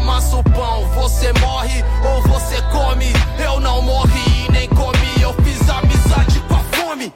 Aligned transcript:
amassa 0.00 0.36
o 0.36 0.42
pão. 0.42 0.88
Você 0.94 1.32
morre 1.40 1.82
ou 2.04 2.22
você 2.22 2.56
come. 2.72 3.06
Eu 3.42 3.60
não 3.60 3.82
morri 3.82 4.50
nem 4.50 4.68
comi, 4.68 5.22
eu 5.22 5.32
fiz 5.44 5.68
amizade 5.68 6.40
com 6.48 6.54
a 6.54 6.64
fome. 6.64 7.12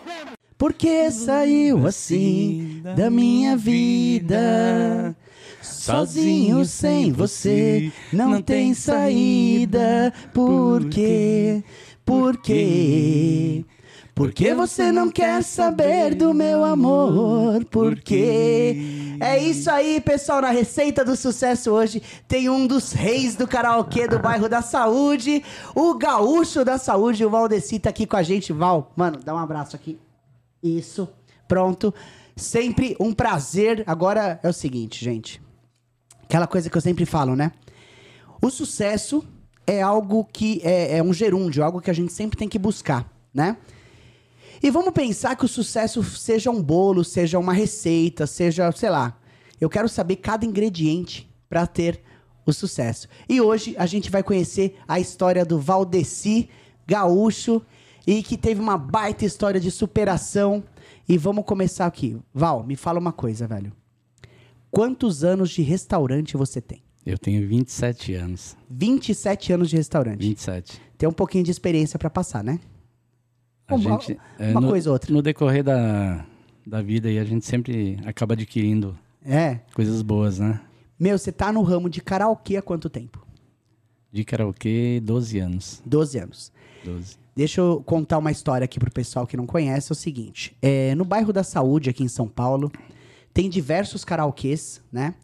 Porque 0.57 1.11
saiu 1.11 1.87
assim 1.87 2.83
da 2.97 3.11
minha 3.11 3.57
vida. 3.57 5.17
Sozinho 5.62 6.65
sem 6.65 7.12
você 7.12 7.91
não 8.12 8.41
tem 8.41 8.75
saída. 8.75 10.12
Por 10.32 10.89
quê? 10.89 11.62
Por 12.05 12.37
quê? 12.37 13.64
Por 14.15 14.33
que 14.33 14.55
você 14.55 14.93
não 14.93 15.11
quer 15.11 15.43
saber 15.43 16.15
do 16.15 16.33
meu 16.33 16.65
amor? 16.65 17.65
Por 17.65 17.99
quê? 17.99 19.17
É 19.21 19.43
isso 19.43 19.69
aí, 19.69 20.01
pessoal. 20.01 20.41
Na 20.41 20.51
Receita 20.51 21.05
do 21.05 21.17
Sucesso 21.17 21.73
hoje 21.73 22.01
tem 22.29 22.48
um 22.48 22.65
dos 22.65 22.93
reis 22.93 23.35
do 23.35 23.48
karaokê 23.48 24.07
do 24.07 24.21
bairro 24.21 24.48
da 24.48 24.62
Saúde, 24.62 25.43
o 25.74 25.95
gaúcho 25.95 26.65
da 26.65 26.79
Saúde, 26.79 27.24
o 27.24 27.30
Valdeci 27.30 27.80
tá 27.80 27.91
aqui 27.91 28.07
com 28.07 28.16
a 28.16 28.23
gente. 28.23 28.52
Val, 28.52 28.93
mano, 28.95 29.19
dá 29.19 29.35
um 29.35 29.38
abraço 29.38 29.74
aqui. 29.74 29.98
Isso, 30.62 31.09
pronto. 31.49 31.93
Sempre 32.37 32.96
um 33.01 33.12
prazer. 33.12 33.83
Agora 33.85 34.38
é 34.45 34.49
o 34.49 34.52
seguinte, 34.52 35.05
gente. 35.05 35.43
Aquela 36.23 36.46
coisa 36.46 36.71
que 36.71 36.77
eu 36.77 36.80
sempre 36.80 37.05
falo, 37.05 37.35
né? 37.35 37.51
O 38.41 38.49
sucesso 38.49 39.24
é 39.66 39.83
algo 39.83 40.24
que 40.24 40.60
é, 40.62 40.99
é 40.99 41.02
um 41.02 41.12
gerúndio, 41.12 41.65
algo 41.65 41.80
que 41.80 41.91
a 41.91 41.95
gente 41.95 42.12
sempre 42.12 42.38
tem 42.38 42.49
que 42.49 42.60
buscar, 42.60 43.10
né? 43.33 43.57
E 44.64 44.70
vamos 44.70 44.95
pensar 44.95 45.36
que 45.36 45.45
o 45.45 45.48
sucesso 45.48 46.02
seja 46.02 46.50
um 46.50 46.62
bolo, 46.62 47.04
seja 47.04 47.38
uma 47.38 47.52
receita, 47.52 48.27
seja, 48.27 48.73
sei 48.73 48.88
lá. 48.88 49.14
Eu 49.60 49.68
quero 49.68 49.87
saber 49.90 50.16
cada 50.16 50.46
ingrediente 50.46 51.30
para 51.50 51.66
ter 51.66 52.00
o 52.46 52.52
sucesso. 52.52 53.06
E 53.28 53.42
hoje 53.42 53.74
a 53.77 53.84
gente 53.84 54.10
vai 54.10 54.23
conhecer 54.23 54.78
a 54.88 54.98
história 54.98 55.45
do 55.45 55.60
Valdeci 55.60 56.48
Gaúcho 56.87 57.60
e 58.06 58.23
que 58.23 58.38
teve 58.38 58.59
uma 58.59 58.79
baita 58.79 59.26
história 59.26 59.60
de 59.60 59.71
superação. 59.71 60.65
E 61.06 61.18
vamos 61.18 61.45
começar 61.45 61.84
aqui. 61.84 62.16
Val, 62.32 62.65
me 62.65 62.74
fala 62.74 62.99
uma 62.99 63.12
coisa, 63.12 63.46
velho. 63.46 63.71
Quantos 64.71 65.22
anos 65.22 65.50
de 65.50 65.60
restaurante 65.60 66.38
você 66.38 66.62
tem? 66.62 66.82
Eu 67.04 67.19
tenho 67.19 67.47
27 67.47 68.15
anos. 68.15 68.56
27 68.71 69.53
anos 69.53 69.69
de 69.69 69.76
restaurante. 69.76 70.21
27. 70.21 70.81
Tem 70.97 71.06
um 71.06 71.12
pouquinho 71.12 71.44
de 71.44 71.50
experiência 71.50 71.99
para 71.99 72.09
passar, 72.09 72.43
né? 72.43 72.59
A 73.66 73.75
Uma- 73.76 73.98
gente, 74.00 74.19
é, 74.38 74.50
uma 74.50 74.60
no, 74.60 74.69
coisa 74.69 74.91
ou 74.91 74.93
outra. 74.94 75.12
No 75.12 75.22
decorrer 75.22 75.65
da, 75.65 76.25
da 76.66 76.82
vida 76.82 77.09
aí, 77.09 77.19
a 77.19 77.25
gente 77.25 77.47
sempre 77.47 77.98
acaba 78.04 78.34
adquirindo 78.34 78.97
É. 79.25 79.60
coisas 79.75 80.03
boas, 80.03 80.38
né? 80.38 80.60
Meu, 81.00 81.19
você 81.19 81.32
tá 81.32 81.50
no 81.53 81.62
ramo 81.62 81.88
de 81.88 82.00
karaokê 82.00 82.56
há 82.56 82.62
quanto 82.62 82.88
tempo? 82.91 83.26
De 84.12 84.25
karaokê, 84.25 85.00
12 85.03 85.38
anos. 85.38 85.82
12 85.84 86.19
anos. 86.19 86.53
12. 86.84 87.16
Deixa 87.34 87.60
eu 87.60 87.82
contar 87.84 88.19
uma 88.19 88.31
história 88.31 88.65
aqui 88.65 88.78
pro 88.78 88.91
pessoal 88.93 89.26
que 89.26 89.37
não 89.37 89.47
conhece. 89.47 89.91
É 89.91 89.93
o 89.93 89.97
seguinte: 89.97 90.56
é, 90.62 90.94
no 90.94 91.04
bairro 91.04 91.32
da 91.32 91.43
Saúde, 91.43 91.91
aqui 91.91 92.04
em 92.04 92.09
São 92.09 92.28
Paulo, 92.28 92.71
tem 93.32 93.50
diversos 93.50 94.04
karaokês, 94.04 94.81
né? 94.93 95.15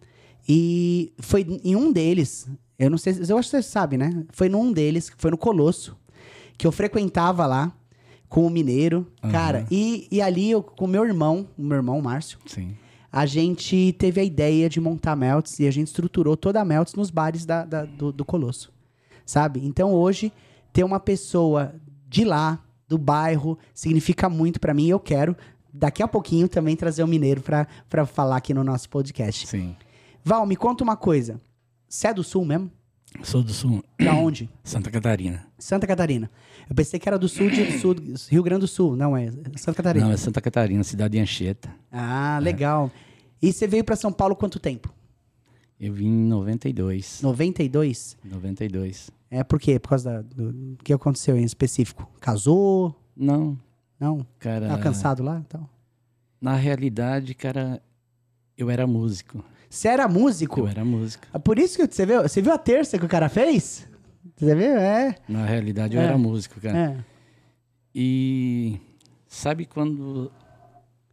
E 0.49 1.13
foi 1.21 1.47
em 1.63 1.77
um 1.77 1.93
deles, 1.93 2.49
eu 2.79 2.91
não 2.91 2.99
sei, 2.99 3.13
se- 3.13 3.31
eu 3.31 3.39
acho 3.39 3.49
que 3.51 3.57
você 3.59 3.63
sabe, 3.63 3.97
né? 3.97 4.25
Foi 4.33 4.49
num 4.49 4.73
deles, 4.73 5.13
foi 5.17 5.31
no 5.31 5.39
Colosso, 5.39 5.97
que 6.59 6.67
eu 6.67 6.73
frequentava 6.73 7.47
lá 7.47 7.73
com 8.31 8.47
o 8.47 8.51
Mineiro, 8.51 9.07
cara. 9.31 9.67
E, 9.71 10.07
e 10.11 10.23
ali, 10.23 10.51
eu, 10.51 10.63
com 10.63 10.87
o 10.87 10.89
meu 10.89 11.05
irmão, 11.05 11.47
o 11.59 11.63
meu 11.63 11.77
irmão 11.77 12.01
Márcio, 12.01 12.39
Sim. 12.47 12.75
a 13.13 13.27
gente 13.27 13.93
teve 13.99 14.21
a 14.21 14.25
ideia 14.25 14.71
de 14.71 14.81
montar 14.81 15.15
Melts 15.17 15.59
e 15.59 15.67
a 15.67 15.71
gente 15.71 15.89
estruturou 15.89 16.37
toda 16.37 16.61
a 16.61 16.65
Melts 16.65 16.95
nos 16.95 17.11
bares 17.11 17.45
da- 17.45 17.65
da- 17.67 17.85
do, 17.85 18.11
do 18.13 18.25
Colosso, 18.25 18.73
sabe? 19.27 19.61
Então 19.67 19.93
hoje 19.93 20.33
ter 20.73 20.85
uma 20.85 21.01
pessoa 21.01 21.75
de 22.09 22.25
lá, 22.25 22.59
do 22.89 22.97
bairro, 22.97 23.59
significa 23.75 24.29
muito 24.31 24.59
pra 24.61 24.73
mim 24.75 24.87
e 24.87 24.91
eu 24.91 24.99
quero 25.01 25.37
daqui 25.73 26.03
a 26.03 26.09
pouquinho 26.09 26.49
também 26.49 26.75
trazer 26.77 27.03
o 27.05 27.07
Mineiro 27.09 27.41
pra 27.43 27.67
pra 27.89 28.07
falar 28.07 28.37
aqui 28.37 28.55
no 28.55 28.65
nosso 28.65 28.89
podcast. 28.89 29.47
Sim. 29.47 29.77
Val, 30.25 30.45
me 30.47 30.55
conta 30.57 30.83
uma 30.85 30.97
coisa. 30.97 31.41
Você 31.89 32.07
é 32.09 32.15
do 32.15 32.23
Sul 32.25 32.45
mesmo? 32.45 32.71
Sou 33.23 33.43
do 33.43 33.53
Sul, 33.53 33.83
Da 33.99 34.15
onde? 34.15 34.49
Santa 34.65 34.91
Catarina. 34.91 35.47
Santa 35.59 35.87
Catarina. 35.87 36.31
Eu 36.69 36.75
pensei 36.75 36.99
que 36.99 37.09
era 37.09 37.19
do 37.19 37.29
Sul 37.29 37.51
de 37.51 37.79
sul, 37.79 37.97
Rio 38.29 38.43
Grande 38.43 38.61
do 38.61 38.69
Sul. 38.69 38.97
Não, 38.97 39.17
é 39.17 39.31
Santa 39.57 39.75
Catarina. 39.75 40.07
Não, 40.07 40.13
é 40.13 40.17
Santa 40.17 40.41
Catarina, 40.41 40.83
cidade 40.85 41.13
de 41.13 41.19
Anchieta. 41.21 41.75
Ah, 41.91 42.39
legal. 42.41 42.91
E 43.43 43.53
você 43.53 43.67
veio 43.67 43.85
pra 43.85 43.97
São 43.97 44.13
Paulo 44.13 44.37
quanto 44.37 44.59
tempo? 44.61 44.93
Eu 45.79 45.93
vim 45.95 46.07
em 46.09 46.29
92. 46.29 47.21
92? 47.23 48.17
92. 48.23 49.11
É 49.31 49.43
por 49.43 49.59
quê? 49.59 49.79
Por 49.79 49.91
causa 49.91 50.11
da, 50.11 50.23
do, 50.23 50.77
que 50.85 50.93
aconteceu 50.93 51.37
em 51.37 51.45
específico? 51.45 52.09
Casou? 52.21 52.95
Não, 53.17 53.59
Não? 53.99 54.27
cara. 54.39 54.69
Tava 54.69 54.83
cansado 54.83 55.23
lá? 55.23 55.43
Então. 55.47 55.69
Na 56.41 56.55
realidade, 56.55 57.35
cara, 57.35 57.83
eu 58.57 58.71
era 58.71 58.87
músico. 58.87 59.45
Você 59.71 59.87
era 59.89 60.09
músico? 60.09 60.61
Eu 60.61 60.69
era 60.69 60.85
músico. 60.85 61.25
Ah, 61.33 61.39
Por 61.39 61.57
isso 61.59 61.77
que 61.79 61.87
você 61.95 62.05
viu, 62.05 62.23
você 62.23 62.43
viu 62.43 62.53
a 62.53 62.59
terça 62.59 62.99
que 62.99 63.05
o 63.05 63.09
cara 63.09 63.29
fez? 63.29 63.89
Você 64.37 64.55
viu? 64.55 64.77
É. 64.77 65.15
Na 65.29 65.47
realidade, 65.47 65.95
eu 65.97 66.03
É. 66.03 66.07
era 66.07 66.19
músico, 66.19 66.61
cara. 66.61 66.77
é. 66.99 67.05
E 67.95 68.79
sabe 69.27 69.65
quando 69.67 70.31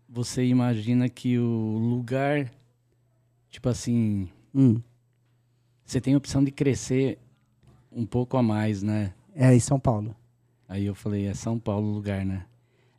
você 0.10 0.44
imagina 0.46 1.08
que 1.10 1.38
o 1.38 1.78
lugar, 1.78 2.52
tipo 3.50 3.70
assim, 3.70 4.28
Hum. 4.54 4.82
você 5.86 6.00
tem 6.02 6.14
a 6.14 6.18
opção 6.18 6.44
de 6.44 6.52
crescer 6.52 7.20
um 7.92 8.06
pouco 8.06 8.38
a 8.38 8.44
mais, 8.44 8.82
né? 8.82 9.14
É 9.36 9.54
em 9.54 9.60
São 9.60 9.80
Paulo. 9.80 10.16
Aí 10.68 10.86
eu 10.86 10.96
falei, 10.96 11.26
é 11.28 11.34
São 11.34 11.58
Paulo 11.60 11.88
o 11.88 11.94
lugar, 11.94 12.26
né? 12.26 12.46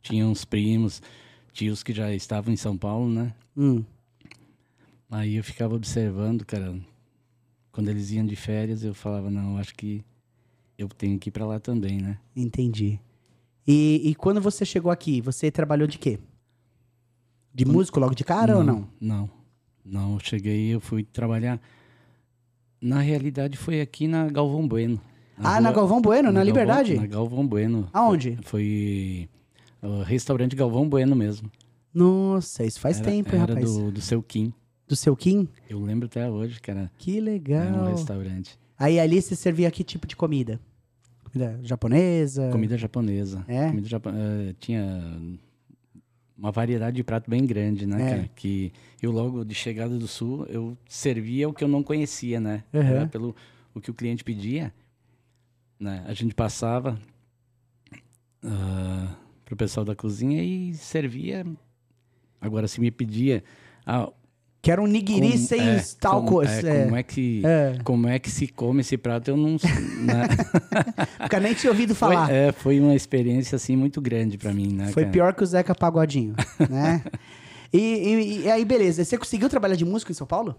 Tinha 0.01 0.25
uns 0.25 0.43
primos, 0.45 1.01
tios 1.51 1.83
que 1.83 1.93
já 1.93 2.13
estavam 2.13 2.53
em 2.53 2.57
São 2.57 2.77
Paulo, 2.77 3.09
né? 3.09 3.33
Hum. 3.57 3.83
Aí 5.09 5.35
eu 5.35 5.43
ficava 5.43 5.75
observando, 5.75 6.45
cara. 6.45 6.75
Quando 7.71 7.89
eles 7.89 8.11
iam 8.11 8.25
de 8.25 8.35
férias, 8.35 8.83
eu 8.83 8.93
falava, 8.93 9.29
não, 9.29 9.57
acho 9.57 9.73
que 9.75 10.03
eu 10.77 10.87
tenho 10.89 11.17
que 11.19 11.29
ir 11.29 11.31
pra 11.31 11.45
lá 11.45 11.59
também, 11.59 11.99
né? 11.99 12.17
Entendi. 12.35 12.99
E, 13.67 14.01
e 14.09 14.15
quando 14.15 14.41
você 14.41 14.65
chegou 14.65 14.91
aqui, 14.91 15.21
você 15.21 15.51
trabalhou 15.51 15.87
de 15.87 15.97
quê? 15.97 16.19
De 17.53 17.65
músico 17.65 17.99
logo 17.99 18.13
de 18.15 18.23
cara 18.23 18.57
ou 18.57 18.63
não? 18.63 18.87
Não. 18.99 19.29
Não, 19.83 20.13
eu 20.13 20.19
cheguei, 20.19 20.69
eu 20.73 20.79
fui 20.79 21.03
trabalhar. 21.03 21.59
Na 22.81 22.99
realidade, 23.01 23.57
foi 23.57 23.81
aqui 23.81 24.07
na 24.07 24.27
Galvão 24.29 24.67
Bueno. 24.67 25.01
ah, 25.37 25.59
na 25.59 25.69
rua- 25.69 25.75
Galvão 25.77 26.01
Bueno, 26.01 26.23
na, 26.27 26.31
Galvão- 26.33 26.45
Liberdade? 26.45 26.95
Na 26.95 27.07
Galvão 27.07 27.45
Bueno. 27.47 27.89
Aonde? 27.91 28.37
Foi, 28.43 29.27
foi 29.79 29.89
o 29.89 30.03
restaurante 30.03 30.55
Galvão 30.55 30.87
Bueno 30.87 31.15
mesmo. 31.15 31.51
Nossa, 31.93 32.63
isso 32.63 32.79
faz 32.79 32.97
Era- 32.99 33.09
tempo, 33.09 33.35
hein, 33.35 33.41
era 33.41 33.53
rapaz? 33.53 33.73
do, 33.75 33.91
do 33.91 34.01
seu 34.01 34.21
Kim. 34.21 34.53
Do 34.89 34.95
seu 34.95 35.15
Kim? 35.15 35.47
Eu 35.69 35.79
lembro 35.79 36.07
até 36.07 36.27
hoje, 36.29 36.59
cara. 36.59 36.91
Que 36.97 37.17
Era 37.17 37.21
um 37.21 37.25
legal. 37.25 37.85
restaurante. 37.91 38.59
Aí 38.77 38.99
ali 38.99 39.21
você 39.21 39.35
servia 39.35 39.69
que 39.69 39.83
tipo 39.83 40.07
de 40.07 40.15
comida? 40.15 40.59
Comida 41.31 41.59
japonesa? 41.61 42.49
Comida 42.51 42.75
japonesa. 42.77 43.45
É? 43.47 43.67
Comida 43.69 43.87
japo- 43.87 44.09
eh, 44.09 44.55
tinha 44.59 45.21
uma 46.35 46.51
variedade 46.51 46.95
de 46.95 47.03
prato 47.03 47.29
bem 47.29 47.45
grande, 47.45 47.85
né, 47.85 48.01
É. 48.01 48.09
cara? 48.15 48.29
Que 48.35 48.73
eu 48.99 49.11
logo 49.11 49.45
de 49.45 49.53
chegada 49.53 49.95
do 49.95 50.07
sul, 50.07 50.45
eu 50.47 50.75
servia 50.87 51.47
o 51.47 51.53
que 51.53 51.63
eu 51.63 51.67
não 51.67 51.83
conhecia, 51.83 52.39
né? 52.39 52.63
Uhum. 52.73 52.81
Era 52.81 53.05
pelo 53.07 53.35
o 53.75 53.79
que 53.79 53.91
o 53.91 53.93
cliente 53.93 54.23
pedia, 54.23 54.73
né? 55.79 56.03
A 56.07 56.13
gente 56.15 56.33
passava 56.33 56.97
ah, 58.43 59.15
pro 59.45 59.55
pessoal 59.55 59.85
da 59.85 59.95
cozinha 59.95 60.41
e 60.43 60.73
servia. 60.73 61.45
Agora, 62.41 62.67
se 62.67 62.79
me 62.81 62.89
pedia... 62.89 63.43
Ah, 63.85 64.11
Que 64.61 64.71
era 64.71 64.81
um 64.81 64.87
nigiri 64.87 65.31
como- 65.31 65.37
sem 65.37 65.61
é, 65.61 65.81
tal 66.01 66.15
como- 66.15 66.27
coisa. 66.27 66.69
é, 66.69 66.81
É, 66.81 66.83
como 66.83 66.95
é 66.97 67.03
que... 67.03 67.41
É. 67.45 67.77
Como 67.83 68.07
é 68.09 68.19
que 68.19 68.29
se 68.29 68.47
come 68.47 68.81
esse 68.81 68.97
prato, 68.97 69.29
eu 69.29 69.37
não... 69.37 69.51
né? 69.51 70.27
Nunca 71.21 71.39
nem 71.39 71.53
tinha 71.53 71.71
ouvido 71.71 71.95
Foi, 71.95 72.13
falar. 72.13 72.29
é, 72.31 72.51
foi 72.51 72.77
uma 72.79 72.93
experiência, 72.93 73.55
assim, 73.55 73.77
muito 73.77 74.01
grande 74.01 74.37
pra 74.37 74.51
mim, 74.53 74.73
né, 74.73 74.87
Foi 74.91 75.03
cara? 75.03 75.13
pior 75.13 75.33
que 75.33 75.43
o 75.43 75.45
Zeca 75.45 75.73
Pagodinho, 75.73 76.35
né? 76.69 77.01
E, 77.71 77.77
e- 77.79 78.39
e 78.43 78.51
aí, 78.51 78.65
beleza. 78.65 79.05
Você 79.05 79.17
conseguiu 79.17 79.47
trabalhar 79.47 79.75
de 79.75 79.85
músico 79.85 80.11
em 80.11 80.15
São 80.15 80.27
Paulo? 80.27 80.53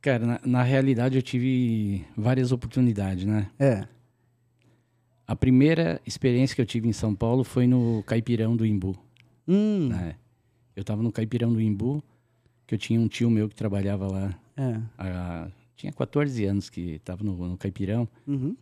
Cara, 0.00 0.24
na, 0.24 0.40
na 0.44 0.62
realidade 0.62 1.16
eu 1.16 1.22
tive 1.22 2.04
várias 2.16 2.52
oportunidades, 2.52 3.24
né? 3.24 3.48
É. 3.58 3.84
A 5.26 5.34
primeira 5.34 6.00
experiência 6.06 6.54
que 6.54 6.62
eu 6.62 6.66
tive 6.66 6.88
em 6.88 6.92
São 6.92 7.14
Paulo 7.14 7.42
foi 7.42 7.66
no 7.66 8.02
Caipirão 8.06 8.56
do 8.56 8.64
Imbu, 8.64 8.96
Hum. 9.48 9.88
né? 9.88 10.14
Eu 10.76 10.84
tava 10.84 11.02
no 11.02 11.10
Caipirão 11.10 11.52
do 11.52 11.60
Imbu, 11.60 12.02
que 12.66 12.74
eu 12.74 12.78
tinha 12.78 13.00
um 13.00 13.08
tio 13.08 13.30
meu 13.30 13.48
que 13.48 13.54
trabalhava 13.54 14.06
lá, 14.06 14.38
É. 14.56 14.78
há- 14.98 15.48
tinha 15.74 15.90
14 15.92 16.44
anos 16.44 16.68
que 16.70 16.98
tava 17.00 17.24
no, 17.24 17.34
no 17.48 17.56
Caipirão, 17.56 18.06
Uhum. 18.26 18.54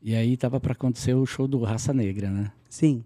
e 0.00 0.14
aí 0.14 0.36
tava 0.36 0.58
pra 0.60 0.72
acontecer 0.72 1.14
o 1.14 1.26
show 1.26 1.46
do 1.48 1.58
Raça 1.62 1.92
Negra, 1.92 2.30
né? 2.30 2.52
Sim, 2.68 3.04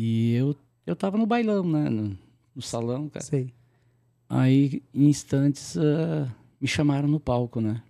E 0.00 0.32
eu, 0.34 0.54
eu 0.86 0.94
tava 0.94 1.18
no 1.18 1.26
bailão, 1.26 1.64
né? 1.68 1.88
No, 1.90 2.16
no 2.54 2.62
salão, 2.62 3.08
cara. 3.08 3.24
sei. 3.24 3.52
Aí, 4.28 4.80
em 4.94 5.08
instantes, 5.08 5.76
ah, 5.76 6.32
me 6.60 6.68
chamaram 6.68 7.08
no 7.08 7.18
palco, 7.18 7.60
né? 7.60 7.82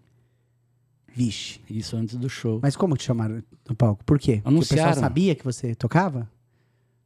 Vixe. 1.14 1.60
Isso 1.69 1.96
antes 1.96 2.16
do 2.16 2.28
show. 2.30 2.60
Mas 2.62 2.76
como 2.76 2.96
te 2.96 3.04
chamaram 3.04 3.42
no 3.69 3.75
palco? 3.75 4.04
Por 4.04 4.19
quê? 4.19 4.40
Porque 4.42 4.56
o 4.56 4.60
pessoal 4.60 4.78
Anunciaram. 4.80 5.00
sabia 5.00 5.34
que 5.34 5.44
você 5.44 5.75
tocava? 5.75 6.30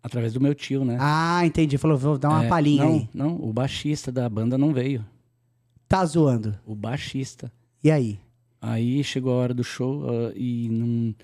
Através 0.03 0.33
do 0.33 0.41
meu 0.41 0.55
tio, 0.55 0.85
né? 0.85 0.97
Ah, 1.01 1.47
entendi. 1.47 1.79
Falou, 1.79 1.97
vou 1.97 2.19
dar 2.19 2.29
uma 2.31 2.45
É, 2.45 2.49
palhinha 2.49 2.85
não, 2.85 2.93
aí. 2.95 3.09
Não, 3.15 3.37
o 3.37 3.53
baixista 3.53 4.11
da 4.11 4.29
banda 4.29 4.59
não 4.59 4.73
veio. 4.73 5.05
Tá 5.89 6.05
zoando. 6.05 6.59
O 6.67 6.75
baixista. 6.75 7.53
E 7.85 7.91
aí? 7.91 8.19
Aí 8.61 9.03
chegou 9.05 9.33
a 9.33 9.37
hora 9.37 9.55
do 9.55 9.63
show 9.63 10.05
ah, 10.09 10.33
e 10.35 10.69
não. 10.69 11.15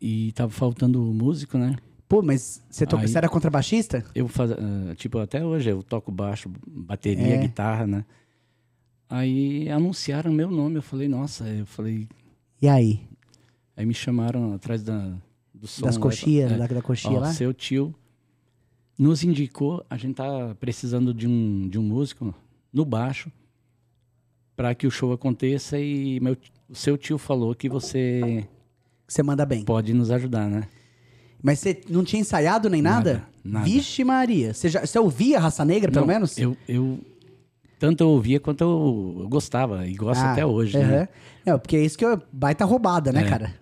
E 0.00 0.32
tava 0.32 0.50
faltando 0.50 1.00
músico, 1.02 1.58
né? 1.58 1.76
Pô, 2.08 2.22
mas 2.22 2.62
você, 2.70 2.86
toca... 2.86 3.02
Aí- 3.02 3.08
você 3.08 3.18
era 3.18 3.28
contrabaixista? 3.28 4.02
Eu 4.14 4.28
faz... 4.28 4.52
ah, 4.52 4.94
tipo, 4.96 5.18
até 5.18 5.44
hoje 5.44 5.68
eu 5.70 5.82
toco 5.82 6.10
baixo, 6.10 6.50
bateria, 6.66 7.34
É. 7.34 7.38
guitarra, 7.38 7.86
né? 7.86 8.04
Aí 9.10 9.68
anunciaram 9.70 10.32
meu 10.32 10.50
nome, 10.50 10.76
eu 10.76 10.82
falei, 10.82 11.08
nossa, 11.08 11.44
eu 11.48 11.66
falei. 11.66 12.06
E 12.62 12.68
aí? 12.68 13.00
Aí 13.76 13.84
me 13.86 13.94
chamaram 13.94 14.52
atrás 14.54 14.82
da, 14.82 15.14
do 15.60 15.66
som. 15.66 15.86
Das 15.86 15.96
coxias, 15.98 16.52
é, 16.52 16.56
da, 16.56 16.82
coxinha 16.82 17.18
Ó, 17.18 17.20
lá? 17.20 17.32
seu 17.32 17.52
tio 17.52 17.94
nos 18.98 19.22
indicou, 19.22 19.84
a 19.88 19.96
gente 19.96 20.14
tá 20.16 20.54
precisando 20.58 21.14
de 21.14 21.26
um, 21.28 21.68
de 21.68 21.78
um 21.78 21.82
músico 21.82 22.34
no 22.72 22.84
baixo 22.84 23.30
para 24.56 24.74
que 24.74 24.86
o 24.86 24.90
show 24.90 25.12
aconteça 25.12 25.78
e 25.78 26.18
meu, 26.20 26.36
o 26.68 26.74
seu 26.74 26.98
tio 26.98 27.16
falou 27.16 27.54
que 27.54 27.68
você 27.68 28.44
Você 29.06 29.22
manda 29.22 29.46
bem. 29.46 29.64
pode 29.64 29.94
nos 29.94 30.10
ajudar, 30.10 30.48
né? 30.48 30.66
Mas 31.40 31.60
você 31.60 31.80
não 31.88 32.02
tinha 32.04 32.20
ensaiado 32.20 32.68
nem 32.68 32.82
nada? 32.82 33.12
Nada, 33.14 33.28
nada. 33.44 33.64
Vixe 33.66 34.02
Maria. 34.02 34.52
Você, 34.52 34.68
já, 34.68 34.84
você 34.84 34.98
ouvia 34.98 35.38
Raça 35.38 35.64
Negra, 35.64 35.92
pelo 35.92 36.04
Não, 36.04 36.12
menos? 36.12 36.36
Eu, 36.36 36.56
eu 36.66 36.98
tanto 37.78 38.02
eu 38.02 38.08
ouvia 38.08 38.40
quanto 38.40 38.62
eu, 38.62 39.16
eu 39.20 39.28
gostava 39.28 39.86
e 39.86 39.94
gosto 39.94 40.20
Ah, 40.20 40.32
até 40.32 40.44
hoje, 40.44 40.76
aham. 40.76 40.88
né? 40.88 41.08
Não, 41.46 41.56
porque 41.56 41.76
é 41.76 41.84
isso 41.84 41.96
que 41.96 42.04
é 42.04 42.18
baita 42.32 42.64
roubada, 42.64 43.12
né, 43.12 43.22
É. 43.22 43.28
cara? 43.28 43.54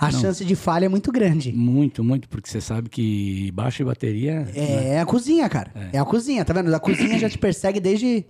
A 0.00 0.10
Não. 0.10 0.20
chance 0.20 0.44
de 0.44 0.54
falha 0.56 0.86
é 0.86 0.88
muito 0.88 1.12
grande. 1.12 1.52
Muito, 1.52 2.02
muito, 2.02 2.28
porque 2.28 2.48
você 2.48 2.60
sabe 2.60 2.88
que 2.88 3.50
baixo 3.52 3.82
e 3.82 3.84
bateria 3.84 4.40
né? 4.46 4.88
É 4.94 5.00
a 5.00 5.04
cozinha, 5.04 5.48
cara. 5.48 5.70
É. 5.92 5.98
a 5.98 6.04
cozinha, 6.04 6.44
tá 6.44 6.52
vendo? 6.54 6.74
A 6.74 6.80
cozinha 6.80 7.18
já 7.18 7.28
te 7.28 7.36
persegue 7.36 7.78
desde, 7.80 8.24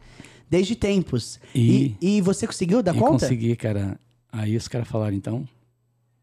desde 0.51 0.75
tempos. 0.75 1.39
E, 1.55 1.95
E- 2.01 2.17
e 2.17 2.21
você 2.21 2.47
conseguiu 2.47 2.83
dar 2.83 2.93
conta? 2.95 3.13
consegui, 3.25 3.55
cara. 3.55 4.01
Aí 4.33 4.57
os 4.57 4.67
caras 4.67 4.89
falaram, 4.89 5.15
então, 5.17 5.47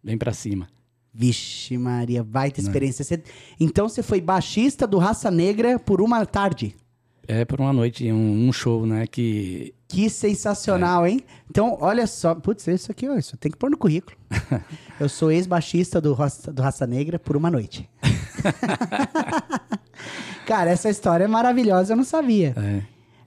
vem 0.04 0.18
pra 0.18 0.34
cima. 0.34 0.68
Vixe, 1.14 1.78
Maria, 1.78 2.20
Né. 2.24 2.30
baita 2.30 2.60
experiência. 2.60 3.04
Você- 3.06 3.24
Então 3.60 3.88
você 3.90 4.04
foi 4.04 4.20
baixista 4.22 4.86
do 4.86 4.98
Raça 4.98 5.32
Negra 5.32 5.80
por 5.80 6.02
uma 6.02 6.26
tarde. 6.26 6.76
É 7.28 7.44
por 7.44 7.60
uma 7.60 7.74
noite, 7.74 8.10
um, 8.12 8.48
um 8.48 8.54
show, 8.54 8.86
né? 8.86 9.08
Que 9.08 9.74
Que 9.90 10.10
sensacional, 10.10 11.06
É. 11.06 11.12
hein? 11.12 11.22
Então, 11.50 11.78
olha 11.80 12.06
só. 12.06 12.36
Putz, 12.36 12.68
isso 12.68 12.92
aqui, 12.92 13.08
ó, 13.08 13.16
isso 13.16 13.38
tem 13.38 13.50
que 13.50 13.58
pôr 13.58 13.70
no 13.72 13.78
currículo. 13.78 14.18
Eu 15.00 15.08
sou 15.10 15.32
ex-baixista 15.32 16.02
do, 16.02 16.14
Raça- 16.14 16.52
do 16.52 16.62
Raça 16.62 16.88
Negra 16.88 17.20
por 17.20 17.36
uma 17.38 17.52
noite. 17.52 17.88
Cara, 20.46 20.72
essa 20.72 20.90
história 20.90 21.26
é 21.26 21.28
maravilhosa, 21.28 21.94
eu 21.94 21.98
não 21.98 22.04
sabia. 22.04 22.54
é, 22.58 22.82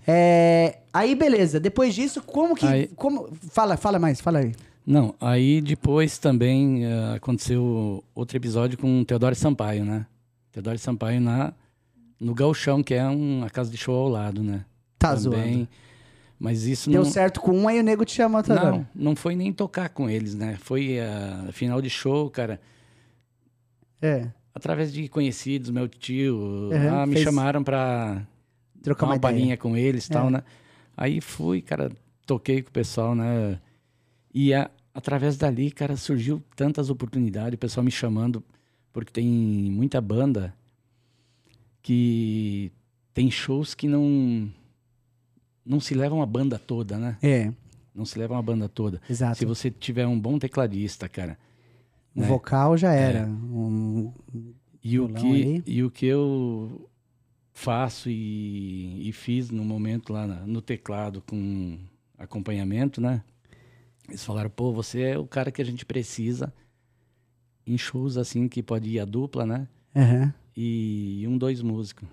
É, 0.06 0.78
aí, 0.93 1.14
beleza. 1.14 1.61
Depois 1.61 1.94
disso, 1.94 2.22
como 2.22 2.55
que. 2.56 2.67
Aí- 2.67 2.88
Como, 2.96 3.28
fala, 3.50 3.76
fala 3.76 3.99
mais, 3.99 4.20
fala 4.20 4.38
aí. 4.40 4.52
Não, 4.87 5.14
aí 5.20 5.61
depois 5.61 6.19
também 6.19 6.84
eh, 6.84 7.14
aconteceu 7.14 8.02
outro 8.14 8.37
episódio 8.37 8.76
com 8.78 9.00
o 9.00 9.05
Teodoro 9.05 9.34
Sampaio, 9.37 9.84
né? 9.84 10.06
Teodoro 10.50 10.78
Sampaio 10.78 11.20
na, 11.20 11.52
no 12.19 12.34
Galchão, 12.34 12.82
que 12.82 12.94
é 12.94 13.05
uma 13.06 13.49
casa 13.50 13.70
de 13.70 13.76
show 13.76 13.94
ao 13.94 14.08
lado, 14.08 14.43
né? 14.43 14.64
Tá 14.99 15.14
também. 15.14 15.52
zoando. 15.55 15.69
Mas 16.42 16.64
isso 16.64 16.88
Deu 16.90 17.04
não, 17.04 17.10
certo 17.10 17.38
com 17.38 17.52
um, 17.52 17.69
aí 17.69 17.78
o 17.78 17.82
nego 17.82 18.02
te 18.02 18.12
chamou, 18.14 18.42
tá 18.42 18.54
não, 18.54 18.87
não 18.94 19.14
foi 19.14 19.37
nem 19.37 19.52
tocar 19.52 19.90
com 19.90 20.08
eles, 20.08 20.34
né? 20.34 20.56
Foi 20.58 20.98
a 20.98 21.52
final 21.52 21.82
de 21.82 21.90
show, 21.90 22.31
cara. 22.31 22.58
É. 24.00 24.28
Através 24.54 24.90
de 24.90 25.06
conhecidos, 25.06 25.69
meu 25.69 25.87
tio, 25.87 26.37
Uhum, 26.72 26.94
ah, 26.94 27.06
me 27.06 27.12
fez- 27.12 27.25
chamaram 27.26 27.62
pra 27.62 28.26
Trocar 28.82 29.04
uma 29.06 29.14
uma 29.16 29.20
palhinha 29.20 29.58
com 29.58 29.76
eles 29.76 30.06
e 30.06 30.10
tal, 30.10 30.28
É. 30.28 30.31
né? 30.31 30.42
Aí 30.96 31.20
fui, 31.20 31.60
cara, 31.60 31.92
toquei 32.25 32.62
com 32.62 32.70
o 32.70 32.72
pessoal, 32.72 33.14
né? 33.14 33.60
E 34.32 34.54
a- 34.54 34.70
através 34.94 35.37
dali, 35.37 35.70
cara, 35.70 35.94
surgiu 35.94 36.42
tantas 36.56 36.88
oportunidades, 36.88 37.54
o 37.56 37.58
pessoal 37.58 37.84
me 37.84 37.90
chamando, 37.90 38.42
porque 38.94 39.12
tem 39.12 39.26
muita 39.26 40.00
banda 40.00 40.54
que 41.82 42.72
tem 43.12 43.31
shows 43.31 43.75
que 43.75 43.87
não 43.87 44.50
não 45.65 45.81
se 45.81 45.95
levam 45.95 46.23
a 46.23 46.27
banda 46.27 46.59
toda, 46.59 46.99
né? 46.99 47.17
É, 47.23 47.53
Não 47.95 48.05
se 48.05 48.19
levam 48.19 48.37
a 48.39 48.43
banda 48.43 48.69
toda. 48.69 49.01
exato. 49.09 49.39
Se 49.39 49.45
você 49.45 49.71
tiver 49.71 50.07
um 50.07 50.19
bom 50.19 50.39
tecladista, 50.39 51.09
cara, 51.09 51.39
O 52.15 52.21
né? 52.21 52.27
vocal 52.29 52.77
já 52.77 52.93
era. 52.93 53.27
Um- 53.27 54.12
E 54.83 54.99
o, 54.99 55.09
que, 55.09 55.62
e 55.67 55.83
o 55.83 55.91
que 55.91 56.07
eu 56.07 56.89
faço 57.53 58.09
e, 58.09 59.07
e 59.09 59.12
fiz 59.12 59.51
no 59.51 59.65
momento 59.65 60.12
lá 60.12 60.27
na- 60.27 60.47
no 60.47 60.62
teclado 60.62 61.21
com 61.27 61.79
acompanhamento, 62.17 63.01
né? 63.01 63.23
Eles 64.09 64.25
falaram, 64.25 64.49
pô, 64.51 64.73
você 64.73 65.03
é 65.03 65.19
o 65.19 65.27
cara 65.27 65.51
que 65.53 65.61
a 65.61 65.65
gente 65.65 65.85
precisa 65.85 66.53
em 67.67 67.77
shows 67.77 68.17
assim 68.17 68.49
que 68.49 68.62
pode 68.62 68.89
ir 68.89 69.01
a 69.01 69.05
dupla, 69.05 69.45
né? 69.45 69.69
Aham. 69.95 70.33
E 70.57 71.25
um, 71.29 71.37
dois 71.39 71.61
músicos. 71.62 72.09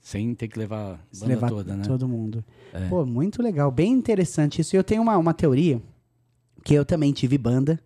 Sem 0.00 0.34
ter 0.34 0.48
que 0.48 0.58
levar 0.58 0.94
a 0.94 0.98
banda 1.12 1.26
levar 1.26 1.48
toda, 1.48 1.76
né? 1.76 1.84
todo 1.84 2.08
mundo. 2.08 2.44
É. 2.72 2.88
Pô, 2.88 3.04
muito 3.04 3.42
legal. 3.42 3.70
Bem 3.70 3.92
interessante 3.92 4.60
isso. 4.60 4.74
E 4.74 4.78
eu 4.78 4.84
tenho 4.84 5.02
uma, 5.02 5.16
uma 5.18 5.34
teoria, 5.34 5.80
que 6.64 6.74
eu 6.74 6.84
também 6.84 7.12
tive 7.12 7.36
banda, 7.36 7.78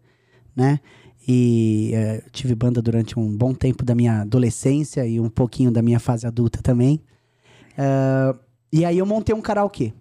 né? 0.55 0.81
E 1.27 1.91
é, 1.95 2.23
tive 2.31 2.55
banda 2.55 2.81
durante 2.83 3.19
um 3.19 3.37
bom 3.37 3.55
tempo 3.55 3.85
da 3.85 3.95
minha 3.95 4.21
adolescência 4.21 5.07
e 5.07 5.19
um 5.19 5.29
pouquinho 5.29 5.71
da 5.71 5.83
minha 5.83 5.99
fase 5.99 6.27
adulta 6.27 6.61
também. 6.63 7.01
Ah, 7.77 8.37
e 8.73 8.85
aí 8.85 8.99
eu 8.99 9.07
montei 9.07 9.35
um 9.35 9.41
karaokê. 9.41 9.93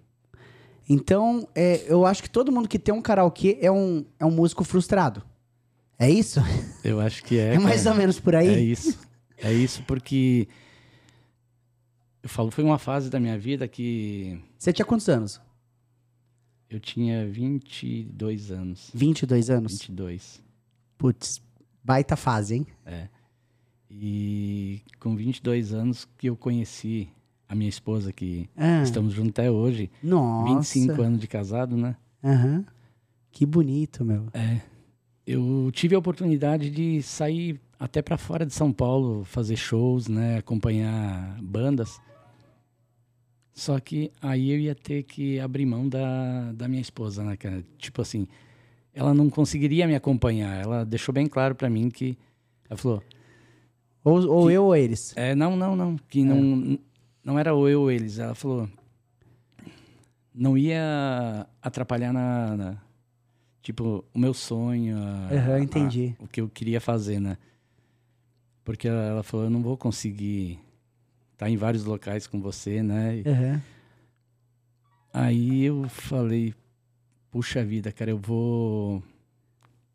Então, 0.88 1.48
é, 1.54 1.84
eu 1.86 2.04
acho 2.04 2.22
que 2.22 2.28
todo 2.28 2.52
mundo 2.52 2.68
que 2.68 2.78
tem 2.78 2.94
um 2.94 3.00
karaokê 3.00 3.58
é 3.60 3.70
um, 3.70 4.04
é 4.18 4.24
um 4.24 4.30
músico 4.30 4.64
frustrado. 4.64 5.22
É 5.98 6.10
isso? 6.10 6.40
Eu 6.82 7.00
acho 7.00 7.22
que 7.24 7.38
é. 7.38 7.54
É, 7.54 7.58
mais 7.58 7.84
cara. 7.84 7.94
ou 7.94 7.96
menos 7.96 8.20
por 8.20 8.34
aí? 8.34 8.48
É 8.48 8.60
isso. 8.60 8.98
É 9.38 9.52
isso 9.52 9.82
porque 9.86 10.48
eu 12.24 12.28
falo, 12.28 12.50
foi 12.50 12.64
uma 12.64 12.78
fase 12.78 13.08
da 13.08 13.20
minha 13.20 13.38
vida 13.38 13.68
que 13.68 14.40
Você 14.58 14.72
tinha 14.72 14.84
quantos 14.84 15.08
anos? 15.08 15.40
eu 16.68 16.80
tinha 16.80 17.24
22 17.28 18.50
anos. 18.50 18.90
22 18.92 19.48
anos? 19.50 19.72
22. 19.74 20.42
Putz, 20.98 21.40
baita 21.84 22.16
fase, 22.16 22.56
hein? 22.56 22.66
É. 22.84 23.06
E 23.88 24.80
com 24.98 25.14
22 25.14 25.72
anos 25.72 26.08
que 26.18 26.28
eu 26.28 26.36
conheci 26.36 27.08
a 27.48 27.54
minha 27.54 27.68
esposa, 27.68 28.12
que 28.12 28.48
Ah, 28.56 28.82
estamos 28.82 29.12
juntos 29.12 29.30
até 29.30 29.48
hoje. 29.50 29.88
nossa. 30.02 30.54
25 30.54 31.00
anos 31.02 31.20
de 31.20 31.28
casado, 31.28 31.76
né? 31.76 31.94
Aham. 32.24 32.64
Que 33.30 33.46
bonito, 33.46 34.04
meu. 34.04 34.26
É. 34.32 34.60
Eu 35.26 35.70
tive 35.72 35.94
a 35.94 35.98
oportunidade 35.98 36.70
de 36.70 37.02
sair 37.02 37.60
até 37.78 38.02
para 38.02 38.16
fora 38.18 38.44
de 38.44 38.52
São 38.52 38.72
Paulo, 38.72 39.24
fazer 39.24 39.56
shows, 39.56 40.08
né? 40.08 40.38
Acompanhar 40.38 41.38
bandas. 41.40 42.00
Só 43.54 43.78
que 43.78 44.10
aí 44.20 44.50
eu 44.50 44.58
ia 44.58 44.74
ter 44.74 45.04
que 45.04 45.38
abrir 45.38 45.64
mão 45.64 45.88
da, 45.88 46.52
da 46.52 46.66
minha 46.66 46.82
esposa, 46.82 47.22
né, 47.22 47.36
cara? 47.36 47.64
Tipo 47.78 48.02
assim, 48.02 48.26
ela 48.92 49.14
não 49.14 49.30
conseguiria 49.30 49.86
me 49.86 49.94
acompanhar. 49.94 50.60
Ela 50.60 50.84
deixou 50.84 51.12
bem 51.14 51.26
claro 51.28 51.54
para 51.54 51.70
mim 51.70 51.88
que... 51.88 52.18
Ela 52.68 52.76
falou, 52.76 53.02
Ou, 54.02 54.26
ou 54.28 54.50
eu 54.50 54.64
ou 54.64 54.74
eles. 54.76 55.12
É, 55.16 55.34
não, 55.36 55.56
não, 55.56 55.76
não. 55.76 55.96
Que 56.08 56.24
não, 56.24 56.76
não 57.24 57.38
era 57.38 57.50
eu 57.50 57.80
ou 57.82 57.90
eles. 57.92 58.18
Ela 58.18 58.34
falou. 58.34 58.68
Não 60.34 60.58
ia 60.58 61.46
atrapalhar 61.62 62.12
na. 62.12 62.56
na- 62.56 62.76
tipo, 63.62 64.04
o 64.12 64.18
meu 64.18 64.34
sonho. 64.34 64.96
a- 64.98 65.28
Aham, 65.34 65.54
a- 65.54 65.60
entendi. 65.60 66.16
o 66.18 66.26
que 66.26 66.40
eu 66.40 66.48
queria 66.48 66.80
fazer, 66.80 67.20
né? 67.20 67.38
Porque 68.64 68.88
ela, 68.88 69.02
ela 69.04 69.22
falou: 69.22 69.46
eu 69.46 69.50
não 69.50 69.62
vou 69.62 69.76
conseguir 69.76 70.58
estar 71.44 71.50
em 71.50 71.56
vários 71.56 71.84
locais 71.84 72.26
com 72.26 72.40
você, 72.40 72.82
né? 72.82 73.22
Aham. 73.26 73.62
Aí 75.12 75.62
eu 75.64 75.88
falei: 75.88 76.54
puxa 77.30 77.64
vida, 77.64 77.92
cara, 77.92 78.10
eu 78.10 78.18
vou. 78.18 79.02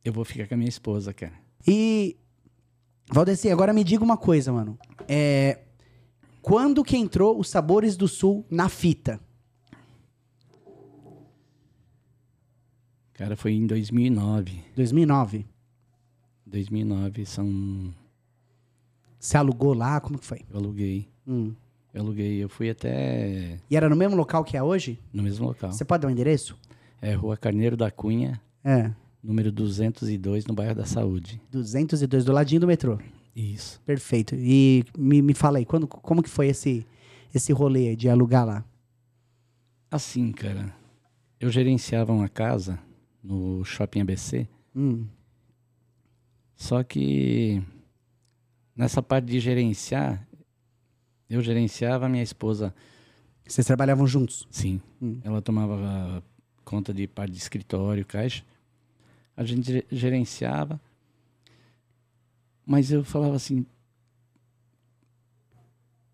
Eu 0.03 0.13
vou 0.13 0.23
ficar 0.23 0.47
com 0.47 0.53
a 0.53 0.57
minha 0.57 0.69
esposa, 0.69 1.13
cara. 1.13 1.33
E, 1.67 2.15
Valdeci, 3.11 3.49
agora 3.49 3.73
me 3.73 3.83
diga 3.83 4.03
uma 4.03 4.17
coisa, 4.17 4.51
mano. 4.53 4.77
É, 5.07 5.59
quando 6.41 6.83
que 6.83 6.95
entrou 6.95 7.37
os 7.37 7.49
Sabores 7.49 7.97
do 7.97 8.07
Sul 8.07 8.45
na 8.49 8.69
fita? 8.69 9.19
Cara, 13.13 13.35
foi 13.35 13.51
em 13.51 13.67
2009. 13.67 14.63
2009. 14.75 15.45
2009 16.45 17.25
são. 17.25 17.93
Você 19.19 19.35
alugou 19.35 19.73
lá? 19.73 19.99
Como 19.99 20.17
que 20.17 20.25
foi? 20.25 20.45
Eu 20.49 20.57
aluguei. 20.57 21.08
Hum. 21.27 21.53
Eu 21.93 22.01
aluguei, 22.01 22.43
eu 22.43 22.47
fui 22.49 22.69
até 22.69 23.57
E 23.69 23.75
era 23.75 23.89
no 23.89 23.95
mesmo 23.95 24.15
local 24.15 24.43
que 24.43 24.55
é 24.55 24.61
hoje? 24.63 24.99
no 25.13 25.23
mesmo 25.23 25.47
local. 25.47 25.71
Você 25.71 25.83
pode 25.83 26.01
dar 26.03 26.07
um 26.07 26.11
endereço? 26.11 26.55
É 27.01 27.13
Rua 27.13 27.35
Carneiro 27.37 27.75
da 27.77 27.89
Cunha, 27.89 28.39
É. 28.63 28.91
número 29.23 29.51
202, 29.51 30.45
no 30.45 30.53
bairro 30.53 30.75
da 30.75 30.85
Saúde. 30.85 31.41
202, 31.51 32.25
do 32.25 32.31
ladinho 32.31 32.61
do 32.61 32.67
metrô. 32.67 32.99
Isso. 33.35 33.81
Perfeito. 33.85 34.35
E 34.35 34.83
me, 34.97 35.21
me 35.21 35.33
fala 35.33 35.57
aí, 35.59 35.65
quando, 35.65 35.87
como 35.87 36.21
que 36.21 36.29
foi 36.29 36.47
esse, 36.49 36.85
esse 37.33 37.51
rolê 37.53 37.95
de 37.95 38.09
alugar 38.09 38.45
lá? 38.45 38.65
Assim, 39.89 40.31
cara, 40.31 40.73
eu 41.39 41.49
gerenciava 41.49 42.11
uma 42.13 42.29
casa 42.29 42.77
no 43.23 43.63
Shopping 43.63 44.01
ABC, 44.01 44.47
Hum, 44.75 45.05
só 46.55 46.83
que 46.83 47.61
nessa 48.75 49.01
parte 49.01 49.25
de 49.25 49.39
gerenciar, 49.39 50.27
eu 51.29 51.41
gerenciava, 51.41 52.09
minha 52.09 52.23
esposa, 52.23 52.73
vocês 53.47 53.65
trabalhavam 53.65 54.05
juntos? 54.07 54.47
sim, 54.51 54.81
Hum. 55.01 55.19
ela 55.23 55.41
tomava 55.41 56.23
conta 56.65 56.93
de 56.93 57.07
parte 57.07 57.31
de 57.31 57.37
escritório, 57.39 58.05
caixa. 58.05 58.43
A 59.35 59.43
gente 59.43 59.71
ge- 59.71 59.85
gerenciava, 59.91 60.79
mas 62.65 62.91
eu 62.91 63.03
falava 63.03 63.35
assim, 63.35 63.65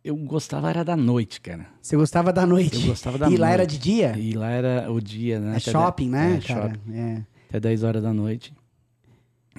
eu 0.04 0.16
gostava 0.16 0.70
era 0.70 0.84
da 0.86 0.96
noite, 0.96 1.42
cara. 1.42 1.66
Você 1.82 1.96
gostava 1.98 2.32
da 2.32 2.46
noite? 2.46 2.76
Eu 2.76 2.82
gostava 2.88 3.18
da 3.18 3.26
e 3.26 3.30
noite. 3.30 3.42
lá 3.42 3.50
era 3.50 3.66
de 3.66 3.78
dia? 3.80 4.18
E 4.18 4.34
lá 4.34 4.50
era 4.50 4.92
o 4.92 5.02
dia, 5.02 5.40
né? 5.40 5.54
É 5.54 5.58
Até 5.58 5.72
shopping, 5.72 6.06
de- 6.06 6.12
né, 6.12 6.36
é, 6.38 6.42
cara? 6.48 6.70
shopping. 6.70 6.94
É. 6.96 7.26
Até 7.50 7.60
10 7.60 7.84
horas 7.84 8.04
da 8.04 8.14
noite. 8.14 8.54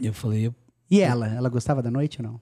E 0.00 0.06
eu 0.06 0.12
falei, 0.14 0.46
eu- 0.46 0.54
E 0.90 1.00
ela? 1.00 1.26
Ela 1.26 1.48
gostava 1.48 1.82
da 1.82 1.90
noite 1.90 2.22
ou 2.22 2.28
não? 2.28 2.40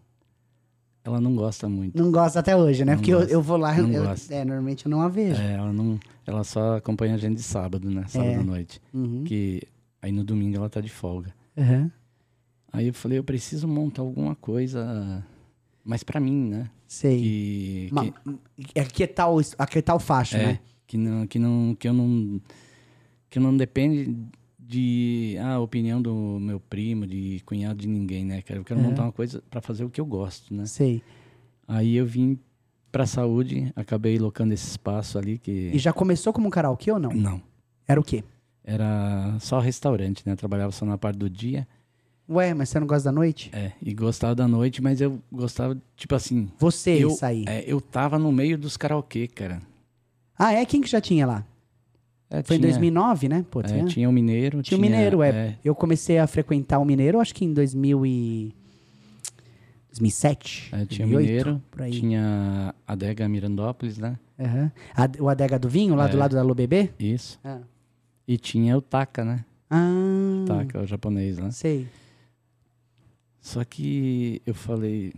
Ela 1.04 1.20
não 1.20 1.36
gosta 1.36 1.68
muito. 1.68 1.96
Não 2.02 2.10
gosta 2.10 2.40
até 2.40 2.56
hoje, 2.56 2.84
né? 2.84 2.92
Não 2.92 2.98
Porque 2.98 3.12
eu, 3.12 3.20
eu 3.20 3.42
vou 3.42 3.56
lá, 3.58 3.78
eu- 3.78 3.86
é, 4.30 4.44
normalmente 4.44 4.86
eu 4.86 4.90
não 4.90 5.02
a 5.02 5.08
vejo. 5.08 5.40
É, 5.40 5.52
ela 5.52 5.72
não, 5.72 6.00
ela 6.26 6.42
só 6.42 6.76
acompanha 6.78 7.14
a 7.14 7.18
gente 7.18 7.36
de 7.36 7.42
sábado, 7.42 7.90
né? 7.90 8.04
Sábado 8.08 8.30
É. 8.30 8.34
à 8.36 8.42
noite. 8.42 8.80
Uhum. 8.92 9.22
Que 9.24 9.62
aí 10.00 10.10
no 10.10 10.24
domingo 10.24 10.56
ela 10.56 10.68
tá 10.70 10.80
de 10.80 10.88
folga. 10.88 11.32
Uhum. 11.56 11.90
Aí 12.72 12.88
eu 12.88 12.94
falei, 12.94 13.18
eu 13.18 13.24
preciso 13.24 13.68
montar 13.68 14.02
alguma 14.02 14.34
coisa 14.34 15.24
mais 15.84 16.02
pra 16.02 16.18
mim, 16.18 16.48
né? 16.48 16.70
Sei. 16.88 17.20
Que, 17.20 17.88
Ma- 17.92 18.04
que, 18.56 18.80
Aquietar 18.80 19.30
o, 19.30 19.40
aquietar 19.58 19.94
o 19.94 20.00
facho, 20.00 20.36
é, 20.36 20.46
né? 20.46 20.58
que 20.86 20.96
não, 20.96 21.26
que 21.26 21.38
não, 21.38 21.74
que 21.78 21.86
eu 21.88 21.92
não, 21.92 22.40
que 23.30 23.38
não 23.38 23.56
depende 23.56 24.16
de 24.66 25.36
ah, 25.40 25.54
a 25.54 25.60
opinião 25.60 26.00
do 26.00 26.14
meu 26.40 26.58
primo, 26.58 27.06
de 27.06 27.40
cunhado 27.44 27.80
de 27.80 27.88
ninguém, 27.88 28.24
né? 28.24 28.42
cara? 28.42 28.60
Eu 28.60 28.64
quero 28.64 28.80
Uhum. 28.80 28.86
montar 28.90 29.02
uma 29.04 29.12
coisa 29.12 29.42
pra 29.50 29.60
fazer 29.60 29.84
o 29.84 29.90
que 29.90 30.00
eu 30.00 30.06
gosto, 30.06 30.52
né? 30.54 30.66
Sei. 30.66 31.02
Aí 31.68 31.96
eu 31.96 32.06
vim 32.06 32.38
pra 32.90 33.06
saúde, 33.06 33.72
acabei 33.74 34.18
locando 34.18 34.52
esse 34.52 34.68
espaço 34.68 35.18
ali 35.18 35.38
que 35.38 35.70
E 35.72 35.78
já 35.78 35.92
começou 35.92 36.32
como 36.32 36.46
um 36.46 36.50
karaokê 36.50 36.90
ou 36.92 36.98
não? 36.98 37.10
não 37.12 37.42
Era 37.86 38.00
o 38.00 38.04
quê? 38.04 38.22
era 38.62 39.36
só 39.40 39.58
restaurante, 39.58 40.22
né? 40.26 40.34
Trabalhava 40.36 40.72
só 40.72 40.86
na 40.86 40.96
parte 40.96 41.18
do 41.18 41.28
dia. 41.28 41.68
Ué, 42.26 42.54
mas 42.54 42.70
você 42.70 42.80
não 42.80 42.86
gosta 42.86 43.04
da 43.10 43.12
noite? 43.12 43.50
É, 43.52 43.72
e 43.82 43.92
gostava 43.92 44.34
da 44.34 44.48
noite, 44.48 44.80
mas 44.80 45.00
eu 45.02 45.20
gostava, 45.30 45.76
tipo 45.94 46.14
assim. 46.14 46.48
Você 46.58 46.92
eu, 47.04 47.10
sair. 47.10 47.44
é, 47.46 47.62
eu 47.66 47.78
tava 47.82 48.18
no 48.18 48.32
meio 48.32 48.56
dos 48.56 48.78
karaokê, 48.78 49.28
cara. 49.28 49.60
Ah, 50.38 50.52
é? 50.52 50.64
Quem 50.64 50.80
que 50.80 50.88
já 50.88 51.00
tinha 51.02 51.26
lá? 51.26 51.44
É, 52.38 52.42
Foi 52.42 52.56
em 52.56 52.58
tinha- 52.60 52.70
2009, 52.72 53.28
né? 53.28 53.44
Pô, 53.50 53.60
é, 53.60 53.64
tinha, 53.64 53.84
tinha 53.84 54.08
o 54.08 54.12
Mineiro. 54.12 54.62
tinha 54.62 54.76
o 54.76 54.80
Mineiro, 54.80 55.22
é. 55.22 55.56
Eu 55.64 55.74
comecei 55.74 56.18
a 56.18 56.26
frequentar 56.26 56.78
o 56.78 56.84
Mineiro, 56.84 57.20
acho 57.20 57.34
que 57.34 57.44
em 57.44 57.52
2000 57.52 58.04
e... 58.06 58.54
2007, 59.90 60.70
é, 60.74 60.84
tinha 60.86 61.06
o 61.06 61.10
2008, 61.10 61.16
Mineiro, 61.46 61.62
por 61.70 61.82
aí. 61.82 61.90
tinha 61.92 62.74
a 62.86 62.92
Adega 62.92 63.28
Mirandópolis, 63.28 63.96
né? 63.98 64.18
Aham. 64.38 64.72
A- 64.96 65.22
o 65.22 65.28
Adega 65.28 65.56
do 65.58 65.68
Vinho, 65.68 65.94
lá 65.94 66.08
do 66.08 66.16
É. 66.16 66.20
lado 66.20 66.34
da 66.34 66.42
Lobebê? 66.42 66.90
Isso. 66.98 67.38
Ah. 67.44 67.60
E 68.26 68.36
tinha 68.36 68.76
o 68.76 68.80
Taka, 68.82 69.24
né? 69.24 69.44
Ah, 69.70 70.44
Taka, 70.48 70.80
o 70.82 70.86
japonês, 70.86 71.38
né? 71.38 71.50
sei. 71.52 71.86
Só 73.40 73.62
que 73.62 74.40
eu 74.46 74.54
falei, 74.54 75.12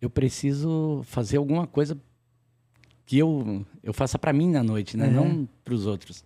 eu 0.00 0.08
preciso 0.08 1.02
fazer 1.04 1.36
alguma 1.36 1.66
coisa 1.66 1.98
que 3.04 3.18
eu, 3.18 3.66
eu 3.88 3.94
faça 3.94 4.18
pra 4.18 4.32
mim 4.32 4.50
na 4.50 4.62
noite, 4.62 4.96
né? 4.96 5.06
Uhum. 5.08 5.12
Não 5.38 5.48
pros 5.64 5.86
outros. 5.86 6.22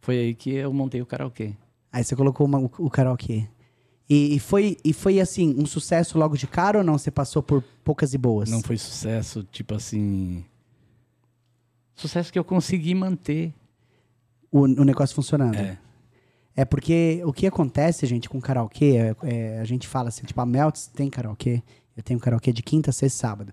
Foi 0.00 0.16
aí 0.18 0.34
que 0.34 0.50
eu 0.54 0.72
montei 0.72 1.02
o 1.02 1.06
karaokê. 1.06 1.52
Aí 1.92 2.02
você 2.04 2.14
colocou 2.16 2.46
uma- 2.46 2.58
o, 2.60 2.70
o 2.78 2.88
karaokê. 2.90 3.48
E, 4.08 4.34
e 4.36 4.38
foi, 4.38 4.76
e 4.84 4.92
foi, 4.92 5.20
assim, 5.20 5.54
um 5.58 5.64
sucesso 5.66 6.18
logo 6.18 6.36
de 6.36 6.46
cara 6.46 6.78
ou 6.78 6.84
não? 6.84 6.98
Você 6.98 7.10
passou 7.10 7.42
por 7.42 7.62
poucas 7.84 8.14
e 8.14 8.18
boas? 8.18 8.50
Não 8.50 8.60
foi 8.62 8.76
sucesso, 8.76 9.42
tipo 9.50 9.74
assim. 9.74 10.44
Sucesso 11.94 12.32
que 12.32 12.38
eu 12.38 12.44
consegui 12.44 12.94
manter. 12.94 13.52
O, 14.50 14.60
o 14.60 14.84
negócio 14.84 15.14
funcionando. 15.14 15.54
É. 15.56 15.78
É 16.54 16.64
porque 16.66 17.22
o 17.24 17.32
que 17.32 17.46
acontece, 17.46 18.04
gente, 18.06 18.28
com 18.28 18.38
karaokê, 18.40 18.96
é, 18.96 19.16
é, 19.22 19.60
a 19.60 19.64
gente 19.64 19.88
fala 19.88 20.08
assim, 20.10 20.24
tipo, 20.26 20.38
a 20.40 20.44
Melts 20.44 20.86
tem 20.88 21.08
karaokê, 21.08 21.62
eu 21.96 22.02
tenho 22.02 22.20
karaokê 22.20 22.52
de 22.52 22.62
quinta, 22.62 22.92
sexta 22.92 23.06
e 23.06 23.18
sábado. 23.18 23.52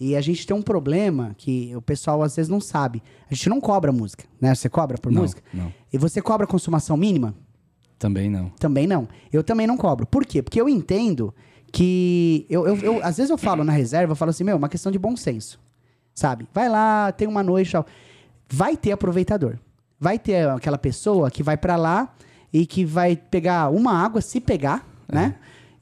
E 0.00 0.16
a 0.16 0.20
gente 0.20 0.46
tem 0.46 0.56
um 0.56 0.62
problema 0.62 1.34
que 1.38 1.74
o 1.76 1.80
pessoal 1.80 2.22
às 2.22 2.34
vezes 2.36 2.48
não 2.48 2.60
sabe. 2.60 3.02
A 3.30 3.34
gente 3.34 3.48
não 3.48 3.60
cobra 3.60 3.92
música, 3.92 4.24
né? 4.40 4.54
Você 4.54 4.68
cobra 4.68 4.98
por 4.98 5.10
não, 5.12 5.22
música? 5.22 5.42
Não, 5.52 5.72
E 5.92 5.96
você 5.98 6.20
cobra 6.20 6.46
consumação 6.46 6.96
mínima? 6.96 7.34
também 7.98 8.28
não. 8.28 8.50
Também 8.58 8.86
não. 8.86 9.08
Eu 9.32 9.42
também 9.42 9.66
não 9.66 9.76
cobro. 9.78 10.04
Por 10.06 10.26
quê? 10.26 10.42
Porque 10.42 10.60
eu 10.60 10.68
entendo 10.68 11.32
que. 11.72 12.44
Eu, 12.50 12.66
eu, 12.66 12.76
eu- 12.78 13.00
às 13.04 13.16
vezes 13.16 13.30
eu 13.30 13.38
falo 13.38 13.64
na 13.64 13.72
reserva, 13.72 14.12
eu 14.12 14.16
falo 14.16 14.30
assim, 14.30 14.44
meu, 14.44 14.56
uma 14.56 14.68
questão 14.68 14.92
de 14.92 14.98
bom 14.98 15.16
senso. 15.16 15.58
Sabe? 16.14 16.46
Vai 16.52 16.68
lá, 16.68 17.10
tem 17.12 17.26
uma 17.26 17.42
noite. 17.42 17.72
tal. 17.72 17.86
Vai 18.48 18.76
ter 18.76 18.92
aproveitador. 18.92 19.58
Vai 19.98 20.18
ter 20.18 20.48
aquela 20.48 20.76
pessoa 20.78 21.30
que 21.30 21.42
vai 21.42 21.56
pra 21.56 21.76
lá 21.76 22.14
e 22.52 22.66
que 22.66 22.84
vai 22.84 23.16
pegar 23.16 23.70
uma 23.70 23.92
água, 23.92 24.20
se 24.20 24.40
pegar, 24.40 24.86
né? 25.10 25.36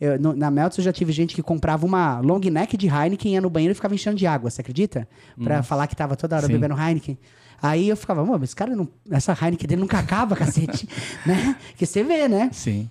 Eu, 0.04 0.18
no- 0.18 0.34
na 0.34 0.50
Meltz 0.50 0.78
eu 0.78 0.84
já 0.84 0.92
tive 0.92 1.12
gente 1.12 1.34
que 1.34 1.42
comprava 1.42 1.86
uma 1.86 2.18
long 2.18 2.40
neck 2.40 2.76
de 2.76 2.88
Heineken, 2.88 3.34
ia 3.34 3.40
no 3.40 3.48
banheiro 3.48 3.70
e 3.72 3.74
ficava 3.74 3.94
enchendo 3.94 4.16
de 4.16 4.26
água, 4.26 4.50
você 4.50 4.60
acredita? 4.60 5.06
Pra 5.42 5.62
falar 5.62 5.86
que 5.86 5.94
tava 5.94 6.16
toda 6.16 6.34
hora 6.36 6.46
Sim. 6.46 6.52
bebendo 6.54 6.74
Heineken. 6.78 7.16
Aí 7.62 7.88
eu 7.88 7.96
ficava, 7.96 8.24
mano, 8.26 8.42
esse 8.42 8.56
cara 8.56 8.74
não. 8.74 8.88
Essa 9.10 9.32
Heineken 9.40 9.68
dele 9.68 9.80
nunca 9.80 9.98
acaba, 10.00 10.34
cacete. 10.36 10.88
né? 11.24 11.56
Que 11.76 11.86
você 11.86 12.02
vê, 12.02 12.26
né? 12.28 12.50
Sim. 12.52 12.90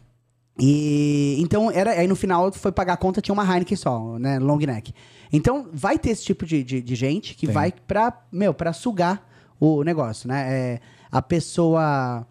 E 0.60 1.38
então 1.40 1.72
era 1.72 1.92
aí 1.92 2.08
no 2.08 2.16
final 2.16 2.52
foi 2.54 2.72
pagar 2.72 2.94
a 2.94 2.98
conta 2.98 3.22
tinha 3.22 3.34
uma 3.34 3.44
Heineken 3.46 3.76
só, 3.76 4.18
né, 4.20 4.38
long 4.40 4.58
neck. 4.58 4.94
Então 5.34 5.68
vai 5.74 5.98
ter 5.98 6.10
esse 6.12 6.24
tipo 6.24 6.46
de, 6.46 6.64
de, 6.64 6.82
de 6.82 6.96
gente 6.96 7.36
que 7.36 7.48
Tem. 7.48 7.54
vai 7.54 7.72
pra, 7.88 8.14
meu, 8.32 8.54
para 8.54 8.74
sugar 8.74 9.26
o 9.60 9.84
negócio, 9.84 10.28
né? 10.28 10.46
É, 10.50 10.80
a 11.12 11.22
pessoa 11.22 12.26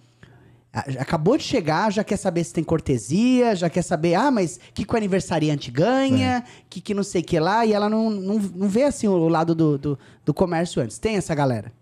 acabou 0.73 1.37
de 1.37 1.43
chegar, 1.43 1.91
já 1.93 2.05
quer 2.05 2.17
saber 2.17 2.45
se 2.45 2.53
tem 2.53 2.63
cortesia, 2.63 3.57
já 3.57 3.69
quer 3.69 3.83
saber, 3.83 4.15
ah, 4.15 4.31
mas 4.31 4.57
o 4.57 4.73
que, 4.73 4.85
que 4.85 4.95
o 4.95 4.97
aniversariante 4.97 5.71
ganha, 5.71 6.45
que 6.69 6.81
que 6.81 6.95
não 6.95 7.03
sei 7.03 7.23
o 7.23 7.25
que 7.25 7.41
lá, 7.41 7.67
e 7.67 7.73
ela 7.73 7.89
não, 7.89 8.09
não, 8.09 8.39
não 8.39 8.69
vê 8.69 8.85
assim 8.85 9.09
o, 9.09 9.29
lado 9.29 9.55
do, 9.55 9.77
do, 9.77 9.99
do 10.25 10.33
comércio 10.33 10.81
antes. 10.81 10.99
Tem 10.99 11.17
essa 11.17 11.35
galera. 11.35 11.73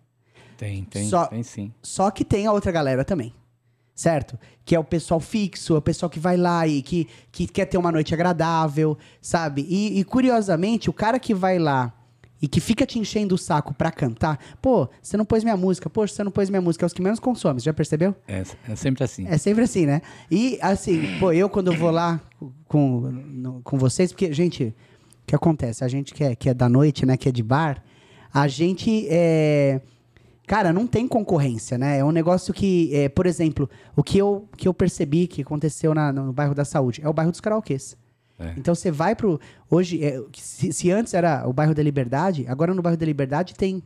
Tem, 0.56 0.84
tem, 0.84 1.08
Só- 1.08 1.26
tem 1.26 1.42
sim. 1.42 1.72
Só 1.82 2.10
que 2.10 2.24
tem 2.24 2.46
a 2.46 2.52
outra 2.52 2.72
galera 2.72 3.04
também. 3.04 3.34
Certo? 3.94 4.38
Que 4.64 4.76
é 4.76 4.78
o 4.78 4.84
pessoal 4.84 5.18
fixo, 5.18 5.74
é 5.74 5.78
o 5.78 5.82
pessoal 5.82 6.08
que 6.08 6.20
vai 6.20 6.36
lá 6.36 6.66
e 6.66 6.82
que, 6.82 7.08
que 7.32 7.48
quer 7.48 7.66
ter 7.66 7.76
uma 7.76 7.90
noite 7.90 8.14
agradável, 8.14 8.96
sabe? 9.20 9.66
E, 9.68 9.98
e, 9.98 10.04
curiosamente, 10.04 10.88
o 10.88 10.92
cara 10.92 11.18
que 11.18 11.34
vai 11.34 11.58
lá 11.58 11.92
e 12.40 12.46
que 12.48 12.60
fica 12.60 12.86
te 12.86 12.98
enchendo 12.98 13.34
o 13.34 13.38
saco 13.38 13.74
pra 13.74 13.90
cantar, 13.90 14.38
pô, 14.62 14.88
você 15.02 15.16
não 15.16 15.24
pôs 15.24 15.42
minha 15.42 15.56
música, 15.56 15.90
poxa, 15.90 16.14
você 16.14 16.22
não 16.24 16.30
pôs 16.30 16.48
minha 16.48 16.60
música, 16.62 16.84
é 16.84 16.86
os 16.86 16.92
que 16.92 17.02
menos 17.02 17.18
consomem, 17.18 17.58
já 17.60 17.72
percebeu? 17.72 18.14
É, 18.28 18.42
é 18.68 18.76
sempre 18.76 19.02
assim. 19.04 19.26
É 19.26 19.36
sempre 19.38 19.64
assim, 19.64 19.86
né? 19.86 20.02
E 20.30 20.58
assim, 20.62 21.18
pô, 21.18 21.32
eu 21.32 21.48
quando 21.48 21.72
eu 21.72 21.76
vou 21.78 21.90
lá 21.90 22.20
com, 22.68 23.00
no- 23.10 23.60
com 23.62 23.76
vocês, 23.78 24.12
porque, 24.12 24.32
gente, 24.32 24.64
o 24.64 25.26
que 25.26 25.34
acontece? 25.34 25.82
A 25.84 25.88
gente 25.88 26.14
que 26.14 26.22
é, 26.24 26.34
que 26.36 26.48
é 26.48 26.54
da 26.54 26.68
noite, 26.68 27.04
né? 27.04 27.16
Que 27.16 27.28
é 27.28 27.32
de 27.32 27.42
bar, 27.42 27.82
a 28.32 28.46
gente 28.46 29.06
é. 29.10 29.80
Cara, 30.46 30.72
não 30.72 30.86
tem 30.86 31.06
concorrência, 31.06 31.76
né? 31.76 31.98
É 31.98 32.04
um 32.04 32.10
negócio 32.10 32.54
que, 32.54 32.90
é, 32.94 33.08
por 33.10 33.26
exemplo, 33.26 33.68
o 33.94 34.02
que 34.02 34.16
eu, 34.16 34.48
que 34.56 34.66
eu 34.66 34.72
percebi 34.72 35.26
que 35.26 35.42
aconteceu 35.42 35.92
na- 35.92 36.10
no 36.10 36.32
bairro 36.32 36.54
da 36.54 36.64
Saúde 36.64 37.02
é 37.04 37.08
o 37.08 37.12
bairro 37.12 37.30
dos 37.30 37.40
karaokês. 37.40 37.96
É. 38.38 38.54
Então 38.56 38.74
você 38.74 38.90
vai 38.90 39.16
pro. 39.16 39.40
Hoje, 39.68 40.02
é, 40.04 40.22
se, 40.36 40.72
se 40.72 40.90
antes 40.90 41.12
era 41.14 41.46
o 41.48 41.52
bairro 41.52 41.74
da 41.74 41.82
Liberdade, 41.82 42.46
agora 42.48 42.72
no 42.72 42.82
bairro 42.82 42.98
da 42.98 43.06
Liberdade 43.06 43.54
tem. 43.54 43.82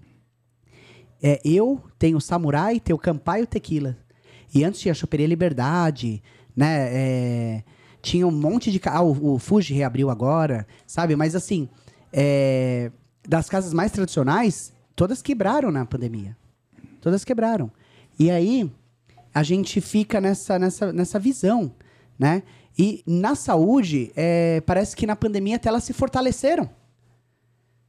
É, 1.23 1.41
eu, 1.45 1.81
tem 1.99 2.15
o 2.15 2.21
Samurai, 2.21 2.81
tem 2.81 2.95
o 2.95 2.99
Campai 2.99 3.41
e 3.41 3.43
o 3.45 3.47
Tequila. 3.47 3.97
E 4.55 4.65
antes 4.65 4.81
tinha 4.81 4.93
a 4.93 4.95
Choperia 4.95 5.27
Liberdade, 5.27 6.23
né? 6.55 6.89
é, 6.93 7.65
tinha 8.03 8.27
um 8.27 8.33
monte 8.33 8.71
de. 8.71 8.81
Ah, 8.85 9.01
o, 9.01 9.35
o 9.35 9.39
Fuji 9.39 9.73
reabriu 9.73 10.11
agora, 10.11 10.67
sabe? 10.87 11.17
Mas 11.17 11.35
assim, 11.35 11.69
é, 12.13 12.91
das 13.27 13.49
casas 13.49 13.73
mais 13.73 13.93
tradicionais, 13.93 14.73
todas 14.95 15.23
quebraram 15.23 15.71
na 15.71 15.87
pandemia. 15.87 16.37
Todas 17.01 17.25
quebraram. 17.25 17.71
E 18.19 18.31
aí, 18.31 18.71
a 19.33 19.43
gente 19.43 19.81
fica 19.81 20.21
nessa, 20.21 20.59
nessa, 20.59 20.93
nessa 20.93 21.19
visão, 21.19 21.73
né? 22.19 22.43
E 22.79 23.03
na 23.07 23.35
saúde, 23.35 24.13
é, 24.17 24.61
parece 24.63 24.97
que 24.97 25.07
na 25.07 25.15
pandemia 25.17 25.57
até 25.57 25.69
elas 25.69 25.85
se 25.85 25.93
fortaleceram. 25.93 26.69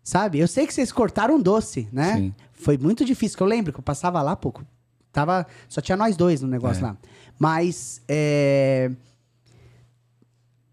Sabe? 0.03 0.39
Eu 0.39 0.47
sei 0.47 0.67
que 0.67 0.73
vocês 0.73 0.91
cortaram 0.91 1.39
doce, 1.41 1.87
né? 1.91 2.17
Sim. 2.17 2.35
Foi 2.51 2.77
muito 2.77 3.05
difícil, 3.05 3.37
que 3.37 3.43
eu 3.43 3.47
lembro 3.47 3.71
que 3.71 3.79
eu 3.79 3.83
passava 3.83 4.21
lá, 4.21 4.35
pouco. 4.35 4.65
Tava, 5.11 5.47
só 5.69 5.79
tinha 5.79 5.95
nós 5.95 6.17
dois 6.17 6.41
no 6.41 6.47
negócio 6.47 6.81
É. 6.83 6.87
lá. 6.87 6.97
Mas 7.39 8.01
é, 8.07 8.91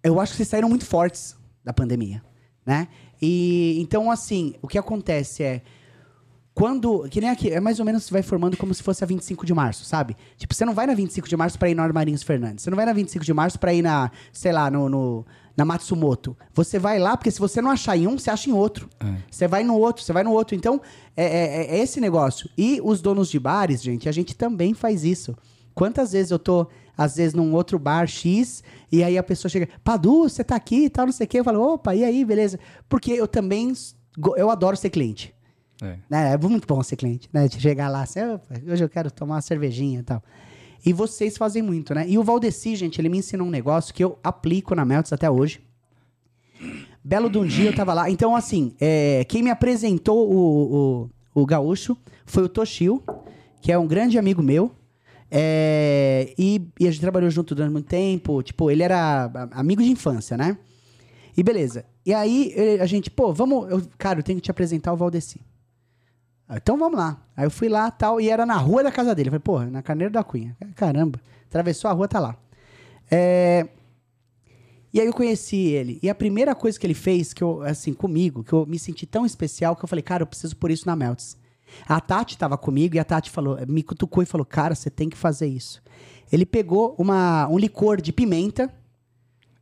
eu 0.03 0.19
acho 0.19 0.33
que 0.33 0.39
vocês 0.39 0.49
saíram 0.49 0.69
muito 0.69 0.85
fortes 0.87 1.37
da 1.65 1.73
pandemia, 1.73 2.23
né? 2.65 2.89
E 3.23 3.79
então 3.81 4.11
assim, 4.11 4.55
o 4.63 4.67
que 4.67 4.79
acontece 4.79 5.43
é 5.43 5.63
quando, 6.55 7.09
que 7.09 7.21
nem 7.21 7.31
aqui, 7.31 7.49
é 7.51 7.61
mais 7.61 7.79
ou 7.79 7.87
menos 7.87 8.11
vai 8.11 8.23
formando 8.23 8.57
como 8.57 8.75
se 8.75 8.83
fosse 8.83 9.03
a 9.05 9.07
25 9.07 9.47
de 9.47 9.55
março, 9.55 9.85
sabe? 9.85 10.17
Tipo, 10.37 10.53
você 10.55 10.65
não 10.65 10.75
vai 10.75 10.87
na 10.87 10.95
25 10.95 11.29
de 11.29 11.37
março 11.37 11.59
pra 11.59 11.71
ir 11.71 11.75
na 11.75 11.83
Armarinhos 11.85 12.23
Fernandes. 12.23 12.65
Você 12.65 12.71
não 12.71 12.77
vai 12.77 12.85
na 12.85 12.93
25 12.93 13.25
de 13.25 13.33
março 13.33 13.59
pra 13.59 13.73
ir 13.73 13.83
na, 13.83 14.11
sei 14.33 14.53
lá, 14.53 14.71
no, 14.71 14.89
no- 14.89 15.25
na 15.57 15.65
Matsumoto. 15.65 16.37
Você 16.53 16.79
vai 16.79 16.99
lá 16.99 17.17
porque 17.17 17.31
se 17.31 17.39
você 17.39 17.63
não 17.63 17.71
achar 17.71 17.97
em 17.97 18.07
um, 18.07 18.19
você 18.19 18.31
acha 18.31 18.51
em 18.51 18.53
outro. 18.53 18.89
É. 18.99 19.15
Você 19.31 19.47
vai 19.47 19.63
no 19.63 19.77
outro, 19.79 20.03
você 20.05 20.13
vai 20.13 20.23
no 20.25 20.33
outro. 20.33 20.55
Então, 20.57 20.81
é, 21.17 21.25
é- 21.25 21.77
é 21.77 21.79
esse 21.79 22.01
negócio. 22.01 22.49
E 22.59 22.81
os 22.83 23.01
donos 23.01 23.31
de 23.31 23.39
bares, 23.39 23.83
gente, 23.83 24.09
a 24.09 24.13
gente 24.13 24.35
também 24.37 24.75
faz 24.75 25.05
isso. 25.05 25.37
Quantas 25.75 26.13
vezes 26.13 26.31
eu 26.33 26.39
tô, 26.39 26.67
às 26.97 27.17
vezes, 27.17 27.33
num 27.33 27.55
outro 27.55 27.79
bar 27.79 28.07
X, 28.07 28.63
e 28.91 29.03
aí 29.05 29.17
a 29.17 29.23
pessoa 29.23 29.49
chega, 29.49 29.69
Padu, 29.85 30.23
você 30.29 30.43
tá 30.45 30.57
aqui 30.57 30.87
e 30.87 30.91
tal, 30.91 31.07
não 31.07 31.13
sei 31.13 31.27
o 31.27 31.29
quê. 31.29 31.41
Eu 31.41 31.45
falo, 31.45 31.63
opa, 31.75 31.95
e 31.95 32.05
aí, 32.05 32.25
beleza? 32.25 32.59
Porque 32.89 33.13
eu 33.13 33.29
também, 33.29 33.73
eu 34.37 34.51
adoro 34.51 34.77
ser 34.77 34.91
cliente. 34.91 35.33
É. 35.83 35.97
Né? 36.11 36.33
É 36.33 36.37
muito 36.39 36.67
bom 36.67 36.83
ser 36.83 36.97
cliente, 36.97 37.29
né? 37.33 37.49
De 37.49 37.61
chegar 37.61 37.89
lá 37.89 38.03
assim, 38.03 38.21
"Opa, 38.21 38.55
hoje 38.71 38.85
eu 38.85 38.89
quero 38.89 39.11
tomar 39.11 39.37
uma 39.37 39.41
cervejinha 39.41 40.01
e 40.01 40.03
tal. 40.03 40.23
E 40.85 40.93
vocês 40.93 41.37
fazem 41.37 41.63
muito, 41.63 41.95
né? 41.95 42.05
E 42.09 42.17
o 42.19 42.23
Valdeci, 42.25 42.75
gente, 42.77 43.01
ele 43.01 43.09
me 43.09 43.19
ensinou 43.19 43.47
um 43.47 43.51
negócio 43.51 43.93
que 43.95 44.03
eu 44.03 44.19
aplico 44.23 44.75
na 44.75 44.85
Melts 44.85 45.13
até 45.13 45.31
hoje. 45.31 45.61
Belo 47.03 47.31
de 47.31 47.39
um 47.39 47.47
dia 47.47 47.71
eu 47.71 47.75
tava 47.75 47.95
lá. 47.95 48.11
Então, 48.11 48.35
assim, 48.37 48.75
é, 48.81 49.25
quem 49.29 49.43
me 49.43 49.51
apresentou 49.51 50.31
o, 50.31 51.09
o, 51.35 51.43
o 51.43 51.47
gaúcho 51.47 51.97
foi 52.27 52.43
o 52.45 52.49
Toshio, 52.49 53.03
que 53.61 53.73
é 53.73 53.79
um 53.79 53.87
grande 53.87 54.19
amigo 54.19 54.43
meu. 54.43 54.75
É, 55.31 56.35
e, 56.37 56.67
e 56.79 56.87
a 56.87 56.91
gente 56.91 57.01
trabalhou 57.01 57.31
junto 57.31 57.55
durante 57.55 57.73
muito 57.73 57.87
tempo. 57.87 58.43
Tipo, 58.43 58.71
ele 58.71 58.83
era 58.83 59.31
amigo 59.53 59.83
de 59.83 59.89
infância, 59.91 60.37
né? 60.37 60.59
E 61.37 61.43
beleza. 61.43 61.85
E 62.05 62.13
aí 62.13 62.55
a 62.81 62.87
gente, 62.87 63.11
pô, 63.11 63.33
vamos. 63.33 63.71
eu- 63.71 63.83
cara, 63.97 64.19
eu 64.19 64.23
tenho 64.23 64.37
que 64.39 64.43
te 64.45 64.51
apresentar 64.51 64.93
o 64.93 64.97
Valdeci. 64.97 65.41
Então 66.57 66.77
vamos 66.79 66.99
lá. 66.99 67.23
Aí 67.37 67.45
eu 67.47 67.51
fui 67.51 67.69
lá 67.69 67.91
tal, 67.91 68.21
e 68.21 68.29
era 68.29 68.45
na 68.45 68.57
rua 68.57 68.83
da 68.83 68.91
casa 68.91 69.15
dele. 69.15 69.29
Eu 69.29 69.33
falei, 69.33 69.41
porra, 69.43 69.67
na 69.71 69.83
Carneiro 69.83 70.13
da 70.13 70.23
Cunha. 70.25 70.57
Caramba. 70.75 71.21
Atravessou 71.49 71.91
a 71.91 71.95
rua, 71.95 72.09
tá 72.09 72.19
lá. 72.21 72.37
É, 73.11 73.67
E 74.93 75.01
aí 75.01 75.07
eu 75.07 75.13
conheci 75.13 75.57
ele. 75.69 75.99
E 76.03 76.11
a 76.11 76.15
primeira 76.15 76.55
coisa 76.55 76.79
que 76.79 76.87
ele 76.87 76.95
fez, 76.95 77.33
que 77.33 77.43
eu, 77.45 77.63
assim, 77.63 77.93
comigo, 77.93 78.43
que 78.43 78.53
eu 78.53 78.67
me 78.67 78.79
senti 78.79 79.07
tão 79.07 79.25
especial, 79.25 79.77
que 79.77 79.85
eu 79.85 79.89
falei, 79.89 80.03
cara, 80.03 80.23
eu 80.23 80.27
preciso 80.27 80.57
por 80.57 80.71
isso 80.71 80.87
na 80.87 80.97
Melts. 80.97 81.37
A 81.87 82.01
Tati 82.01 82.37
tava 82.37 82.59
comigo 82.59 82.97
e 82.97 82.99
a 82.99 83.05
Tati 83.05 83.31
falou, 83.31 83.57
me 83.69 83.83
cutucou 83.85 84.21
e 84.23 84.27
falou, 84.27 84.45
cara, 84.45 84.75
você 84.75 84.91
tem 84.91 85.09
que 85.09 85.17
fazer 85.17 85.47
isso. 85.47 85.81
Ele 86.33 86.45
pegou 86.45 86.97
uma, 86.99 87.47
um 87.49 87.57
licor 87.59 88.01
de 88.01 88.13
pimenta, 88.13 88.69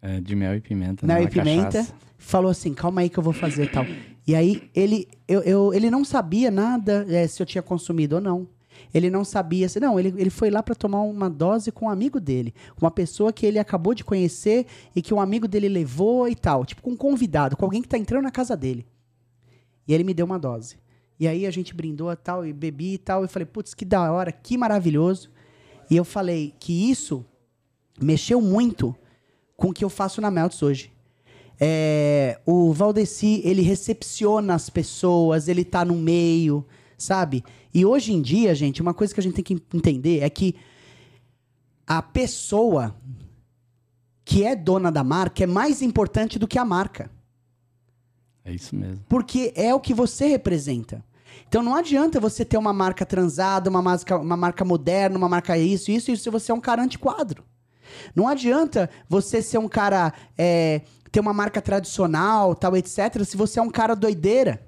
É, 0.01 0.19
de 0.21 0.35
mel 0.35 0.55
e 0.55 0.61
pimenta. 0.61 1.05
mel 1.07 1.17
né? 1.17 1.23
e 1.23 1.25
Uma 1.27 1.31
pimenta, 1.31 1.65
cachaça. 1.73 1.95
falou 2.17 2.51
assim, 2.51 2.73
calma 2.73 3.03
aí 3.03 3.11
que 3.11 3.19
eu 3.19 3.23
vou 3.23 3.35
fazer 3.35 3.65
e 3.65 3.69
tal. 3.69 3.85
E 4.29 4.35
aí 4.35 4.71
ele, 4.75 5.09
eu, 5.27 5.41
eu- 5.41 5.73
ele 5.73 5.91
não 5.91 6.05
sabia 6.05 6.51
nada 6.51 7.07
eh, 7.09 7.27
se 7.27 7.43
eu 7.43 7.47
tinha 7.47 7.63
consumido 7.63 8.17
ou 8.17 8.21
não. 8.21 8.47
Ele 8.93 9.09
não 9.11 9.25
sabia. 9.25 9.67
Não, 9.81 9.99
ele, 9.99 10.15
ele 10.19 10.29
foi 10.31 10.51
lá 10.51 10.63
para 10.63 10.75
tomar 10.75 11.01
uma 11.01 11.31
dose 11.31 11.73
com 11.73 11.87
um 11.87 11.91
amigo 11.91 12.21
dele. 12.21 12.55
Uma 12.81 12.91
pessoa 12.91 13.33
que 13.33 13.47
ele 13.47 13.59
acabou 13.59 13.95
de 13.95 14.05
conhecer 14.05 14.67
e 14.95 15.01
que 15.01 15.15
um 15.15 15.21
amigo 15.21 15.49
dele 15.49 15.67
levou 15.69 16.29
e 16.29 16.35
tal. 16.35 16.65
Tipo, 16.67 16.83
com 16.83 16.91
um 16.91 16.97
convidado, 16.97 17.57
com 17.57 17.65
alguém 17.65 17.81
que 17.81 17.89
tá 17.89 17.97
entrando 17.97 18.25
na 18.25 18.31
casa 18.31 18.55
dele. 18.55 18.87
E 19.87 19.95
ele 19.95 20.05
me 20.05 20.13
deu 20.13 20.27
uma 20.27 20.39
dose. 20.39 20.77
E 21.19 21.27
aí 21.27 21.47
a 21.47 21.51
gente 21.51 21.75
brindou 21.75 22.13
e 22.13 22.17
tal, 22.17 22.47
e 22.47 22.53
bebi 22.53 22.95
e 22.95 22.99
tal. 22.99 23.25
E 23.25 23.29
falei, 23.29 23.47
putz, 23.47 23.73
que 23.73 23.85
da 23.85 24.13
hora, 24.13 24.31
que 24.31 24.57
maravilhoso. 24.59 25.31
E 25.91 25.97
eu 25.97 26.05
falei 26.05 26.55
que 26.61 26.91
isso 26.91 27.25
mexeu 28.01 28.41
muito 28.43 28.95
com 29.57 29.71
o 29.71 29.73
que 29.73 29.85
eu 29.85 29.89
faço 29.89 30.21
na 30.21 30.31
Melts 30.31 30.63
hoje. 30.63 30.93
É, 31.61 32.41
o 32.47 32.73
Valdeci, 32.73 33.43
ele 33.45 33.63
recepciona 33.63 34.55
as 34.55 34.71
pessoas, 34.71 35.49
ele 35.49 35.65
tá 35.65 35.85
no 35.85 35.95
meio, 35.95 36.65
sabe? 36.97 37.45
E 37.75 37.85
hoje 37.85 38.13
em 38.13 38.23
dia, 38.23 38.55
gente, 38.55 38.81
uma 38.81 38.95
coisa 38.95 39.13
que 39.13 39.21
a 39.21 39.23
gente 39.23 39.35
tem 39.35 39.45
que 39.45 39.63
entender 39.75 40.21
é 40.21 40.31
que 40.31 40.55
a 41.87 42.01
pessoa 42.03 42.95
que 44.25 44.45
é 44.45 44.55
dona 44.55 44.93
da 44.93 45.03
marca 45.03 45.43
é 45.43 45.47
mais 45.47 45.81
importante 45.81 46.39
do 46.39 46.47
que 46.47 46.59
a 46.59 46.65
marca. 46.65 47.11
É 48.45 48.53
isso 48.53 48.77
mesmo. 48.77 49.05
Porque 49.09 49.53
é 49.57 49.75
o 49.75 49.81
que 49.81 49.95
você 49.95 50.27
representa. 50.27 51.05
Então 51.49 51.63
não 51.63 51.75
adianta 51.75 52.21
você 52.21 52.45
ter 52.45 52.59
uma 52.59 52.73
marca 52.73 53.07
transada, 53.07 53.71
uma 53.71 53.81
marca, 53.81 54.19
uma 54.19 54.37
marca 54.37 54.65
moderna, 54.65 55.17
uma 55.17 55.29
marca 55.29 55.57
isso, 55.57 55.91
isso, 55.91 56.11
isso, 56.11 56.23
se 56.23 56.31
você 56.31 56.53
é 56.53 56.55
um 56.55 56.61
cara 56.61 56.83
antiquadro. 56.83 57.43
Não 58.15 58.29
adianta 58.29 58.91
você 59.09 59.41
ser 59.41 59.59
um 59.59 59.69
cara. 59.69 60.13
é, 60.37 60.83
ter 61.11 61.21
uma 61.21 61.33
marca 61.33 61.61
tradicional, 61.61 62.55
tal, 62.55 62.77
etc., 62.77 63.25
se 63.25 63.37
você 63.37 63.59
é 63.59 63.63
um 63.63 63.71
cara 63.71 63.95
doideira. 63.95 64.67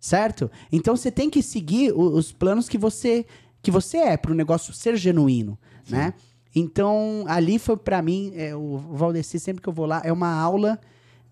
Certo? 0.00 0.48
Então 0.70 0.96
você 0.96 1.10
tem 1.10 1.28
que 1.28 1.42
seguir 1.42 1.92
os 1.92 2.30
planos 2.30 2.68
que 2.68 2.78
você 2.78 3.26
que 3.60 3.70
você 3.70 3.96
é 3.96 4.16
para 4.16 4.30
o 4.30 4.34
negócio 4.34 4.72
ser 4.72 4.96
genuíno, 4.96 5.58
né? 5.88 6.14
Então 6.54 7.24
ali 7.26 7.58
foi 7.58 7.76
para 7.76 8.00
mim 8.00 8.32
é, 8.36 8.54
o 8.54 8.78
Valdeci 8.78 9.40
sempre 9.40 9.60
que 9.60 9.68
eu 9.68 9.72
vou 9.72 9.86
lá 9.86 10.00
é 10.04 10.12
uma 10.12 10.32
aula 10.32 10.78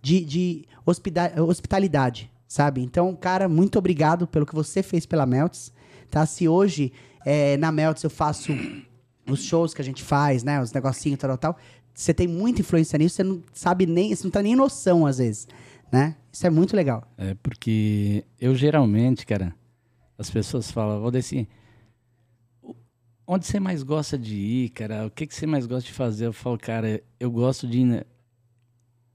de, 0.02 0.24
de 0.24 0.64
hospitalidade, 1.36 2.30
sabe? 2.48 2.82
Então, 2.82 3.14
cara, 3.14 3.48
muito 3.48 3.78
obrigado 3.78 4.26
pelo 4.26 4.44
que 4.44 4.54
você 4.54 4.82
fez 4.82 5.06
pela 5.06 5.26
Melts, 5.26 5.72
tá? 6.10 6.26
Se 6.26 6.48
hoje 6.48 6.92
é, 7.24 7.56
na 7.56 7.70
Melts 7.70 8.02
eu 8.02 8.10
faço 8.10 8.52
os 9.28 9.42
shows 9.42 9.74
que 9.74 9.82
a 9.82 9.84
gente 9.84 10.02
faz, 10.02 10.44
né? 10.44 10.60
Os 10.60 10.72
negocinhos, 10.72 11.18
tal, 11.18 11.36
tal, 11.36 11.54
tal. 11.54 11.62
Você 11.96 12.12
tem 12.12 12.28
muita 12.28 12.60
influência 12.60 12.98
nisso, 12.98 13.16
você 13.16 13.22
não 13.24 13.42
sabe 13.54 13.86
nem, 13.86 14.14
você 14.14 14.22
não 14.24 14.30
tem 14.30 14.42
nem 14.42 14.54
noção, 14.54 15.06
às 15.06 15.16
vezes, 15.16 15.48
né? 15.90 16.14
Isso 16.30 16.46
é 16.46 16.50
muito 16.50 16.76
legal. 16.76 17.10
É 17.16 17.34
porque 17.42 18.22
eu 18.38 18.54
geralmente, 18.54 19.24
cara, 19.24 19.54
as 20.18 20.28
pessoas 20.28 20.70
falam, 20.70 21.00
Valdeci, 21.00 21.48
onde 23.26 23.46
você 23.46 23.58
mais 23.58 23.82
gosta 23.82 24.18
de 24.18 24.36
ir, 24.36 24.68
cara? 24.68 25.06
O 25.06 25.10
que, 25.10 25.26
que 25.26 25.34
você 25.34 25.46
mais 25.46 25.64
gosta 25.66 25.86
de 25.88 25.94
fazer? 25.94 26.26
Eu 26.26 26.34
falo, 26.34 26.58
cara, 26.58 27.02
eu 27.18 27.30
gosto 27.30 27.66
de 27.66 27.78
ir, 27.80 27.84
na- 27.86 28.04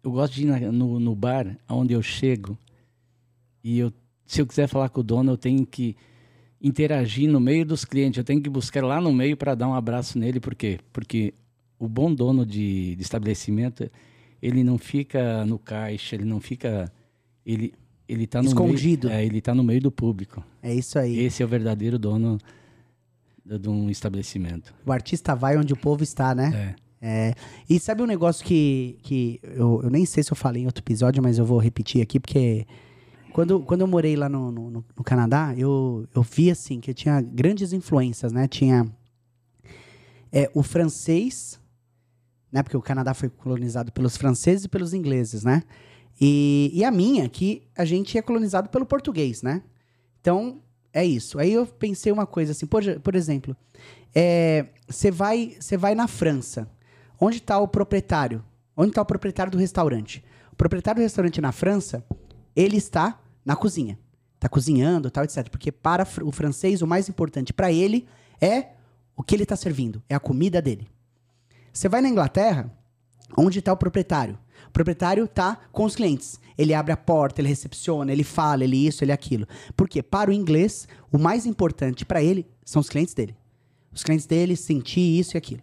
eu 0.04 0.12
gosto 0.12 0.34
de 0.34 0.42
ir 0.42 0.46
na- 0.48 0.72
no, 0.72 1.00
no 1.00 1.16
bar 1.16 1.56
onde 1.70 1.94
eu 1.94 2.02
chego 2.02 2.58
e 3.64 3.78
eu, 3.78 3.94
se 4.26 4.42
eu 4.42 4.48
quiser 4.48 4.68
falar 4.68 4.90
com 4.90 5.02
o 5.02 5.04
dono, 5.04 5.34
eu 5.34 5.38
tenho 5.38 5.68
que 5.68 5.96
interagir 6.60 7.30
no 7.30 7.40
meio 7.40 7.64
dos 7.64 7.86
clientes, 7.86 8.18
eu 8.18 8.24
tenho 8.24 8.42
que 8.42 8.50
buscar 8.50 8.84
lá 8.84 9.00
no 9.00 9.14
meio 9.14 9.38
para 9.38 9.54
dar 9.54 9.68
um 9.68 9.76
abraço 9.76 10.18
nele, 10.18 10.40
por 10.40 10.56
quê? 10.56 10.80
Porque 10.92 11.34
o 11.84 11.88
bom 11.90 12.14
dono 12.14 12.46
de, 12.46 12.96
de 12.96 13.02
estabelecimento, 13.02 13.90
ele 14.42 14.64
não 14.64 14.78
fica 14.78 15.44
no 15.46 15.58
caixa, 15.58 16.16
ele 16.16 16.26
não 16.26 16.40
fica 16.40 16.92
ele 17.46 17.74
ele 18.08 18.28
tá 18.28 18.42
no 18.42 18.50
Escondido. 18.50 19.08
meio, 19.08 19.20
é, 19.20 19.26
ele 19.26 19.40
tá 19.42 19.56
no 19.56 19.64
meio 19.64 19.80
do 19.82 19.92
público. 19.92 20.44
É 20.62 20.74
isso 20.74 21.00
aí. 21.00 21.18
Esse 21.20 21.42
é 21.42 21.46
o 21.46 21.48
verdadeiro 21.48 21.98
dono 21.98 22.38
de, 23.46 23.70
um 23.70 23.90
estabelecimento. 23.90 24.74
O 24.86 24.92
artista 24.92 25.34
vai 25.34 25.58
onde 25.58 25.72
o 25.74 25.78
povo 25.78 26.04
está, 26.04 26.36
né? 26.36 26.76
É. 26.78 26.82
É, 27.04 27.34
e 27.68 27.80
sabe 27.80 28.04
um 28.04 28.06
negócio 28.06 28.46
que, 28.46 29.00
que 29.02 29.40
eu, 29.42 29.82
eu 29.84 29.90
nem 29.90 30.06
sei 30.06 30.22
se 30.24 30.32
eu 30.32 30.36
falei 30.36 30.62
em 30.62 30.66
outro 30.68 30.84
episódio, 30.84 31.24
mas 31.24 31.40
eu 31.40 31.46
vou 31.46 31.58
repetir 31.58 32.00
aqui, 32.02 32.20
porque 32.20 32.68
quando, 33.34 33.62
quando 33.62 33.82
eu 33.82 33.88
morei 33.88 34.16
lá 34.16 34.28
no, 34.30 34.52
no, 34.52 34.70
no- 34.70 34.84
Canadá, 35.04 35.54
eu, 35.58 36.06
eu 36.14 36.22
vi 36.22 36.52
assim 36.52 36.80
que 36.80 36.94
tinha 36.94 37.20
grandes 37.22 37.72
influências, 37.74 38.32
né? 38.34 38.48
Tinha 38.48 38.86
é, 40.32 40.52
o 40.54 40.62
francês, 40.62 41.60
né? 42.52 42.62
Porque 42.62 42.78
o 42.78 42.82
Canadá 42.82 43.14
foi 43.14 43.30
colonizado 43.30 43.92
pelos 43.92 44.18
franceses 44.18 44.66
e 44.66 44.70
pelos 44.70 44.94
ingleses, 44.94 45.44
né? 45.44 45.64
E, 46.20 46.72
e 46.74 46.84
a 46.84 46.92
minha, 46.92 47.28
que 47.30 47.64
a 47.76 47.86
gente 47.86 48.18
é 48.18 48.22
colonizado 48.22 48.70
pelo 48.70 48.86
português, 48.86 49.42
né? 49.42 49.64
Então, 50.20 50.62
é 50.94 51.06
isso. 51.06 51.40
Aí 51.40 51.54
eu 51.54 51.66
pensei 51.66 52.12
uma 52.12 52.26
coisa 52.26 52.52
assim, 52.52 52.66
por, 52.66 52.84
por 53.00 53.16
exemplo, 53.16 53.56
é, 54.14 54.68
você 54.88 55.10
vai, 55.10 55.56
você 55.60 55.78
vai 55.78 55.96
na 55.96 56.08
França. 56.08 56.70
Onde 57.20 57.38
está 57.38 57.58
o 57.60 57.68
proprietário? 57.68 58.44
Onde 58.76 58.90
está 58.90 59.02
o 59.02 59.06
proprietário 59.06 59.52
do 59.52 59.58
restaurante? 59.58 60.24
O 60.52 60.56
proprietário 60.56 61.00
do 61.00 61.04
restaurante 61.04 61.40
na 61.40 61.52
França, 61.52 62.04
ele 62.56 62.78
está 62.78 63.20
na 63.46 63.56
cozinha. 63.56 63.98
Está 64.36 64.50
cozinhando, 64.50 65.10
tal, 65.10 65.24
etc. 65.24 65.50
Porque 65.50 65.72
para 65.72 66.08
o 66.24 66.32
francês, 66.32 66.82
o 66.82 66.88
mais 66.88 67.08
importante 67.08 67.54
para 67.54 67.72
ele 67.72 68.08
é 68.40 68.70
o 69.16 69.24
que 69.24 69.36
ele 69.36 69.44
está 69.44 69.56
servindo, 69.56 70.02
é 70.10 70.16
a 70.16 70.20
comida 70.20 70.62
dele. 70.62 70.88
Você 71.72 71.88
vai 71.90 72.02
na 72.02 72.10
Inglaterra, 72.10 72.72
onde 73.38 73.60
está 73.60 73.72
o 73.74 73.78
proprietário? 73.78 74.38
O 74.68 74.72
proprietário 74.72 75.26
está 75.26 75.58
com 75.72 75.84
os 75.84 75.96
clientes. 75.96 76.40
Ele 76.58 76.74
abre 76.74 76.92
a 76.92 76.98
porta, 76.98 77.42
ele 77.42 77.48
recepciona, 77.50 78.12
ele 78.12 78.24
fala, 78.24 78.64
ele 78.64 78.88
isso, 78.88 79.04
ele 79.04 79.12
aquilo. 79.12 79.48
Porque 79.76 80.02
para 80.02 80.30
o 80.30 80.34
inglês, 80.34 80.88
o 81.12 81.18
mais 81.18 81.46
importante 81.46 82.06
para 82.06 82.22
ele 82.24 82.46
são 82.64 82.80
os 82.80 82.90
clientes 82.90 83.14
dele. 83.14 83.36
Os 83.92 84.04
clientes 84.04 84.26
dele 84.26 84.56
sentir 84.56 85.02
isso 85.20 85.36
e 85.36 85.38
aquilo. 85.38 85.62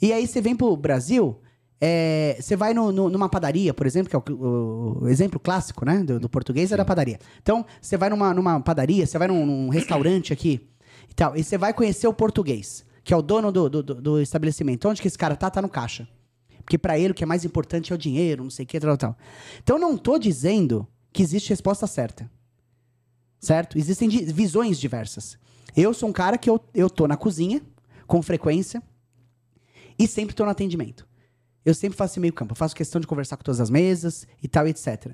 E 0.00 0.12
aí 0.12 0.26
você 0.26 0.40
vem 0.40 0.56
pro 0.56 0.74
Brasil, 0.76 1.38
é, 1.80 2.36
você 2.40 2.56
vai 2.56 2.72
no- 2.72 2.90
no- 2.92 3.10
numa 3.10 3.28
padaria, 3.28 3.74
por 3.74 3.86
exemplo, 3.86 4.08
que 4.08 4.16
é 4.16 4.18
o, 4.18 4.36
o- 4.36 4.98
o 5.04 5.08
exemplo 5.08 5.38
clássico, 5.38 5.84
né? 5.84 6.02
Do, 6.02 6.18
do 6.20 6.28
português 6.28 6.72
é 6.72 6.76
da 6.76 6.84
padaria. 6.84 7.18
Então, 7.42 7.64
você 7.80 7.96
vai 7.98 8.08
numa, 8.08 8.32
numa 8.32 8.60
padaria, 8.60 9.06
você 9.06 9.18
vai 9.18 9.28
num, 9.28 9.44
num 9.44 9.68
restaurante 9.68 10.32
aqui 10.32 10.66
e 11.10 11.14
tal, 11.14 11.36
e 11.36 11.42
você 11.44 11.58
vai 11.58 11.74
conhecer 11.74 12.06
o 12.06 12.14
português, 12.14 12.84
que 13.10 13.14
é 13.14 13.16
o 13.16 13.22
dono 13.22 13.50
do, 13.50 13.68
do, 13.68 13.82
do- 13.82 14.20
estabelecimento. 14.20 14.88
Onde 14.88 15.02
que 15.02 15.08
esse 15.08 15.18
cara 15.18 15.34
tá? 15.34 15.50
Tá 15.50 15.60
no 15.60 15.68
caixa. 15.68 16.06
Porque 16.62 16.78
pra 16.78 16.96
ele 16.96 17.10
o 17.10 17.14
que 17.14 17.24
é 17.24 17.26
mais 17.26 17.44
importante 17.44 17.92
é 17.92 17.94
o 17.96 17.98
dinheiro, 17.98 18.44
não 18.44 18.50
sei 18.50 18.64
o 18.64 18.68
que, 18.68 18.78
tal, 18.78 18.96
tal. 18.96 19.18
Então, 19.60 19.80
não 19.80 19.98
tô 19.98 20.16
dizendo 20.16 20.86
que 21.12 21.20
existe 21.20 21.48
resposta 21.48 21.88
certa. 21.88 22.30
Certo? 23.40 23.76
Existem 23.76 24.08
visões 24.08 24.78
diversas. 24.78 25.36
Eu 25.76 25.92
sou 25.92 26.08
um 26.08 26.12
cara 26.12 26.38
que 26.38 26.48
eu, 26.48 26.60
eu 26.72 26.88
tô 26.88 27.08
na 27.08 27.16
cozinha, 27.16 27.60
com 28.06 28.22
frequência, 28.22 28.80
e 29.98 30.06
sempre 30.06 30.32
tô 30.32 30.44
no 30.44 30.50
atendimento. 30.52 31.04
Eu 31.64 31.74
sempre 31.74 31.96
faço 31.98 32.12
esse 32.12 32.20
meio 32.20 32.32
campo. 32.32 32.52
Eu 32.52 32.56
faço 32.56 32.76
questão 32.76 33.00
de 33.00 33.08
conversar 33.08 33.38
com 33.38 33.42
todas 33.42 33.60
as 33.60 33.70
mesas 33.70 34.24
e 34.40 34.46
tal, 34.46 34.68
etc. 34.68 35.10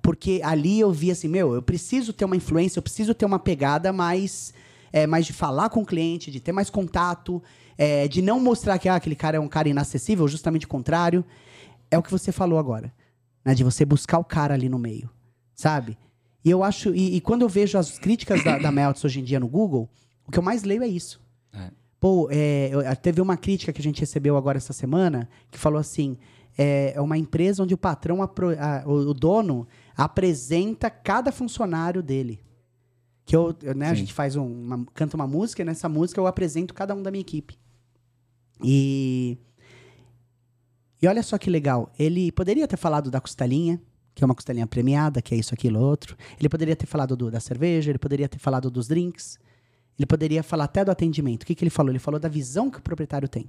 Porque 0.00 0.40
ali 0.42 0.80
eu 0.80 0.90
vi 0.90 1.10
assim, 1.10 1.28
meu, 1.28 1.52
eu 1.52 1.60
preciso 1.60 2.14
ter 2.14 2.24
uma 2.24 2.36
influência, 2.36 2.78
eu 2.78 2.82
preciso 2.82 3.12
ter 3.12 3.26
uma 3.26 3.38
pegada 3.38 3.92
mais, 3.92 4.54
é, 4.96 5.08
mais 5.08 5.26
de 5.26 5.32
falar 5.32 5.70
com 5.70 5.82
o 5.82 5.84
cliente, 5.84 6.30
de 6.30 6.38
ter 6.38 6.52
mais 6.52 6.70
contato, 6.70 7.42
é, 7.76 8.06
de 8.06 8.22
não 8.22 8.38
mostrar 8.38 8.78
que 8.78 8.88
ah, 8.88 8.94
aquele 8.94 9.16
cara 9.16 9.38
é 9.38 9.40
um 9.40 9.48
cara 9.48 9.68
inacessível, 9.68 10.28
justamente 10.28 10.66
o 10.66 10.68
contrário. 10.68 11.24
É 11.90 11.98
o 11.98 12.02
que 12.02 12.12
você 12.12 12.30
falou 12.30 12.60
agora. 12.60 12.92
Né, 13.44 13.54
de 13.54 13.64
você 13.64 13.84
buscar 13.84 14.18
o 14.20 14.24
cara 14.24 14.54
ali 14.54 14.68
no 14.68 14.78
meio. 14.78 15.10
Sabe? 15.52 15.98
E 16.44 16.48
eu 16.50 16.62
acho. 16.62 16.94
E, 16.94 17.16
e 17.16 17.20
quando 17.20 17.42
eu 17.42 17.48
vejo 17.48 17.76
as 17.76 17.98
críticas 17.98 18.44
da, 18.44 18.56
da 18.56 18.70
Meltz 18.70 19.04
hoje 19.04 19.18
em 19.18 19.24
dia 19.24 19.40
no 19.40 19.48
Google, 19.48 19.90
o 20.26 20.30
que 20.30 20.38
eu 20.38 20.42
mais 20.44 20.62
leio 20.62 20.84
é 20.84 20.86
isso. 20.88 21.20
É. 21.52 21.70
Pô, 21.98 22.28
é, 22.30 22.68
eu- 22.72 22.96
teve 22.96 23.20
uma 23.20 23.36
crítica 23.36 23.72
que 23.72 23.80
a 23.80 23.82
gente 23.82 23.98
recebeu 24.00 24.36
agora 24.36 24.58
essa 24.58 24.72
semana 24.72 25.28
que 25.50 25.58
falou 25.58 25.80
assim: 25.80 26.16
é, 26.56 26.92
é 26.94 27.00
uma 27.00 27.18
empresa 27.18 27.64
onde 27.64 27.74
o 27.74 27.78
patrão, 27.78 28.22
a- 28.22 28.82
o 28.86 29.12
dono, 29.12 29.66
apresenta 29.96 30.88
cada 30.88 31.32
funcionário 31.32 32.00
dele. 32.02 32.38
Que 33.26 33.34
eu, 33.34 33.54
eu, 33.62 33.74
né, 33.74 33.86
a 33.88 33.94
gente 33.94 34.12
faz 34.12 34.36
um, 34.36 34.44
uma, 34.46 34.84
canta 34.94 35.16
uma 35.16 35.26
música 35.26 35.62
e 35.62 35.64
nessa 35.64 35.88
música 35.88 36.20
eu 36.20 36.26
apresento 36.26 36.74
cada 36.74 36.94
um 36.94 37.02
da 37.02 37.10
minha 37.10 37.22
equipe. 37.22 37.58
E. 38.62 39.38
E 41.00 41.06
olha 41.08 41.22
só 41.22 41.36
que 41.38 41.50
legal. 41.50 41.92
Ele 41.98 42.30
poderia 42.32 42.66
ter 42.66 42.76
falado 42.76 43.10
da 43.10 43.20
costelinha, 43.20 43.80
que 44.14 44.22
é 44.22 44.26
uma 44.26 44.34
costelinha 44.34 44.66
premiada, 44.66 45.20
que 45.20 45.34
é 45.34 45.38
isso, 45.38 45.52
aquilo, 45.54 45.80
outro. 45.80 46.16
Ele 46.38 46.48
poderia 46.48 46.74
ter 46.76 46.86
falado 46.86 47.16
do- 47.16 47.30
da 47.30 47.40
cerveja, 47.40 47.90
ele 47.90 47.98
poderia 47.98 48.28
ter 48.28 48.38
falado 48.38 48.70
dos 48.70 48.88
drinks. 48.88 49.38
Ele 49.98 50.06
poderia 50.06 50.42
falar 50.42 50.64
até 50.64 50.84
do 50.84 50.90
atendimento. 50.90 51.42
O 51.42 51.46
que, 51.46 51.54
que 51.54 51.62
ele 51.62 51.70
falou? 51.70 51.90
Ele 51.92 51.98
falou 51.98 52.18
da 52.18 52.28
visão 52.28 52.70
que 52.70 52.78
o 52.78 52.82
proprietário 52.82 53.28
tem. 53.28 53.48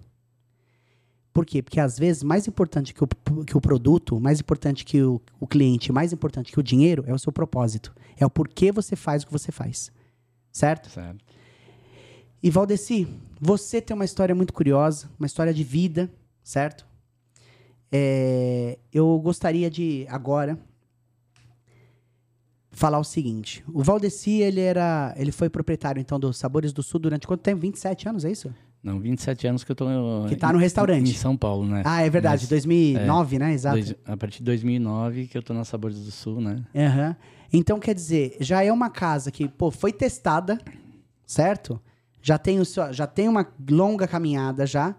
Por 1.36 1.45
quê? 1.45 1.62
Porque 1.62 1.82
às 1.82 2.00
vezes, 2.00 2.24
mais 2.24 2.48
importante 2.48 2.93
que 2.93 3.04
o, 3.04 3.08
que 3.45 3.58
o 3.58 3.60
produto, 3.60 4.21
mais 4.21 4.39
importante 4.39 4.86
que 4.86 5.04
o, 5.04 5.21
o 5.38 5.45
cliente, 5.45 5.91
mais 5.91 6.13
importante 6.13 6.50
que 6.50 6.58
o 6.58 6.63
dinheiro 6.63 7.04
é 7.06 7.13
o 7.13 7.19
seu 7.19 7.30
propósito. 7.30 7.93
É 8.15 8.26
o 8.26 8.30
porquê 8.30 8.71
você 8.71 8.95
faz 8.95 9.24
o 9.24 9.26
que 9.26 9.34
você 9.34 9.52
faz. 9.52 9.91
Certo? 10.50 10.89
Certo. 10.89 11.26
E 12.41 12.50
Valdeci, 12.50 13.06
você 13.38 13.82
tem 13.82 13.93
uma 13.93 14.06
história 14.06 14.34
muito 14.34 14.54
curiosa, 14.54 15.10
uma 15.19 15.26
história 15.26 15.54
de 15.54 15.62
vida, 15.62 16.10
certo? 16.41 16.88
É, 17.91 18.80
eu 18.93 19.19
gostaria 19.19 19.69
de 19.69 20.08
agora 20.08 20.58
falar 22.71 22.98
o 22.98 23.04
seguinte: 23.04 23.62
o 23.67 23.84
Valdeci 23.84 24.39
ele 24.39 24.62
era, 24.62 25.13
ele 25.17 25.34
foi 25.34 25.50
proprietário 25.50 26.00
então 26.00 26.17
dos 26.17 26.38
Sabores 26.38 26.71
do 26.71 26.82
Sul 26.82 27.02
durante 27.02 27.28
quanto 27.28 27.41
tempo? 27.41 27.60
27 27.60 28.08
anos, 28.08 28.24
é 28.24 28.32
isso? 28.32 28.56
Não, 28.86 29.00
27 29.00 29.48
anos 29.48 29.63
que 29.63 29.71
eu 29.71 29.76
tô 29.76 29.88
Que 30.30 30.36
tá 30.36 30.54
no 30.54 30.60
restaurante. 30.60 31.10
Em 31.10 31.13
São 31.15 31.36
Paulo, 31.36 31.65
né? 31.65 31.82
Ah, 31.84 32.04
é 32.04 32.10
verdade, 32.10 32.43
Mas, 32.43 32.50
2009, 32.50 33.39
né? 33.39 33.52
Exato. 33.52 33.78
dois- 33.78 33.95
a 34.06 34.15
partir 34.15 34.38
de 34.38 34.43
2009 34.43 35.26
que 35.26 35.36
eu 35.36 35.41
tô 35.41 35.56
na 35.56 35.63
Sabores 35.65 36.06
do 36.06 36.12
Sul, 36.12 36.39
né? 36.39 36.63
Aham. 36.76 37.15
Então, 37.52 37.80
quer 37.80 37.95
dizer, 37.95 38.38
já 38.39 38.63
é 38.63 38.71
uma 38.71 38.91
casa 38.91 39.32
que, 39.32 39.48
pô, 39.48 39.71
foi 39.71 39.91
testada, 39.91 40.60
certo? 41.26 41.82
Já 42.21 42.38
tem, 42.38 42.60
o 42.60 42.65
seu- 42.65 42.93
já 42.93 43.08
tem 43.08 43.28
uma 43.28 43.48
longa 43.71 44.08
caminhada 44.08 44.67
já. 44.67 44.95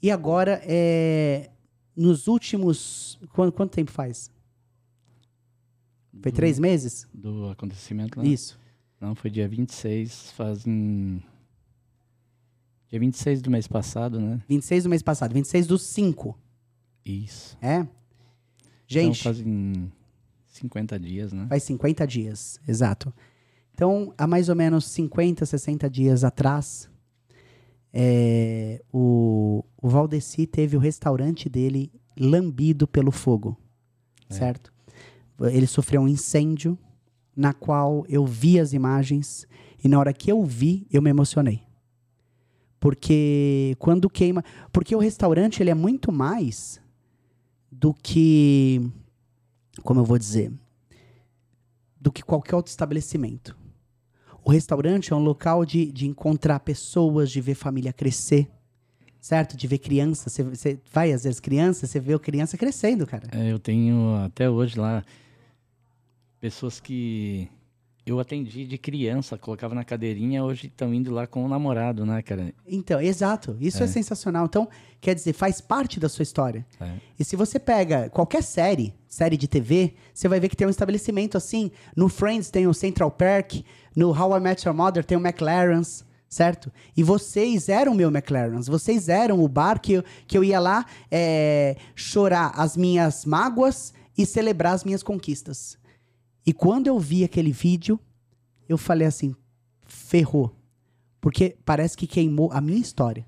E 0.00 0.08
agora, 0.08 0.60
é, 0.64 1.50
nos 1.96 2.28
últimos... 2.28 3.18
Quanto, 3.32 3.52
quanto 3.52 3.72
tempo 3.72 3.90
faz? 3.90 4.30
Foi 6.22 6.30
três 6.30 6.56
meses? 6.60 7.08
Do 7.12 7.48
acontecimento, 7.50 8.20
né? 8.22 8.28
Isso. 8.28 8.56
Não, 9.00 9.16
foi 9.16 9.28
dia 9.28 9.48
26, 9.48 10.30
fazem... 10.36 11.20
Dia 12.92 13.00
26 13.00 13.40
do 13.40 13.50
mês 13.50 13.66
passado, 13.66 14.20
né? 14.20 14.38
26 14.46 14.84
do 14.84 14.90
mês 14.90 15.02
passado. 15.02 15.32
26 15.32 15.66
dos 15.66 15.80
5, 15.82 16.38
Isso. 17.06 17.56
é? 17.62 17.86
Gente, 18.86 19.18
Então 19.20 19.32
fazem 19.32 19.90
50 20.48 21.00
dias, 21.00 21.32
né? 21.32 21.46
faz 21.48 21.62
50 21.62 22.06
dias, 22.06 22.60
exato. 22.68 23.10
Então, 23.72 24.12
há 24.18 24.26
mais 24.26 24.50
ou 24.50 24.54
menos 24.54 24.84
50, 24.84 25.46
60 25.46 25.88
dias 25.88 26.22
atrás, 26.22 26.90
é, 27.94 28.82
o, 28.92 29.64
o 29.80 29.88
Valdeci 29.88 30.46
teve 30.46 30.76
o 30.76 30.80
restaurante 30.80 31.48
dele 31.48 31.90
lambido 32.14 32.86
pelo 32.86 33.10
fogo, 33.10 33.56
É. 34.28 34.34
certo? 34.34 34.70
Ele 35.40 35.66
sofreu 35.66 36.02
um 36.02 36.08
incêndio, 36.08 36.78
na 37.34 37.54
qual 37.54 38.04
eu 38.06 38.26
vi 38.26 38.60
as 38.60 38.74
imagens, 38.74 39.46
e 39.82 39.88
na 39.88 39.98
hora 39.98 40.12
que 40.12 40.30
eu 40.30 40.44
vi, 40.44 40.86
eu 40.92 41.00
me 41.00 41.08
emocionei. 41.08 41.62
Porque 42.82 43.76
quando 43.78 44.10
queima... 44.10 44.44
Porque 44.70 44.94
o 44.94 44.98
restaurante, 44.98 45.62
ele 45.62 45.70
é 45.70 45.74
muito 45.74 46.12
mais 46.12 46.82
do 47.70 47.94
que... 47.94 48.90
Como 49.82 50.00
eu 50.00 50.04
vou 50.04 50.18
dizer? 50.18 50.52
do 52.02 52.10
que 52.10 52.20
qualquer 52.20 52.56
outro 52.56 52.70
estabelecimento. 52.70 53.56
O 54.44 54.50
restaurante 54.50 55.12
é 55.12 55.16
um 55.16 55.20
local 55.20 55.64
de, 55.64 55.86
de 55.92 56.08
encontrar 56.08 56.58
pessoas, 56.58 57.30
de 57.30 57.40
ver 57.40 57.54
família 57.54 57.92
crescer, 57.92 58.50
certo? 59.20 59.56
De 59.56 59.68
ver 59.68 59.78
criança. 59.78 60.28
Você, 60.28 60.80
vai, 60.92 61.12
às 61.12 61.22
vezes, 61.22 61.38
criança, 61.38 61.86
você 61.86 62.00
vê 62.00 62.12
a 62.12 62.18
criança 62.18 62.58
crescendo, 62.58 63.06
cara. 63.06 63.28
É, 63.30 63.52
eu 63.52 63.58
tenho 63.60 64.16
até 64.16 64.50
hoje 64.50 64.76
lá 64.76 65.04
pessoas 66.40 66.80
que 66.80 67.48
eu 68.04 68.18
atendi 68.18 68.66
de 68.66 68.76
criança, 68.76 69.38
colocava 69.38 69.74
na 69.74 69.84
cadeirinha, 69.84 70.42
hoje 70.42 70.66
estão 70.66 70.92
indo 70.92 71.12
lá 71.12 71.26
com 71.26 71.44
o 71.44 71.48
namorado, 71.48 72.04
né, 72.04 72.20
cara? 72.20 72.52
Então, 72.66 73.00
exato. 73.00 73.56
Isso 73.60 73.82
é. 73.82 73.86
sensacional. 73.86 74.44
Então, 74.46 74.68
quer 75.00 75.14
dizer, 75.14 75.32
faz 75.32 75.60
parte 75.60 76.00
da 76.00 76.08
sua 76.08 76.24
história. 76.24 76.66
É. 76.80 76.94
E 77.18 77.24
se 77.24 77.36
você 77.36 77.60
pega 77.60 78.10
qualquer 78.10 78.42
série, 78.42 78.92
série 79.06 79.36
de 79.36 79.46
TV, 79.46 79.94
você 80.12 80.26
vai 80.26 80.40
ver 80.40 80.48
que 80.48 80.56
tem 80.56 80.66
um 80.66 80.70
estabelecimento 80.70 81.36
assim. 81.36 81.70
No 81.96 82.08
Friends 82.08 82.50
tem 82.50 82.66
o 82.66 82.74
Central 82.74 83.10
Park, 83.10 83.62
no 83.94 84.10
How 84.10 84.36
I 84.36 84.40
Met 84.40 84.66
Your 84.66 84.76
Mother 84.76 85.04
tem 85.04 85.16
o 85.16 85.20
McLaren's, 85.20 86.04
certo? 86.28 86.72
E 86.96 87.04
vocês 87.04 87.68
eram 87.68 87.94
meu 87.94 88.08
McLaren's, 88.08 88.66
vocês 88.66 89.08
eram 89.08 89.40
o 89.44 89.46
bar 89.46 89.80
que 89.80 89.92
eu, 89.92 90.04
que 90.26 90.36
eu 90.36 90.42
ia 90.42 90.58
lá 90.58 90.84
é, 91.08 91.76
chorar 91.94 92.52
as 92.56 92.76
minhas 92.76 93.24
mágoas 93.24 93.92
e 94.18 94.26
celebrar 94.26 94.74
as 94.74 94.82
minhas 94.82 95.04
conquistas. 95.04 95.78
E 96.44 96.52
quando 96.52 96.86
eu 96.86 96.98
vi 96.98 97.24
aquele 97.24 97.52
vídeo, 97.52 97.98
eu 98.68 98.76
falei 98.76 99.06
assim, 99.06 99.34
ferrou. 99.86 100.54
Porque 101.20 101.56
parece 101.64 101.96
que 101.96 102.06
queimou 102.06 102.50
a 102.52 102.60
minha 102.60 102.80
história. 102.80 103.26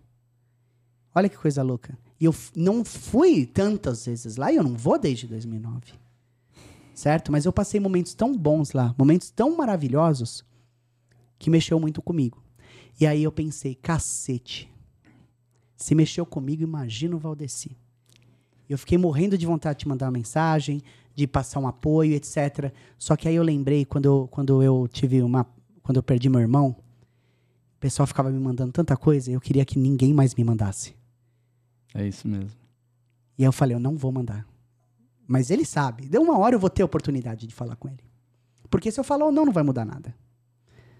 Olha 1.15 1.29
que 1.29 1.37
coisa 1.37 1.63
louca. 1.63 1.97
E 2.19 2.25
eu 2.25 2.35
não 2.57 2.85
fui 2.85 3.47
tantas 3.47 4.07
vezes 4.07 4.37
lá 4.37 4.53
e 4.53 4.57
eu 4.57 4.65
não 4.65 4.77
vou 4.77 4.99
desde 4.99 5.29
2009. 5.29 5.93
Certo? 6.93 7.31
Mas 7.31 7.45
eu 7.45 7.53
passei 7.53 7.79
momentos 7.79 8.15
tão 8.15 8.37
bons 8.37 8.73
lá, 8.73 8.95
momentos 8.99 9.31
tão 9.31 9.57
maravilhosos, 9.57 10.45
que 11.39 11.51
mexeu 11.51 11.79
muito 11.79 12.03
comigo. 12.03 12.43
E 13.01 13.07
aí 13.07 13.23
eu 13.23 13.33
pensei, 13.33 13.75
cacete. 13.75 14.73
Se 15.77 15.95
mexeu 15.95 16.25
comigo, 16.25 16.63
imagina 16.63 17.17
o 17.17 17.19
Valdeci. 17.19 17.77
Eu 18.69 18.79
fiquei 18.79 18.97
morrendo 18.97 19.37
de 19.37 19.45
vontade 19.45 19.81
de 19.81 19.89
mandar 19.89 20.07
uma 20.07 20.13
mensagem, 20.13 20.83
de 21.15 21.27
passar 21.27 21.61
um 21.61 21.67
apoio, 21.67 22.15
etc. 22.15 22.73
Só 22.99 23.17
que 23.17 23.29
aí 23.29 23.35
eu 23.35 23.43
lembrei 23.43 23.85
quando 23.85 24.07
eu, 24.07 24.29
quando 24.31 24.63
eu 24.63 24.89
tive 24.89 25.23
uma. 25.23 25.47
Quando 25.83 25.99
eu 25.99 26.03
perdi 26.03 26.29
meu 26.29 26.41
irmão, 26.41 26.77
o 27.77 27.81
pessoal 27.81 28.07
ficava 28.07 28.31
me 28.31 28.39
mandando 28.39 28.73
tanta 28.73 28.97
coisa, 28.97 29.31
eu 29.31 29.41
queria 29.41 29.65
que 29.65 29.79
ninguém 29.79 30.15
mais 30.15 30.35
me 30.35 30.43
mandasse. 30.43 30.95
É 31.95 32.07
isso 32.07 32.27
mesmo. 32.27 32.51
E 33.39 33.43
aí 33.43 33.47
eu 33.47 33.53
falei, 33.53 33.77
eu 33.77 33.81
não 33.81 33.97
vou 33.97 34.11
mandar. 34.11 34.47
Mas 35.27 35.51
ele 35.51 35.65
sabe. 35.65 36.09
Deu 36.09 36.23
uma 36.23 36.39
hora 36.39 36.55
eu 36.55 36.59
vou 36.59 36.71
ter 36.71 36.83
a 36.83 36.87
oportunidade 36.87 37.47
de 37.47 37.55
falar 37.55 37.77
com 37.77 37.89
ele. 37.89 38.03
Porque 38.71 38.91
se 38.91 38.99
eu 38.99 39.05
falar 39.05 39.27
ou 39.27 39.33
não, 39.33 39.45
não 39.45 39.53
vai 39.53 39.63
mudar 39.63 39.85
nada. 39.85 40.15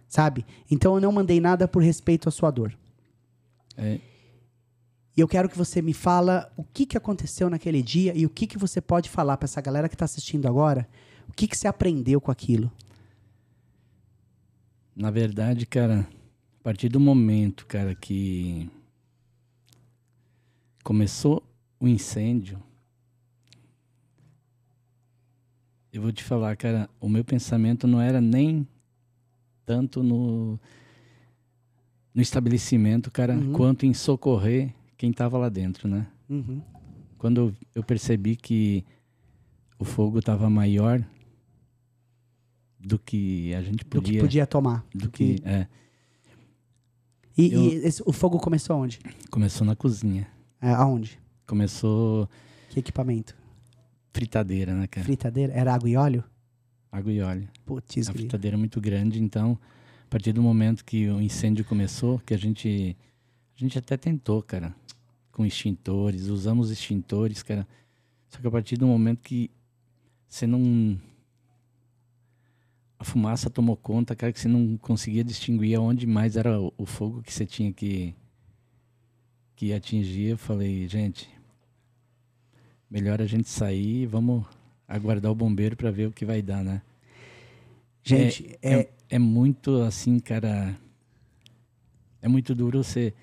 Sabe? 0.07 0.45
Então 0.71 0.95
eu 0.95 1.01
não 1.01 1.11
mandei 1.11 1.41
nada 1.41 1.67
por 1.67 1.83
respeito 1.83 2.29
à 2.29 2.33
sua 2.33 2.51
dor. 2.51 2.77
É, 3.77 3.99
E 5.17 5.21
eu 5.21 5.29
quero 5.29 5.49
que 5.49 5.57
você 5.57 5.81
me 5.81 5.93
fala 5.95 6.53
o 6.57 6.65
que, 6.65 6.85
que 6.87 6.97
aconteceu 6.99 7.49
naquele 7.49 7.83
dia 7.83 8.13
e 8.17 8.27
o 8.27 8.31
que, 8.31 8.47
que 8.47 8.59
você 8.59 8.81
pode 8.81 9.09
falar 9.09 9.37
para 9.37 9.45
essa 9.47 9.61
galera 9.61 9.89
que 9.89 9.95
está 9.95 10.05
assistindo 10.05 10.47
agora. 10.47 10.89
O 11.29 11.33
que, 11.33 11.47
que 11.47 11.57
você 11.57 11.69
aprendeu 11.69 12.21
com 12.21 12.31
aquilo? 12.31 12.71
na 14.97 15.11
verdade, 15.11 15.67
cara, 15.67 16.07
a 16.61 16.63
partir 16.63 16.89
do 16.89 17.01
momento, 17.01 17.67
cara, 17.67 17.97
que 17.97 18.71
começou 20.85 21.43
o 21.81 21.89
incêndio, 21.89 22.63
eu 25.93 26.01
vou 26.01 26.13
te 26.13 26.23
falar, 26.23 26.57
cara, 26.57 26.89
o 27.01 27.09
meu 27.09 27.25
pensamento 27.25 27.89
não 27.89 28.01
era 28.01 28.21
nem 28.21 28.65
tanto 29.67 30.01
no, 30.03 30.59
no 32.15 32.23
estabelecimento, 32.23 33.11
cara, 33.11 33.35
Uhum. 33.35 33.53
quanto 33.53 33.85
em 33.87 33.93
socorrer 33.93 34.73
quem 34.97 35.11
estava 35.11 35.37
lá 35.39 35.49
dentro, 35.49 35.89
né? 35.89 36.07
Uhum. 36.29 36.61
Quando 37.19 37.55
eu- 37.75 37.83
percebi 37.85 38.37
que 38.37 38.85
o 39.79 39.85
fogo 39.85 40.19
estava 40.19 40.49
maior 40.51 41.05
do 42.79 42.99
que 42.99 43.55
a 43.55 43.63
gente 43.63 43.85
Do 43.85 43.87
podia, 43.87 44.15
que 44.15 44.21
podia 44.21 44.47
tomar. 44.47 44.85
do 44.95 45.11
que 45.11 45.37
é, 45.45 45.67
E, 47.37 47.53
Eu- 47.53 47.61
e 47.63 47.75
esse- 47.87 48.03
o 48.07 48.13
fogo 48.13 48.39
começou 48.39 48.77
onde? 48.79 49.01
começou 49.31 49.67
na 49.67 49.75
cozinha, 49.75 50.29
É, 50.61 50.71
aonde? 50.71 51.19
começou 51.47 52.29
Que 52.71 52.79
equipamento? 52.79 53.35
fritadeira, 54.13 54.73
né, 54.73 54.87
cara? 54.87 55.05
Fritadeira? 55.05 55.53
Era 55.53 55.75
água 55.75 55.89
e 55.91 55.97
óleo? 55.97 56.23
Água 56.93 57.13
e 57.13 57.21
óleo. 57.21 57.49
Putz, 57.67 57.91
a 58.09 58.13
grilo. 58.13 58.19
fritadeira 58.29 58.57
é 58.57 58.59
muito 58.59 58.81
grande, 58.81 59.21
então 59.21 59.59
a 60.05 60.09
partir 60.09 60.33
do 60.33 60.41
momento 60.43 60.85
que 60.85 61.09
o 61.09 61.21
incêndio 61.21 61.65
começou, 61.65 62.21
que 62.21 62.35
a 62.35 62.39
gente 62.39 62.97
a 63.57 63.61
gente 63.61 63.79
até 63.79 63.97
tentou, 63.97 64.43
cara, 64.43 64.75
com 65.31 65.47
extintores, 65.47 66.27
usamos 66.27 66.71
extintores, 66.71 67.43
cara. 67.43 67.67
Só 68.29 68.41
que 68.41 68.47
a 68.47 68.51
partir 68.51 68.77
do 68.77 68.87
momento 68.87 69.21
que 69.21 69.51
você 70.29 70.47
não 70.47 70.99
a 72.99 73.05
fumaça 73.05 73.51
tomou 73.51 73.77
conta, 73.77 74.17
cara, 74.17 74.33
que 74.33 74.41
você 74.41 74.49
não 74.49 74.77
conseguia 74.77 75.23
distinguir 75.23 75.77
aonde 75.77 76.07
mais 76.07 76.37
era 76.37 76.59
o, 76.61 76.87
fogo 76.87 77.23
que 77.23 77.33
você 77.33 77.47
tinha 77.47 77.73
que 77.73 78.15
que 79.57 79.73
atingir, 79.73 80.31
eu 80.31 80.39
falei, 80.39 80.89
gente, 80.89 81.31
melhor 82.91 83.23
a 83.23 83.27
gente 83.27 83.49
sair 83.49 84.03
e 84.03 84.07
vamos 84.07 84.45
aguardar 84.89 85.31
o 85.31 85.35
bombeiro 85.35 85.77
para 85.77 85.93
ver 85.93 86.09
o 86.09 86.13
que 86.13 86.25
vai 86.25 86.43
dar, 86.43 86.65
né? 86.65 86.83
Gente, 88.03 88.59
é, 88.61 88.89
é 89.09 89.19
muito 89.19 89.81
assim, 89.83 90.19
cara. 90.19 90.79
É 92.21 92.27
muito 92.27 92.55
duro 92.55 92.83
você 92.83 93.15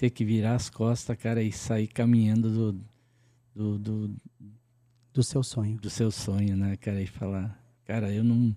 ter 0.00 0.08
que 0.08 0.24
virar 0.24 0.54
as 0.54 0.70
costas, 0.70 1.14
cara, 1.18 1.42
e 1.42 1.52
sair 1.52 1.86
caminhando 1.86 2.48
do, 2.48 2.80
do, 3.54 3.78
do, 3.78 4.16
do 5.12 5.22
seu 5.22 5.42
sonho. 5.42 5.76
do 5.78 5.90
seu 5.90 6.10
sonho, 6.10 6.56
né, 6.56 6.74
cara? 6.78 7.02
E 7.02 7.06
falar, 7.06 7.62
cara, 7.84 8.10
eu 8.10 8.24
não. 8.24 8.56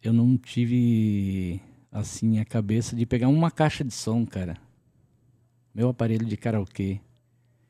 Eu 0.00 0.12
não 0.12 0.38
tive, 0.38 1.60
assim, 1.90 2.38
a 2.38 2.44
cabeça 2.44 2.94
de 2.94 3.04
pegar 3.04 3.26
uma 3.26 3.50
caixa 3.50 3.82
de 3.82 3.92
som, 3.92 4.24
cara. 4.24 4.56
Meu 5.74 5.88
aparelho 5.88 6.24
de 6.24 6.36
karaokê. 6.36 7.00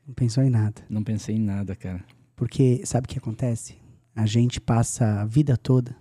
Não 0.05 0.13
pensou 0.13 0.43
em 0.43 0.51
nada. 0.51 0.83
Não 0.87 1.03
pensei 1.03 1.35
em 1.35 1.41
nada, 1.41 1.75
cara. 1.75 2.05
Porque 2.35 2.85
sabe 2.85 3.05
o 3.05 3.09
que 3.09 3.17
acontece? 3.17 3.75
A 4.15 4.27
gente 4.27 4.61
passa 4.61 5.21
a 5.21 5.25
vida 5.25 5.57
toda 5.57 5.95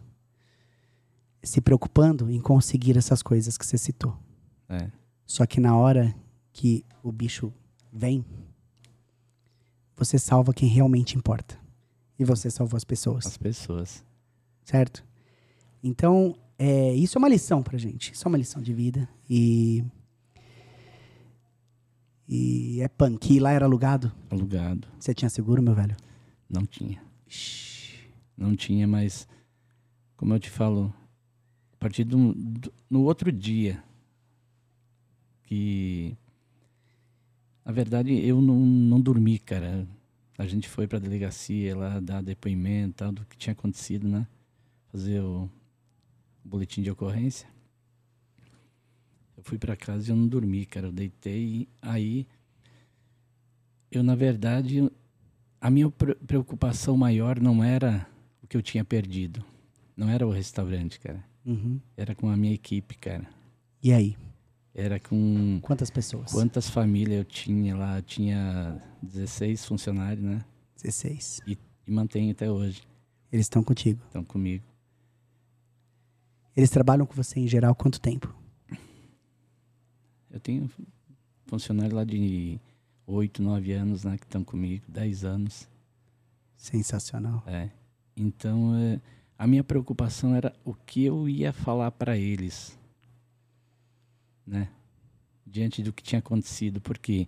se 1.43 1.63
preocupando 1.63 2.31
em 2.31 2.39
conseguir 2.39 2.99
essas 2.99 3.23
coisas 3.23 3.57
que 3.57 3.65
você 3.65 3.79
citou. 3.79 4.15
É. 4.69 4.91
Só 5.29 5.45
que 5.47 5.61
na 5.61 5.77
hora 5.77 6.15
que 6.55 6.85
o 7.03 7.13
bicho 7.13 7.53
vem, 7.93 8.25
você 9.95 10.19
salva 10.19 10.55
quem 10.55 10.69
realmente 10.69 11.17
importa. 11.19 11.59
E 12.19 12.25
você 12.25 12.51
salvou 12.51 12.77
as 12.79 12.85
pessoas, 12.85 13.27
As 13.27 13.37
pessoas. 13.37 14.03
certo? 14.65 15.05
Então, 15.85 16.35
é, 16.59 16.95
isso 16.95 17.17
é 17.17 17.21
uma 17.21 17.29
lição 17.29 17.63
pra 17.63 17.77
gente. 17.79 18.13
Isso 18.13 18.27
é 18.27 18.29
uma 18.29 18.39
lição 18.39 18.61
de 18.63 18.73
vida. 18.73 19.07
E. 19.29 19.85
E 22.29 22.81
é 22.81 22.89
punk. 22.89 23.33
E 23.35 23.39
lá 23.41 23.53
era 23.53 23.65
alugado. 23.65 24.13
Alugado. 24.31 24.89
Você 24.99 25.15
tinha 25.15 25.29
seguro, 25.31 25.63
meu 25.63 25.75
velho? 25.75 25.97
Não 26.49 26.65
tinha. 26.67 27.03
Não 28.37 28.55
tinha, 28.57 28.87
mas 28.87 29.29
como 30.17 30.35
eu 30.35 30.41
te 30.41 30.51
falo, 30.51 30.93
a 31.73 31.77
partir 31.77 32.05
do, 32.05 32.35
do- 32.35 32.73
no 32.91 33.03
outro 33.03 33.31
dia 33.31 33.83
que 35.49 36.15
na 37.65 37.73
verdade 37.73 38.13
eu 38.15 38.41
não, 38.43 38.59
não 38.59 39.01
dormi, 39.01 39.39
cara. 39.39 39.89
A 40.37 40.47
gente 40.47 40.69
foi 40.69 40.87
pra 40.87 40.99
delegacia 40.99 41.75
lá 41.77 41.99
dar 41.99 42.23
depoimento, 42.23 42.97
tal, 42.97 43.13
do 43.13 43.25
que 43.25 43.37
tinha 43.37 43.53
acontecido, 43.53 44.07
né? 44.07 44.27
Fazer 44.93 45.21
o 45.21 45.51
boletim 46.45 46.83
de 46.83 46.91
ocorrência. 46.91 47.49
Eu 49.37 49.43
fui 49.43 49.59
pra 49.59 49.75
casa 49.75 50.09
e 50.09 50.13
eu 50.13 50.17
não 50.17 50.29
dormi, 50.29 50.67
cara. 50.67 50.87
Eu 50.89 50.93
deitei 50.93 51.67
aí 51.81 52.27
eu 53.91 54.03
na 54.03 54.15
verdade 54.15 54.91
a 55.61 55.71
minha 55.71 55.91
pre- 55.91 56.15
preocupação 56.15 56.95
maior 56.97 57.41
não 57.41 57.65
era 57.65 58.07
o 58.43 58.47
que 58.47 58.57
eu 58.57 58.63
tinha 58.63 58.85
perdido. 58.85 59.43
Não 59.97 60.09
era 60.11 60.27
o 60.27 60.31
restaurante, 60.31 61.01
cara. 61.01 61.25
Uhum. 61.45 61.81
Era 61.97 62.15
com 62.15 62.29
a 62.29 62.37
minha 62.37 62.53
equipe, 62.55 62.97
cara. 62.99 63.27
E 63.83 63.93
aí? 63.93 64.17
Era 64.75 65.01
com 65.01 65.59
Quantas 65.63 65.91
pessoas? 65.91 66.31
quantas 66.31 66.69
famílias 66.71 67.19
eu 67.19 67.25
tinha 67.25 67.77
lá. 67.77 67.99
Eu 67.99 68.03
tinha 68.03 68.81
16 69.03 69.65
funcionários, 69.65 70.25
né? 70.25 70.45
16. 70.77 71.41
E 71.47 71.59
mantenho 71.87 72.31
até 72.33 72.51
hoje. 72.51 72.83
Eles 73.33 73.47
estão 73.47 73.63
contigo. 73.63 74.01
Estão 74.07 74.23
comigo. 74.25 74.65
Eles 76.57 76.71
trabalham 76.71 77.07
com 77.07 77.15
você 77.15 77.41
em 77.41 77.49
geral 77.49 77.75
quanto 77.75 78.01
tempo? 78.01 78.33
Eu 80.31 80.39
tenho 80.41 80.71
funcionários 81.47 81.95
lá 81.95 82.05
de 82.05 82.61
8, 83.07 83.43
9 83.43 83.73
anos, 83.73 84.05
né? 84.05 84.17
Que 84.17 84.25
estão 84.25 84.45
comigo. 84.45 84.85
10 84.89 85.25
anos. 85.25 85.69
Sensacional. 86.57 87.43
É. 87.47 87.71
Então, 88.17 88.75
é, 88.77 89.01
a 89.39 89.47
minha 89.47 89.65
preocupação 89.65 90.35
era 90.35 90.55
o 90.65 90.75
que 90.75 91.05
eu 91.05 91.29
ia 91.29 91.53
falar 91.53 91.91
para 91.93 92.17
eles, 92.17 92.78
né? 94.49 94.69
Diante 95.47 95.83
do 95.83 95.93
que 95.93 96.03
tinha 96.03 96.19
acontecido, 96.19 96.81
porque 96.81 97.27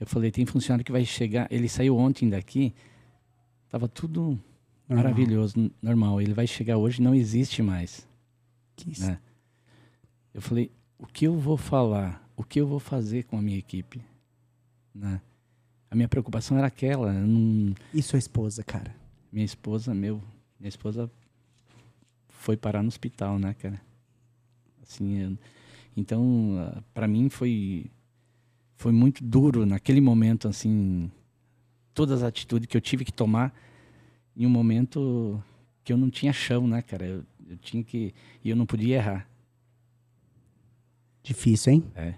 eu 0.00 0.06
falei, 0.06 0.30
tem 0.30 0.46
funcionário 0.46 0.84
que 0.84 0.92
vai 0.92 1.04
chegar, 1.04 1.46
ele 1.50 1.68
saiu 1.68 1.96
ontem 1.96 2.28
daqui, 2.28 2.74
tava 3.68 3.88
tudo 3.88 4.38
Normal. 4.88 5.04
maravilhoso, 5.04 5.70
normal. 5.82 6.20
Ele 6.20 6.32
vai 6.32 6.46
chegar 6.46 6.76
hoje, 6.78 7.02
não 7.02 7.14
existe 7.14 7.62
mais, 7.62 8.06
Que 8.76 8.90
isso. 8.90 9.06
né? 9.06 9.18
Eu 10.34 10.40
falei, 10.42 10.70
o 10.98 11.06
que 11.06 11.26
eu 11.26 11.36
vou 11.38 11.56
falar? 11.56 12.24
O 12.36 12.44
que 12.44 12.60
eu 12.60 12.66
vou 12.66 12.78
fazer 12.80 13.24
com 13.24 13.36
a 13.38 13.42
minha 13.42 13.58
equipe, 13.58 14.00
né? 14.94 15.20
A 15.90 15.94
minha 15.94 16.08
preocupação 16.08 16.56
era 16.58 16.66
aquela, 16.66 17.12
não, 17.12 17.74
E 17.94 18.02
sua 18.02 18.18
esposa, 18.18 18.62
cara? 18.62 18.94
minha 19.32 19.44
esposa, 19.44 19.94
meu, 19.94 20.22
minha 20.58 20.68
esposa 20.68 21.10
foi 22.28 22.56
parar 22.56 22.82
no 22.82 22.88
hospital, 22.88 23.38
né, 23.38 23.54
cara? 23.54 23.80
Assim, 24.82 25.18
eu- 25.18 25.38
então, 25.98 26.54
ah, 26.58 26.82
pra 26.94 27.08
mim 27.08 27.28
foi 27.28 27.90
foi 28.76 28.92
muito 28.92 29.24
duro 29.24 29.66
naquele 29.66 30.00
momento, 30.00 30.46
assim, 30.46 31.10
todas 31.92 32.22
as 32.22 32.28
atitudes 32.28 32.68
que 32.68 32.76
eu 32.76 32.80
tive 32.80 33.04
que 33.04 33.12
tomar 33.12 33.52
em 34.36 34.46
um 34.46 34.48
momento 34.48 35.42
que 35.82 35.92
eu 35.92 35.96
não 35.96 36.08
tinha 36.08 36.32
chão, 36.32 36.68
né, 36.68 36.80
cara? 36.80 37.04
Eu, 37.04 37.24
eu 37.48 37.56
tinha 37.56 37.82
que 37.82 38.14
e 38.44 38.50
eu 38.50 38.54
não 38.54 38.64
podia 38.64 38.96
errar. 38.96 39.28
Difícil, 41.24 41.72
hein? 41.72 41.84
É. 41.96 42.14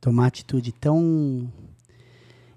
Tomar 0.00 0.28
atitude 0.28 0.70
tão 0.70 1.52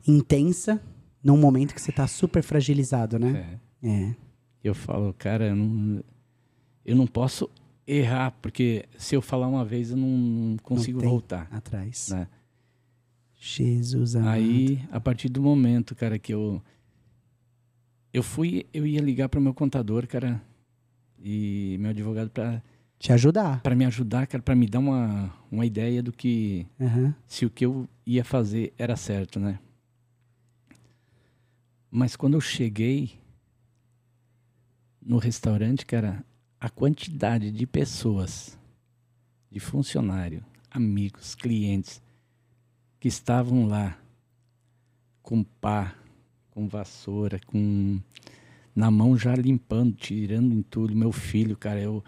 intensa 0.08 0.80
num 1.24 1.38
momento 1.38 1.74
que 1.74 1.82
você 1.82 1.92
tá 1.92 2.06
super 2.06 2.44
fragilizado, 2.44 3.18
né? 3.18 3.60
É. 3.82 3.90
É. 3.90 4.16
Eu 4.64 4.76
falo, 4.76 5.12
cara, 5.16 5.48
eu 5.48 5.56
não, 5.56 6.04
eu 6.86 6.96
não 6.96 7.08
posso 7.08 7.50
errar, 7.88 8.32
porque 8.42 8.86
se 8.98 9.16
eu 9.16 9.22
falar 9.22 9.48
uma 9.48 9.64
vez 9.66 9.92
eu 9.92 9.98
não 9.98 10.58
consigo 10.64 11.00
tem. 11.00 11.10
voltar, 11.10 11.48
Atrás. 11.52 12.10
né? 12.10 12.28
Jesus 13.38 14.16
amado. 14.16 14.32
Aí, 14.34 14.82
a 14.92 15.00
partir 15.00 15.30
do 15.30 15.42
momento, 15.42 15.96
cara, 15.96 16.18
que 16.18 16.34
eu 16.34 16.62
eu 18.14 18.24
fui, 18.24 18.66
eu 18.74 18.88
ia 18.88 19.02
ligar 19.02 19.28
para 19.30 19.42
meu 19.42 19.54
contador, 19.54 20.08
cara, 20.08 20.42
e 21.20 21.76
meu 21.80 21.92
advogado 21.92 22.30
para 22.30 22.64
Te 22.98 23.12
ajudar. 23.12 23.62
para 23.62 23.76
me 23.76 23.86
ajudar, 23.86 24.26
cara, 24.26 24.42
para 24.42 24.56
me 24.56 24.68
dar 24.68 24.80
uma 24.80 25.34
uma 25.52 25.66
ideia 25.66 26.02
do 26.02 26.12
que 26.12 26.66
Aham. 26.80 27.14
se 27.28 27.46
o 27.46 27.50
que 27.50 27.66
eu 27.66 27.88
ia 28.06 28.24
fazer 28.24 28.74
era 28.78 28.96
certo, 28.96 29.40
né? 29.40 29.60
Mas 31.92 32.16
quando 32.16 32.34
eu 32.34 32.42
cheguei 32.42 33.20
no 35.02 35.18
restaurante, 35.18 35.86
cara, 35.86 36.26
a 36.66 36.70
quantidade 36.72 37.52
de 37.52 37.68
pessoas, 37.68 38.58
de 39.52 39.60
funcionário, 39.60 40.44
amigos, 40.72 41.36
clientes 41.36 42.02
que 43.00 43.08
estavam 43.08 43.68
lá 43.68 43.96
com 45.22 45.44
pá, 45.44 45.94
com 46.50 46.68
vassoura, 46.68 47.40
com 47.46 48.00
na 48.76 48.90
mão 48.90 49.16
já 49.16 49.36
limpando, 49.36 49.94
tirando 49.94 50.52
entulho, 50.56 50.96
meu 50.98 51.12
filho, 51.12 51.56
cara, 51.56 51.80
eu 51.80 52.04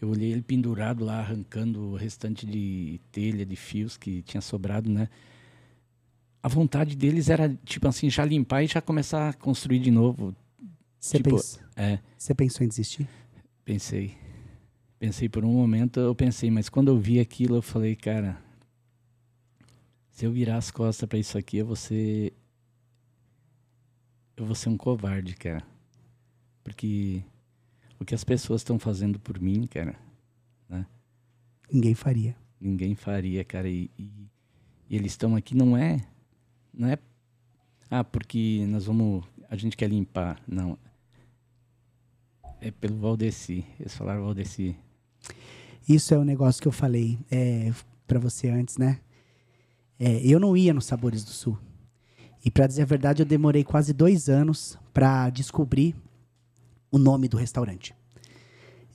eu 0.00 0.08
olhei 0.08 0.32
ele 0.32 0.40
pendurado 0.42 1.04
lá, 1.04 1.18
arrancando 1.18 1.78
o 1.90 1.94
restante 1.96 2.46
de 2.46 2.98
telha, 3.12 3.44
de 3.44 3.56
fios 3.56 3.98
que 3.98 4.22
tinha 4.22 4.40
sobrado, 4.40 4.88
né? 4.88 5.08
a 6.42 6.48
vontade 6.48 6.96
deles 6.96 7.28
era, 7.28 7.54
tipo 7.62 7.86
assim, 7.88 8.08
já 8.08 8.24
limpar 8.24 8.62
e 8.62 8.68
já 8.68 8.80
começar 8.80 9.28
a 9.28 9.32
construir 9.34 9.80
de 9.80 9.90
novo. 9.90 10.34
Você 10.98 11.18
Tipo, 11.18 11.30
pens- 11.30 11.60
É, 11.76 11.98
você 12.16 12.34
pensou 12.34 12.64
em 12.64 12.68
desistir? 12.68 13.06
Pensei. 13.72 14.16
Pensei 14.98 15.28
por 15.28 15.44
um 15.44 15.52
momento, 15.52 16.00
eu 16.00 16.14
pensei, 16.14 16.50
mas 16.50 16.70
quando 16.70 16.88
eu 16.88 16.98
vi 16.98 17.20
aquilo, 17.20 17.56
eu 17.56 17.62
falei, 17.62 17.94
cara, 17.94 18.42
se 20.10 20.24
eu 20.24 20.32
virar 20.32 20.56
as 20.56 20.70
costas 20.70 21.06
pra 21.06 21.18
isso 21.18 21.36
aqui, 21.36 21.58
eu 21.58 21.66
vou 21.66 21.76
ser. 21.76 22.32
Eu 24.34 24.46
vou 24.46 24.54
ser 24.54 24.70
um 24.70 24.76
covarde, 24.76 25.36
cara. 25.36 25.62
Porque 26.64 27.22
o 28.00 28.04
que 28.06 28.14
as 28.14 28.24
pessoas 28.24 28.62
estão 28.62 28.78
fazendo 28.78 29.20
por 29.20 29.38
mim, 29.38 29.66
cara, 29.66 29.94
Ninguém 31.70 31.94
faria. 31.94 32.34
ninguém 32.58 32.94
faria, 32.94 33.44
cara. 33.44 33.68
E, 33.68 33.90
e- 33.98 34.26
e 34.88 34.96
eles 34.96 35.12
estão 35.12 35.36
aqui, 35.36 35.54
não 35.54 35.76
é. 35.76 35.98
Não 36.72 36.88
é. 36.88 36.96
Ah, 37.90 38.02
porque 38.02 38.64
nós 38.66 38.86
vamos. 38.86 39.22
A 39.50 39.54
gente 39.56 39.76
quer 39.76 39.90
limpar. 39.90 40.40
Não. 40.48 40.78
É 42.60 42.70
pelo 42.70 42.98
Valdeci. 42.98 43.64
Eles 43.78 43.94
falaram 43.94 44.24
Valdeci. 44.24 44.76
Isso 45.88 46.12
é 46.12 46.18
o 46.18 46.24
negócio 46.24 46.60
que 46.60 46.68
eu 46.68 46.72
falei 46.72 47.18
é, 47.30 47.72
para 48.06 48.18
você 48.18 48.48
antes, 48.48 48.76
né? 48.76 49.00
É, 49.98 50.20
eu 50.24 50.38
não 50.38 50.56
ia 50.56 50.74
nos 50.74 50.84
Sabores 50.84 51.24
do 51.24 51.30
Sul. 51.30 51.58
E 52.44 52.50
pra 52.50 52.66
dizer 52.66 52.82
a 52.82 52.86
verdade, 52.86 53.22
eu 53.22 53.26
demorei 53.26 53.64
quase 53.64 53.92
dois 53.92 54.28
anos 54.28 54.78
pra 54.92 55.28
descobrir 55.30 55.94
o 56.90 56.98
nome 56.98 57.28
do 57.28 57.36
restaurante. 57.36 57.94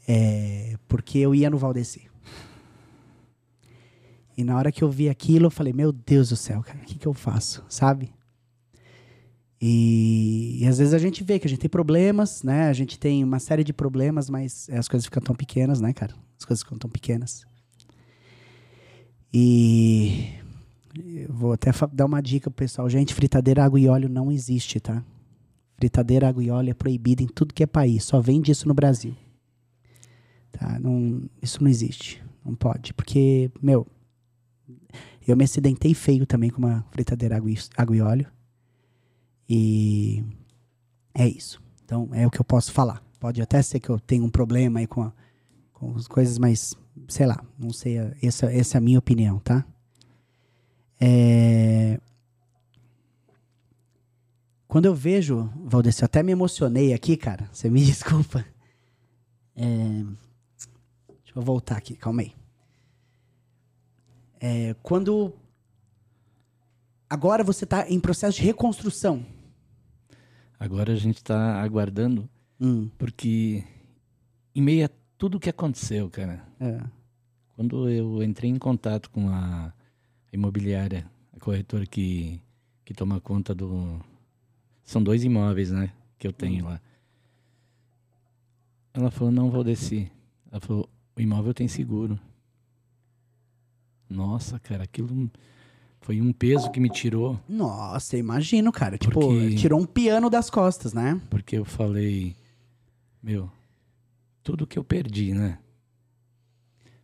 É, 0.07 0.77
porque 0.87 1.17
eu 1.17 1.33
ia 1.33 1.49
no 1.49 1.57
Valdeci. 1.57 2.09
E 4.35 4.43
na 4.43 4.57
hora 4.57 4.71
que 4.71 4.83
eu 4.83 4.89
vi 4.89 5.09
aquilo, 5.09 5.47
eu 5.47 5.51
falei, 5.51 5.73
meu 5.73 5.91
Deus 5.91 6.29
do 6.29 6.35
céu, 6.35 6.61
cara, 6.63 6.79
o 6.79 6.81
que, 6.81 6.97
que 6.97 7.07
eu 7.07 7.13
faço? 7.13 7.63
Sabe? 7.69 8.11
E, 9.65 10.57
e 10.59 10.67
às 10.67 10.77
vezes 10.77 10.93
a 10.93 10.97
gente 10.97 11.23
vê 11.23 11.39
que 11.39 11.47
a 11.47 11.49
gente 11.49 11.61
tem 11.61 11.69
problemas, 11.69 12.43
né? 12.43 12.67
A 12.67 12.73
gente 12.73 12.99
tem 12.99 13.23
uma 13.23 13.39
série 13.39 13.63
de 13.63 13.71
problemas, 13.71 14.29
mas 14.29 14.69
as 14.69 14.89
coisas 14.89 15.05
ficam 15.05 15.23
tão 15.23 15.33
pequenas, 15.33 15.79
né, 15.79 15.93
cara? 15.93 16.13
As 16.37 16.43
coisas 16.43 16.61
ficam 16.61 16.77
tão 16.77 16.89
pequenas. 16.89 17.45
E 19.33 20.33
vou 21.29 21.53
até 21.53 21.71
dar 21.93 22.05
uma 22.07 22.19
dica 22.19 22.51
pro 22.51 22.65
pessoal. 22.65 22.89
Gente, 22.89 23.13
fritadeira, 23.13 23.63
água 23.63 23.79
e 23.79 23.87
óleo 23.87 24.09
não 24.09 24.29
existe, 24.29 24.81
tá? 24.81 25.01
Fritadeira, 25.77 26.27
água 26.27 26.43
e 26.43 26.49
óleo 26.49 26.71
é 26.71 26.73
proibida 26.73 27.23
em 27.23 27.27
tudo 27.27 27.53
que 27.53 27.63
é 27.63 27.65
país. 27.65 28.03
Só 28.03 28.19
vende 28.19 28.51
isso 28.51 28.67
no 28.67 28.73
Brasil. 28.73 29.15
Tá? 30.51 30.77
Não, 30.77 31.23
isso 31.41 31.63
não 31.63 31.69
existe. 31.69 32.21
Não 32.43 32.53
pode. 32.53 32.93
Porque, 32.93 33.49
meu, 33.61 33.87
eu 35.25 35.37
me 35.37 35.45
acidentei 35.45 35.93
feio 35.93 36.25
também 36.25 36.49
com 36.49 36.57
uma 36.57 36.85
fritadeira, 36.91 37.37
água 37.37 37.49
e, 37.49 37.57
água 37.77 37.95
e 37.95 38.01
óleo. 38.01 38.27
E 39.49 40.23
é 41.13 41.27
isso. 41.27 41.61
Então, 41.83 42.09
é 42.13 42.25
o 42.25 42.31
que 42.31 42.39
eu 42.39 42.45
posso 42.45 42.71
falar. 42.71 43.03
Pode 43.19 43.41
até 43.41 43.61
ser 43.61 43.79
que 43.79 43.89
eu 43.89 43.99
tenha 43.99 44.23
um 44.23 44.29
problema 44.29 44.79
aí 44.79 44.87
com, 44.87 45.03
a- 45.03 45.13
com 45.73 45.95
as 45.95 46.07
coisas, 46.07 46.37
mas 46.37 46.73
sei 47.07 47.25
lá, 47.25 47.43
não 47.57 47.71
sei. 47.71 47.97
Essa, 48.21 48.51
essa 48.51 48.77
é 48.77 48.79
a 48.79 48.81
minha 48.81 48.99
opinião, 48.99 49.39
tá? 49.39 49.65
É... 50.99 51.99
Quando 54.67 54.85
eu 54.85 54.95
vejo, 54.95 55.49
Valdeci, 55.65 56.01
eu 56.01 56.05
até 56.05 56.23
me 56.23 56.31
emocionei 56.31 56.93
aqui, 56.93 57.15
cara. 57.15 57.47
Você 57.51 57.69
me 57.69 57.83
desculpa. 57.85 58.43
É... 59.55 59.65
Deixa 61.23 61.33
eu 61.35 61.41
voltar 61.41 61.77
aqui, 61.77 61.95
calma 61.95 62.21
aí. 62.21 62.33
É, 64.39 64.75
quando. 64.83 65.33
Agora 67.09 67.43
você 67.43 67.63
está 67.63 67.87
em 67.89 67.99
processo 67.99 68.37
de 68.37 68.43
reconstrução. 68.43 69.25
Agora 70.63 70.93
a 70.93 70.95
gente 70.95 71.17
está 71.17 71.61
aguardando, 71.61 72.29
Hum, 72.57 72.89
porque 72.97 73.65
em 74.55 74.61
meio 74.61 74.85
a 74.85 74.89
tudo 75.17 75.37
que 75.37 75.49
aconteceu, 75.49 76.09
cara, 76.09 76.41
é. 76.57 76.81
quando 77.53 77.89
eu 77.89 78.23
entrei 78.23 78.49
em 78.49 78.57
contato 78.57 79.09
com 79.09 79.27
a 79.27 79.73
imobiliária, 80.31 81.05
a 81.35 81.39
corretora 81.41 81.85
que, 81.85 82.39
que 82.85 82.93
toma 82.93 83.19
conta 83.19 83.53
do. 83.53 83.99
São 84.85 85.03
dois 85.03 85.25
imóveis, 85.25 85.69
né? 85.69 85.91
Que 86.17 86.25
eu 86.25 86.31
tenho 86.31 86.63
lá. 86.63 86.79
Ela 88.93 89.11
falou: 89.11 89.33
não 89.33 89.51
vou 89.51 89.65
descer. 89.65 90.09
Ela 90.49 90.61
falou: 90.61 90.89
o 91.13 91.19
imóvel 91.19 91.53
tem 91.53 91.67
seguro. 91.67 92.17
Nossa, 94.09 94.57
cara, 94.59 94.85
aquilo 94.85 95.29
foi 96.03 96.21
um 96.21 96.31
peso 96.31 96.69
que 96.69 96.79
me 96.79 96.89
tirou. 96.89 97.39
Nossa, 97.49 98.17
imagino, 98.17 98.71
cara. 98.71 98.97
Tipo, 98.97 99.19
Porque- 99.21 99.55
tirou 99.55 99.79
um 99.79 99.85
piano 99.85 100.29
das 100.29 100.49
costas, 100.49 100.93
né? 100.93 101.19
Porque 101.29 101.57
eu 101.57 101.65
falei, 101.65 102.35
meu, 103.21 103.49
tudo 104.43 104.67
que 104.67 104.77
eu 104.77 104.83
perdi, 104.83 105.33
né? 105.33 105.57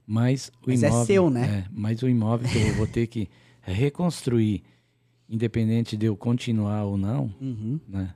Mas 0.06 0.52
o 0.66 0.70
Mas 0.70 0.84
é 0.84 0.88
imóvel. 0.88 1.06
seu, 1.06 1.30
né? 1.30 1.66
é, 1.66 1.70
mas 1.72 2.02
o 2.02 2.10
imóvel 2.10 2.50
que 2.50 2.58
eu 2.58 2.76
vou 2.76 2.88
ter 2.88 3.08
que 3.08 3.30
reconstruir, 3.62 4.64
independente 5.30 5.96
de 5.96 6.08
eu 6.08 6.18
continuar 6.18 6.84
ou 6.84 6.98
não, 6.98 7.34
Uhum. 7.40 7.80
né? 7.88 8.14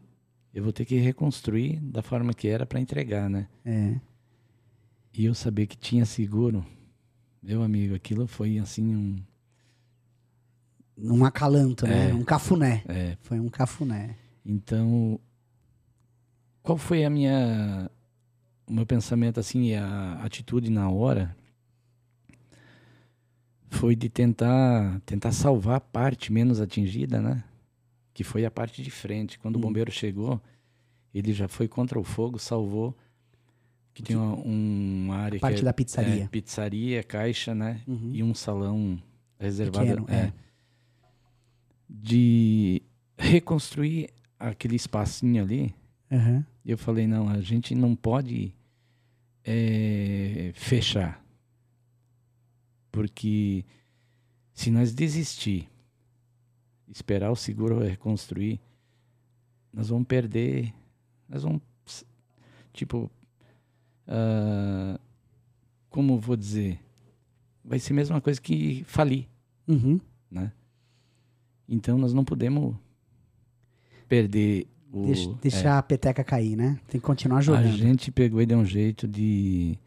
Eu 0.54 0.63
vou 0.63 0.74
ter 0.74 0.86
que 0.86 0.98
reconstruir 0.98 1.80
da 1.80 2.02
forma 2.02 2.34
que 2.34 2.48
era 2.48 2.65
para 2.65 2.80
entregar, 2.80 3.30
né? 3.30 3.48
É. 3.65 3.96
E 5.15 5.26
eu 5.26 5.34
saber 5.34 5.67
que 5.67 5.78
tinha 5.78 6.06
seguro, 6.06 6.65
meu 7.41 7.62
amigo, 7.63 7.93
aquilo 7.96 8.28
foi 8.28 8.58
assim 8.58 8.96
um. 8.96 9.15
Um 10.97 11.25
acalanto, 11.25 11.88
né? 11.88 12.10
É. 12.10 12.13
Um 12.13 12.23
cafuné. 12.23 12.84
É, 12.88 13.17
Foi 13.21 13.39
um 13.39 13.49
cafuné. 13.49 14.15
Então, 14.45 15.19
qual 16.62 16.77
foi 16.77 17.03
a 17.06 17.10
minha 17.10 17.89
o 18.67 18.73
meu 18.73 18.86
pensamento 18.86 19.39
assim, 19.39 19.63
e 19.69 19.75
a 19.75 20.13
atitude 20.23 20.69
na 20.71 20.89
hora 20.89 21.36
foi 23.69 23.95
de 23.95 24.08
tentar 24.10 25.01
tentar 25.06 25.32
salvar 25.32 25.77
a 25.77 25.82
parte 25.82 26.32
menos 26.32 26.62
atingida, 26.62 27.21
né? 27.21 27.43
Que 28.13 28.23
foi 28.23 28.45
a 28.45 28.51
parte 28.51 28.84
de 28.84 28.91
frente. 28.91 29.39
Quando 29.39 29.56
Hum. 29.56 29.60
o 29.60 29.62
bombeiro 29.62 29.91
chegou, 29.91 30.39
ele 31.13 31.34
já 31.34 31.47
foi 31.47 31.67
contra 31.67 31.99
o 31.99 32.03
fogo, 32.03 32.38
salvou 32.38 32.95
que 33.93 34.01
tem 34.01 34.15
uma, 34.15 34.34
um- 34.36 35.03
uma 35.06 35.17
área 35.17 35.39
Parte 35.39 35.56
que 35.58 35.62
é, 35.62 35.65
da 35.65 35.73
pizzaria. 35.73 36.23
é, 36.23 36.27
pizzaria, 36.27 37.03
caixa, 37.03 37.53
né? 37.53 37.82
Uhum. 37.88 38.12
E 38.13 38.23
um 38.23 38.34
salão 38.34 38.99
reservado 39.39 39.86
Pequeno, 39.88 40.06
é, 40.10 40.15
é. 40.27 40.34
De 41.95 42.82
reconstruir 43.15 44.10
aquele 44.39 44.75
espacinho 44.75 45.43
ali. 45.43 45.73
E 46.65 46.71
eu 46.71 46.77
falei, 46.77 47.06
não, 47.08 47.29
a 47.29 47.39
gente 47.39 47.75
não 47.75 47.95
pode 47.95 48.53
é, 49.45 50.51
fechar. 50.56 51.23
Porque 52.91 53.63
se 54.53 54.69
nós 54.71 54.93
desistir, 54.93 55.69
esperar 56.88 57.32
o 57.32 57.36
seguro 57.36 57.79
reconstruir, 57.79 58.60
nós 59.71 59.89
vamos 59.89 60.08
perder, 60.08 60.73
nós 61.27 61.43
vamos, 61.43 61.62
tipo, 62.71 63.10
ah, 64.08 64.99
como 65.89 66.19
vou 66.19 66.36
dizer, 66.36 66.79
vai 67.65 67.79
ser 67.79 67.93
a 67.93 67.95
mesma 67.95 68.21
coisa 68.21 68.39
que 68.39 68.84
falir, 68.86 69.27
Uhum. 69.67 69.99
né? 70.29 70.51
Então 71.74 71.98
nós 71.98 72.14
não 72.14 72.24
podemos 72.24 72.76
perder 74.08 74.68
o... 74.92 75.06
Deixa- 75.06 75.30
é, 75.30 75.34
deixar 75.42 75.78
a 75.78 75.84
peteca 75.84 76.24
cair, 76.24 76.56
né? 76.56 76.80
Tem 76.88 77.00
que 77.00 77.06
continuar 77.08 77.40
a 77.40 77.42
jogando. 77.42 77.72
gente 77.76 78.12
pegou 78.12 78.42
e 78.42 78.46
deu 78.46 78.60
um 78.60 78.66
jeito 78.66 79.08
de 79.08 79.78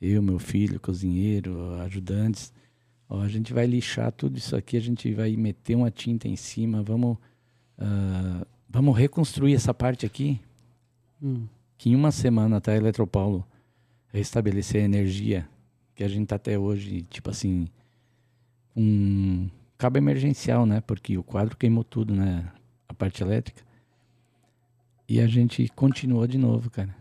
eu, 0.00 0.22
meu 0.22 0.38
filho, 0.38 0.78
cozinheiro, 0.80 1.74
ajudantes. 1.80 2.52
Ó, 3.08 3.20
a 3.20 3.28
gente 3.28 3.52
vai 3.52 3.66
lixar 3.66 4.10
tudo 4.12 4.36
isso 4.36 4.56
aqui, 4.56 4.76
a 4.76 4.80
gente 4.80 5.12
vai 5.14 5.36
meter 5.36 5.74
uma 5.74 5.90
tinta 5.90 6.26
em 6.28 6.36
cima, 6.36 6.82
vamos, 6.82 7.16
ah, 7.78 8.46
vamos 8.68 8.96
reconstruir 8.96 9.54
essa 9.54 9.72
parte 9.72 10.04
aqui, 10.06 10.40
Hum. 11.22 11.46
que 11.78 11.88
em 11.90 11.94
uma 11.94 12.10
semana 12.10 12.56
até 12.56 12.72
a 12.72 12.76
Eletropaulo 12.76 13.46
restabelecer 14.08 14.82
a 14.82 14.84
energia, 14.84 15.48
que 15.94 16.02
a 16.02 16.08
gente 16.08 16.26
tá 16.26 16.36
até 16.36 16.58
hoje, 16.58 17.02
tipo 17.08 17.30
assim, 17.30 17.68
um 18.76 19.48
cabo 19.82 19.98
emergencial, 19.98 20.64
né? 20.64 20.80
Porque 20.80 21.18
o 21.18 21.22
quadro 21.24 21.56
queimou 21.56 21.82
tudo, 21.82 22.14
né? 22.14 22.50
A 22.88 22.94
parte 22.94 23.22
elétrica. 23.22 23.62
E 25.08 25.20
a 25.20 25.26
gente 25.26 25.68
continuou 25.74 26.26
de 26.26 26.38
novo, 26.38 26.70
cara. 26.70 26.94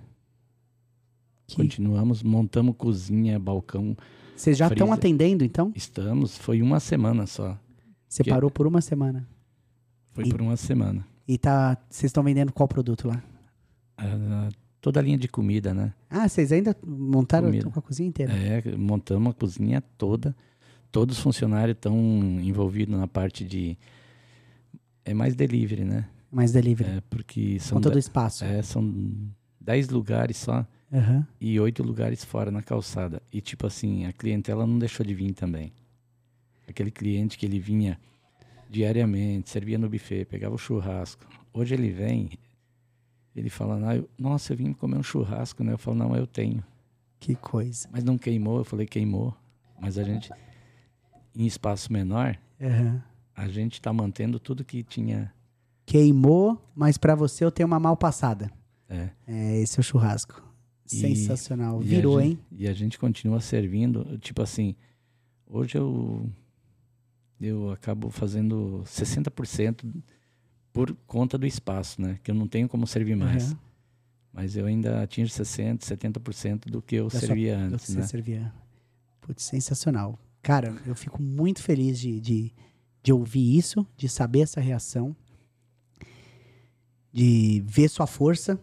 Que- 1.47 1.55
Continuamos, 1.57 2.23
montamos 2.23 2.75
cozinha, 2.77 3.37
balcão. 3.39 3.95
Vocês 4.35 4.57
já 4.57 4.67
estão 4.67 4.91
atendendo, 4.91 5.43
então? 5.43 5.71
Estamos, 5.75 6.37
foi 6.37 6.61
uma 6.61 6.79
semana 6.79 7.27
só. 7.27 7.57
Você 8.07 8.23
parou 8.23 8.49
por 8.49 8.65
uma 8.65 8.81
semana. 8.81 9.27
Foi 10.11 10.25
E- 10.25 10.29
por 10.29 10.41
uma 10.41 10.57
semana. 10.57 11.05
E 11.27 11.37
tá. 11.37 11.77
Vocês 11.89 12.09
estão 12.09 12.23
vendendo 12.23 12.51
qual 12.51 12.67
produto 12.67 13.07
lá? 13.07 13.21
Ah, 13.97 14.49
toda 14.81 14.99
a 14.99 15.03
linha 15.03 15.17
de 15.17 15.27
comida, 15.27 15.73
né? 15.73 15.93
Ah, 16.09 16.27
vocês 16.27 16.51
ainda 16.51 16.75
montaram 16.85 17.47
Comida. 17.47 17.69
a 17.73 17.81
cozinha 17.81 18.09
inteira? 18.09 18.33
É, 18.33 18.75
montamos 18.75 19.29
a 19.31 19.33
cozinha 19.33 19.81
toda. 19.97 20.35
Todos 20.91 21.17
os 21.17 21.23
funcionários 21.23 21.75
estão 21.77 21.95
envolvidos 22.41 22.97
na 22.97 23.07
parte 23.07 23.45
de 23.45 23.77
É 25.05 25.13
mais 25.13 25.35
delivery, 25.35 25.83
né? 25.85 26.07
Mais 26.31 26.51
delivery. 26.51 26.89
É, 26.97 27.01
porque 27.09 27.59
são, 27.59 27.77
Conta 27.77 27.89
do 27.89 27.93
de- 27.93 27.99
espaço. 27.99 28.43
é, 28.45 28.61
são 28.61 28.93
10 29.59 29.89
lugares 29.89 30.37
só 30.37 30.65
Aham. 30.93 31.25
e 31.39 31.59
oito 31.59 31.81
lugares 31.83 32.23
fora 32.23 32.51
na 32.51 32.61
calçada. 32.61 33.21
E 33.33 33.41
tipo 33.41 33.65
assim, 33.67 34.05
a 34.05 34.13
clientela 34.13 34.65
não 34.67 34.77
deixou 34.77 35.05
de 35.05 35.13
vir 35.13 35.33
também. 35.33 35.71
Aquele 36.67 36.91
cliente 36.91 37.37
que 37.37 37.45
ele 37.45 37.59
vinha 37.59 37.99
diariamente, 38.69 39.49
servia 39.49 39.77
no 39.77 39.89
buffet, 39.89 40.25
pegava 40.25 40.55
o 40.55 40.57
churrasco. 40.57 41.25
Hoje 41.53 41.73
ele 41.73 41.89
vem, 41.89 42.29
ele 43.35 43.49
fala, 43.49 43.79
"Ah, 43.89 43.95
eu- 43.97 44.09
nossa, 44.17 44.53
eu 44.53 44.57
vim 44.57 44.71
comer 44.73 44.97
um 44.97 45.03
churrasco, 45.03 45.63
né? 45.63 45.73
Eu 45.73 45.77
falo, 45.77 45.97
não, 45.97 46.15
eu 46.15 46.25
tenho. 46.27 46.63
Que 47.19 47.35
coisa. 47.35 47.89
Mas 47.91 48.03
não 48.03 48.17
queimou, 48.17 48.59
eu 48.59 48.63
falei, 48.63 48.85
queimou. 48.87 49.35
Mas 49.79 49.97
a 49.97 50.03
gente, 50.03 50.31
em 51.35 51.45
espaço 51.45 51.91
menor, 51.91 52.37
Aham. 52.61 53.01
a 53.35 53.47
gente 53.47 53.73
está 53.73 53.91
mantendo 53.93 54.39
tudo 54.39 54.63
que 54.63 54.83
tinha. 54.83 55.33
Queimou, 55.85 56.61
mas 56.75 56.97
pra 56.97 57.15
você 57.15 57.43
eu 57.43 57.51
tenho 57.51 57.67
uma 57.67 57.79
mal 57.79 57.97
passada. 57.97 58.51
É, 58.89 59.09
É, 59.27 59.57
esse 59.61 59.79
é 59.79 59.81
o 59.81 59.83
churrasco. 59.83 60.41
E- 60.91 60.95
Sensacional. 60.95 61.81
e 61.81 61.85
Virou, 61.85 62.19
gente- 62.21 62.31
hein? 62.31 62.39
E 62.51 62.67
a 62.67 62.73
gente 62.73 62.99
continua 62.99 63.39
servindo. 63.39 64.17
Tipo 64.19 64.41
assim, 64.41 64.75
hoje 65.47 65.77
eu, 65.77 66.29
eu 67.39 67.71
acabo 67.71 68.09
fazendo 68.09 68.83
60% 68.85 69.85
por 70.73 70.93
conta 71.07 71.37
do 71.37 71.45
espaço, 71.47 72.01
né? 72.01 72.19
Que 72.23 72.31
eu 72.31 72.35
não 72.35 72.47
tenho 72.47 72.67
como 72.67 72.85
servir 72.85 73.15
mais. 73.15 73.51
Aham. 73.51 73.59
Mas 74.33 74.55
eu 74.55 74.65
ainda 74.65 75.01
atingo 75.01 75.27
60%, 75.27 75.83
70% 75.83 76.69
do 76.69 76.81
que 76.81 76.95
eu 76.95 77.05
Da 77.05 77.09
sua- 77.11 77.19
servia 77.21 77.55
do 77.57 77.67
que 77.69 77.73
antes, 77.75 77.85
você 77.87 77.99
né? 77.99 78.05
servia. 78.07 78.53
Putz, 79.19 79.43
sensacional. 79.43 80.17
Cara, 80.41 80.75
eu 80.85 80.95
fico 80.95 81.21
muito 81.21 81.61
feliz 81.61 81.99
de, 81.99 82.19
de, 82.19 82.53
de 83.03 83.13
ouvir 83.13 83.57
isso, 83.57 83.85
de 83.95 84.09
saber 84.09 84.41
essa 84.41 84.59
reação, 84.59 85.15
de 87.13 87.63
ver 87.65 87.89
sua 87.89 88.07
força, 88.07 88.59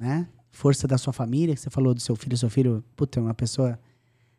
né? 0.00 0.28
Força 0.50 0.88
da 0.88 0.96
sua 0.96 1.12
família, 1.12 1.54
que 1.54 1.60
você 1.60 1.70
falou 1.70 1.94
do 1.94 2.00
seu 2.00 2.16
filho. 2.16 2.36
Seu 2.36 2.48
filho, 2.48 2.82
puta, 2.96 3.20
é 3.20 3.22
uma 3.22 3.34
pessoa 3.34 3.78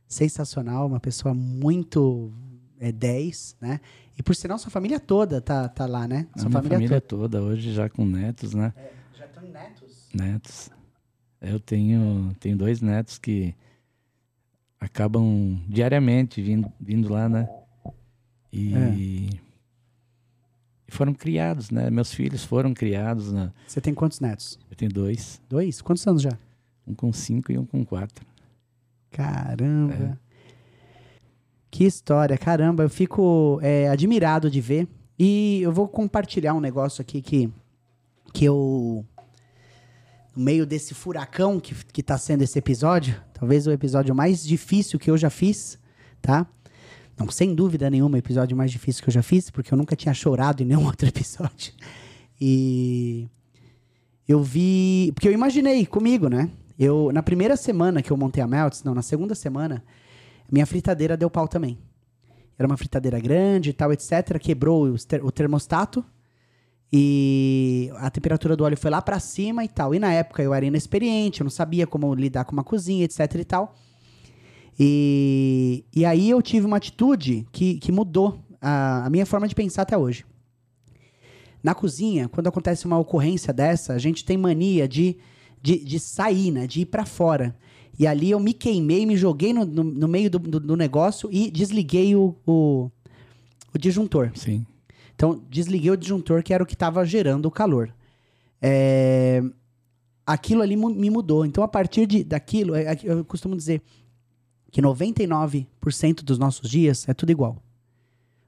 sensacional, 0.07 0.87
uma 0.87 0.99
pessoa 0.99 1.33
muito 1.33 2.33
é, 2.79 2.91
10, 2.91 3.57
né? 3.61 3.79
E 4.17 4.23
por 4.23 4.35
sinal, 4.35 4.57
sua 4.57 4.71
família 4.71 4.99
toda 4.99 5.39
tá, 5.39 5.69
tá 5.69 5.85
lá, 5.85 6.07
né? 6.07 6.27
A 6.33 6.39
Sua 6.39 6.49
minha 6.49 6.61
família, 6.61 6.77
família 6.77 7.01
toda, 7.01 7.41
hoje 7.41 7.71
já 7.71 7.87
com 7.87 8.05
netos, 8.05 8.53
né? 8.53 8.73
toda. 8.75 8.89
Já 9.17 9.25
estão 9.25 9.43
netos. 9.43 10.09
Netos. 10.13 10.69
Eu 11.39 11.59
tenho, 11.59 12.35
tenho 12.39 12.57
dois 12.57 12.81
netos 12.81 13.17
que 13.17 13.55
acabam 14.79 15.59
diariamente 15.67 16.41
vindo, 16.41 16.71
vindo 16.79 17.11
lá, 17.11 17.27
né? 17.29 17.47
E, 18.51 18.73
É. 18.75 18.89
e 18.95 19.29
foram 20.89 21.13
criados, 21.13 21.69
né? 21.69 21.89
Meus 21.89 22.13
filhos 22.13 22.43
foram 22.43 22.73
criados. 22.73 23.31
Na, 23.31 23.51
Você 23.67 23.79
tem 23.81 23.93
quantos 23.93 24.19
netos? 24.19 24.57
eu 24.69 24.75
tenho 24.75 24.91
dois, 24.91 25.41
Dois? 25.49 25.81
Quantos 25.81 26.05
anos 26.07 26.21
já? 26.21 26.31
um 26.87 26.93
com 26.95 27.13
cinco 27.13 27.51
e 27.51 27.57
um 27.57 27.65
com 27.65 27.85
quatro. 27.85 28.25
Caramba. 29.11 29.93
É. 29.93 30.17
Que 31.69 31.83
história, 31.85 32.35
caramba. 32.37 32.83
Eu 32.83 32.89
fico 32.89 33.59
é, 33.61 33.87
admirado 33.89 34.49
de 34.49 34.59
ver. 34.59 34.87
E 35.19 35.59
eu 35.61 35.71
vou 35.71 35.87
compartilhar 35.87 36.53
um 36.55 36.59
negócio 36.59 37.01
aqui 37.01 37.21
que, 37.21 37.51
que 38.33 38.45
eu. 38.45 39.05
No 40.39 40.45
meio 40.45 40.65
desse 40.65 40.93
furacão 40.93 41.59
que, 41.59 41.75
que 41.91 42.01
tá 42.01 42.17
sendo 42.17 42.43
esse 42.43 42.57
episódio, 42.57 43.13
talvez 43.33 43.67
o 43.67 43.73
episódio 43.73 44.15
mais 44.15 44.41
difícil 44.41 44.97
que 44.97 45.11
eu 45.11 45.17
já 45.17 45.29
fiz, 45.29 45.77
tá? 46.21 46.47
Não, 47.17 47.29
sem 47.29 47.53
dúvida 47.53 47.89
nenhuma, 47.89 48.15
o 48.15 48.17
episódio 48.17 48.55
mais 48.55 48.71
difícil 48.71 49.03
que 49.03 49.09
eu 49.09 49.13
já 49.13 49.21
fiz, 49.21 49.49
porque 49.49 49.73
eu 49.73 49.77
nunca 49.77 49.97
tinha 49.97 50.13
chorado 50.13 50.63
em 50.63 50.65
nenhum 50.65 50.85
outro 50.87 51.09
episódio. 51.09 51.73
E 52.39 53.27
eu 54.25 54.41
vi. 54.41 55.11
Porque 55.13 55.27
eu 55.27 55.33
imaginei 55.33 55.85
comigo, 55.85 56.29
né? 56.29 56.49
Eu, 56.79 57.11
na 57.11 57.21
primeira 57.21 57.57
semana 57.57 58.01
que 58.01 58.09
eu 58.09 58.15
montei 58.15 58.41
a 58.41 58.47
Melts, 58.47 58.81
não, 58.81 58.95
na 58.95 59.01
segunda 59.01 59.35
semana, 59.35 59.83
minha 60.49 60.65
fritadeira 60.65 61.17
deu 61.17 61.29
pau 61.29 61.49
também. 61.49 61.77
Era 62.57 62.65
uma 62.65 62.77
fritadeira 62.77 63.19
grande 63.19 63.71
e 63.71 63.73
tal, 63.73 63.91
etc. 63.91 64.39
Quebrou 64.39 64.95
o 65.21 65.31
termostato 65.33 66.01
e 66.91 67.91
a 67.97 68.09
temperatura 68.09 68.55
do 68.55 68.63
óleo 68.63 68.77
foi 68.77 68.89
lá 68.89 69.01
pra 69.01 69.19
cima 69.19 69.63
e 69.63 69.67
tal. 69.67 69.93
E 69.93 69.99
na 69.99 70.11
época 70.11 70.41
eu 70.41 70.53
era 70.53 70.65
inexperiente, 70.65 71.41
eu 71.41 71.45
não 71.45 71.51
sabia 71.51 71.85
como 71.85 72.13
lidar 72.15 72.45
com 72.45 72.53
uma 72.53 72.63
cozinha, 72.63 73.05
etc 73.05 73.35
e 73.35 73.45
tal. 73.45 73.75
E, 74.79 75.85
e 75.95 76.05
aí 76.05 76.29
eu 76.29 76.41
tive 76.41 76.65
uma 76.65 76.77
atitude 76.77 77.45
que, 77.51 77.75
que 77.75 77.91
mudou 77.91 78.39
a, 78.61 79.05
a 79.05 79.09
minha 79.09 79.25
forma 79.25 79.47
de 79.47 79.53
pensar 79.53 79.83
até 79.83 79.97
hoje. 79.97 80.25
Na 81.61 81.75
cozinha, 81.75 82.29
quando 82.29 82.47
acontece 82.47 82.85
uma 82.85 82.97
ocorrência 82.97 83.53
dessa, 83.53 83.93
a 83.93 83.99
gente 83.99 84.23
tem 84.23 84.37
mania 84.37 84.87
de, 84.87 85.17
de, 85.61 85.83
de 85.83 85.99
sair, 85.99 86.51
né? 86.51 86.65
De 86.65 86.81
ir 86.81 86.85
pra 86.85 87.05
fora. 87.05 87.55
E 87.99 88.07
ali 88.07 88.31
eu 88.31 88.39
me 88.39 88.53
queimei, 88.53 89.05
me 89.05 89.17
joguei 89.17 89.51
no, 89.51 89.65
no, 89.65 89.83
no 89.83 90.07
meio 90.07 90.29
do, 90.29 90.39
do, 90.39 90.59
do 90.59 90.77
negócio 90.77 91.29
e 91.31 91.51
desliguei 91.51 92.15
o, 92.15 92.33
o, 92.47 92.89
o 93.75 93.77
disjuntor. 93.77 94.31
Sim. 94.33 94.65
Então, 95.19 95.43
desliguei 95.49 95.91
o 95.91 95.97
disjuntor, 95.97 96.41
que 96.41 96.53
era 96.53 96.63
o 96.63 96.65
que 96.65 96.75
estava 96.75 97.03
gerando 97.05 97.45
o 97.45 97.51
calor. 97.51 97.93
É, 98.61 99.43
Aquilo 100.25 100.61
ali 100.61 100.77
me 100.77 101.09
mudou. 101.09 101.45
Então, 101.45 101.61
a 101.61 101.67
partir 101.67 102.05
de, 102.05 102.23
daquilo, 102.23 102.73
é- 102.73 102.97
eu 103.03 103.25
costumo 103.25 103.53
dizer 103.53 103.81
que 104.71 104.81
99% 104.81 106.23
dos 106.23 106.39
nossos 106.39 106.69
dias 106.69 107.05
é 107.09 107.13
tudo 107.13 107.33
igual. 107.33 107.61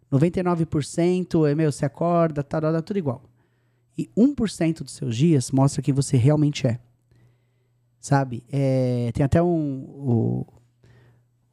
99% 0.10 1.46
é, 1.46 1.54
meu, 1.54 1.74
você 1.74 1.86
acorda, 1.86 2.42
tá, 2.42 2.62
tá, 2.62 2.82
tudo 2.82 2.98
igual. 2.98 3.22
E 3.98 4.10
1% 4.16 4.82
dos 4.82 4.94
seus 4.94 5.14
dias 5.18 5.52
mostra 5.52 5.82
quem 5.82 5.94
você 5.94 6.16
realmente 6.16 6.66
é. 6.66 6.80
Sabe? 8.00 8.46
É, 8.50 9.12
tem 9.14 9.26
até 9.26 9.44
um... 9.44 9.84
O, 9.84 10.48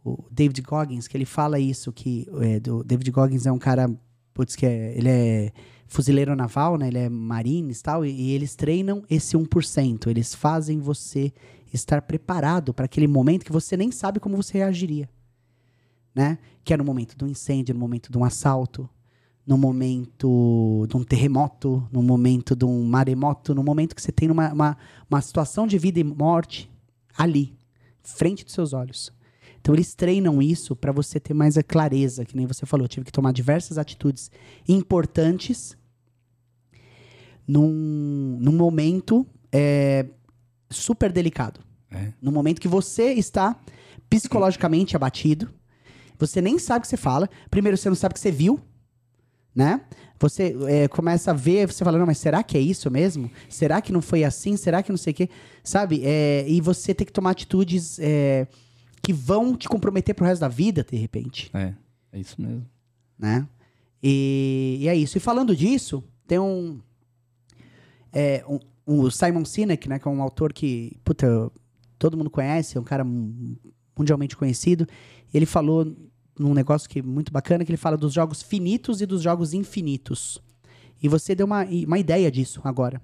o 0.05 0.25
David 0.31 0.63
Goggins, 0.63 1.09
que 1.09 1.17
ele 1.17 1.25
fala 1.25 1.59
isso, 1.59 1.93
que 1.93 2.29
é, 2.41 2.61
do, 2.61 2.85
David 2.85 3.11
Goggins 3.11 3.47
é 3.47 3.51
um 3.51 3.59
cara, 3.59 3.91
putz, 4.39 4.55
que 4.55 4.65
é, 4.65 4.97
ele 4.97 5.09
é 5.09 5.53
fuzileiro 5.89 6.37
naval, 6.37 6.79
né? 6.79 6.87
Ele 6.87 6.99
é 6.99 7.09
marines 7.09 7.81
e 7.81 7.83
tal, 7.83 8.07
e, 8.07 8.11
e 8.11 8.31
eles 8.31 8.55
treinam 8.55 9.03
esse 9.11 9.37
1%. 9.37 10.07
Eles 10.07 10.33
fazem 10.33 10.79
você 10.79 11.33
estar 11.75 12.01
preparado 12.03 12.73
para 12.73 12.85
aquele 12.85 13.09
momento 13.09 13.45
que 13.45 13.51
você 13.51 13.77
nem 13.77 13.91
sabe 13.91 14.21
como 14.21 14.37
você 14.37 14.59
reagiria, 14.59 15.11
né? 16.15 16.39
Que 16.63 16.73
é 16.73 16.77
no 16.77 16.85
momento 16.85 17.17
do 17.17 17.27
incêndio, 17.27 17.75
no 17.75 17.81
momento 17.81 18.13
de 18.13 18.17
um 18.17 18.25
assalto, 18.25 18.89
no 19.45 19.59
momento 19.59 20.87
de 20.89 20.97
um 20.97 21.03
terremoto, 21.03 21.89
no 21.91 22.01
momento 22.01 22.55
de 22.55 22.65
um 22.65 22.85
maremoto, 22.85 23.53
no 23.53 23.65
momento 23.65 23.97
que 23.97 24.03
você 24.03 24.13
tem 24.13 24.31
uma, 24.31 24.53
uma, 24.53 24.79
uma 25.11 25.21
situação 25.21 25.67
de 25.67 25.79
vida 25.79 25.99
e 25.99 26.05
morte 26.05 26.71
ali, 27.17 27.57
frente 28.05 28.45
dos 28.45 28.55
seus 28.55 28.73
olhos. 28.73 29.13
Então 29.61 29.75
eles 29.75 29.95
treinam 29.95 30.41
isso 30.41 30.75
para 30.75 30.93
você 30.93 31.21
ter 31.21 31.35
mais 31.35 31.59
a 31.59 31.63
clareza, 31.63 32.25
que 32.25 32.37
nem 32.37 32.47
você 32.47 32.65
falou. 32.65 32.85
Eu 32.85 32.89
tive 32.89 33.07
que 33.07 33.13
tomar 33.13 33.33
diversas 33.33 33.79
atitudes 33.79 34.31
importantes 34.67 35.77
num, 37.47 38.39
num 38.41 38.53
momento 38.53 39.27
é, 39.53 40.07
super 40.71 41.11
delicado. 41.11 41.61
É. 41.91 42.13
No 42.21 42.31
momento 42.31 42.61
que 42.61 42.69
você 42.69 43.13
está 43.13 43.59
psicologicamente 44.09 44.95
abatido, 44.97 45.51
você 46.19 46.41
nem 46.41 46.59
sabe 46.59 46.81
o 46.81 46.83
que 46.83 46.89
você 46.89 46.97
fala. 46.97 47.29
Primeiro, 47.51 47.77
você 47.77 47.89
não 47.89 47.97
sabe 47.97 48.13
o 48.13 48.15
que 48.15 48.21
você 48.21 48.31
viu, 48.31 48.61
né? 49.55 49.81
Você 50.21 50.57
é, 50.67 50.89
começa 50.89 51.31
a 51.31 51.35
ver, 51.35 51.71
você 51.71 51.85
fala, 51.85 51.97
não, 51.97 52.07
mas 52.07 52.19
será 52.19 52.43
que 52.43 52.59
é 52.59 52.61
isso 52.61 52.91
mesmo? 52.91 53.31
Será 53.49 53.81
que 53.81 53.93
não 53.93 54.03
foi 54.03 54.25
assim? 54.25 54.57
Será 54.57 54.83
que 54.83 54.91
não 54.91 54.97
sei 54.97 55.13
o 55.13 55.15
quê? 55.15 55.31
Sabe? 55.63 56.03
É, 56.05 56.45
e 56.49 56.61
você 56.61 56.93
tem 56.93 57.07
que 57.07 57.13
tomar 57.13 57.31
atitudes 57.31 57.99
é, 58.01 58.49
que 59.09 59.13
vão 59.15 59.57
te 59.57 59.67
comprometer 59.71 60.15
pro 60.15 60.27
resto 60.27 60.43
da 60.43 60.49
vida, 60.49 60.85
de 60.85 60.95
repente, 60.99 61.51
É, 61.55 61.73
é 62.13 62.21
isso 62.21 62.39
mesmo. 62.39 62.67
né? 63.19 63.49
E, 64.03 64.77
e 64.83 64.87
é 64.89 64.95
isso. 64.95 65.17
E 65.17 65.21
falando 65.21 65.57
disso, 65.57 66.05
tem 66.27 66.39
um, 66.39 66.79
é, 68.13 68.45
um, 68.47 68.59
o 69.01 69.11
Simon 69.11 69.47
Sinek, 69.47 69.89
né, 69.89 69.99
que 69.99 70.07
é 70.07 70.11
um 70.11 70.21
autor 70.23 70.53
que, 70.53 70.95
puta, 71.03 71.51
todo 71.99 72.19
mundo 72.19 72.29
conhece, 72.29 72.77
é 72.77 72.81
um 72.83 72.85
cara 72.85 73.03
mu- 73.03 73.57
mundialmente 73.99 74.37
conhecido. 74.37 74.87
Ele 75.33 75.47
falou 75.47 75.91
num 76.39 76.53
negócio 76.53 76.87
que 76.87 76.99
é 76.99 77.03
muito 77.03 77.33
bacana, 77.33 77.65
que 77.65 77.71
ele 77.71 77.79
fala 77.79 77.97
dos 77.97 78.13
jogos 78.13 78.43
finitos 78.43 79.01
e 79.01 79.07
dos 79.07 79.23
jogos 79.23 79.55
infinitos. 79.55 80.39
E 81.03 81.09
você 81.09 81.35
deu 81.35 81.47
uma, 81.47 81.65
uma 81.65 81.99
ideia 81.99 82.31
disso 82.31 82.61
agora. 82.63 83.01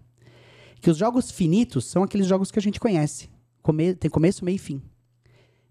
Que 0.82 0.90
os 0.90 0.98
jogos 0.98 1.30
finitos 1.30 1.86
são 1.86 2.02
aqueles 2.02 2.26
jogos 2.26 2.50
que 2.50 2.58
a 2.58 2.62
gente 2.62 2.78
conhece. 2.78 3.30
Come- 3.62 3.94
tem 3.94 4.10
começo, 4.10 4.44
meio 4.44 4.56
e 4.56 4.58
fim. 4.58 4.82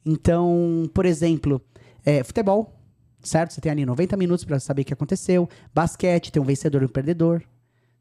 Então, 0.06 0.90
por 0.94 1.06
exemplo, 1.06 1.62
é, 2.06 2.24
futebol, 2.24 2.80
certo? 3.22 3.54
Você 3.54 3.62
tem 3.62 3.72
ali 3.72 3.86
90 3.86 4.18
minutos 4.18 4.44
para 4.44 4.60
saber 4.60 4.82
o 4.82 4.86
que 4.86 4.94
aconteceu. 4.94 5.50
Basquete, 5.74 6.32
tem 6.32 6.42
um 6.42 6.46
vencedor 6.46 6.82
e 6.82 6.86
um 6.86 6.90
perdedor, 6.90 7.44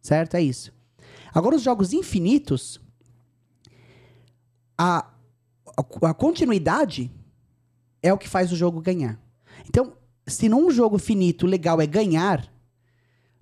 certo? 0.00 0.36
É 0.36 0.42
isso. 0.42 0.72
Agora, 1.32 1.56
os 1.56 1.62
jogos 1.62 1.92
infinitos, 1.92 2.80
a, 4.76 5.08
a, 5.76 6.08
a 6.10 6.14
continuidade 6.14 7.10
é 8.02 8.12
o 8.12 8.18
que 8.18 8.28
faz 8.28 8.52
o 8.52 8.56
jogo 8.56 8.80
ganhar. 8.80 9.20
Então, 9.68 9.96
se 10.26 10.48
num 10.48 10.70
jogo 10.70 10.98
finito 10.98 11.46
legal 11.46 11.80
é 11.80 11.86
ganhar, 11.86 12.50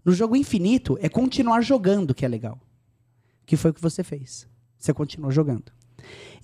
No 0.04 0.12
jogo 0.12 0.34
infinito 0.34 0.98
é 1.00 1.08
continuar 1.08 1.60
jogando 1.60 2.14
que 2.14 2.24
é 2.24 2.28
legal. 2.28 2.58
Que 3.44 3.56
foi 3.56 3.70
o 3.70 3.74
que 3.74 3.82
você 3.82 4.02
fez. 4.02 4.48
Você 4.78 4.94
continuou 4.94 5.30
jogando. 5.30 5.70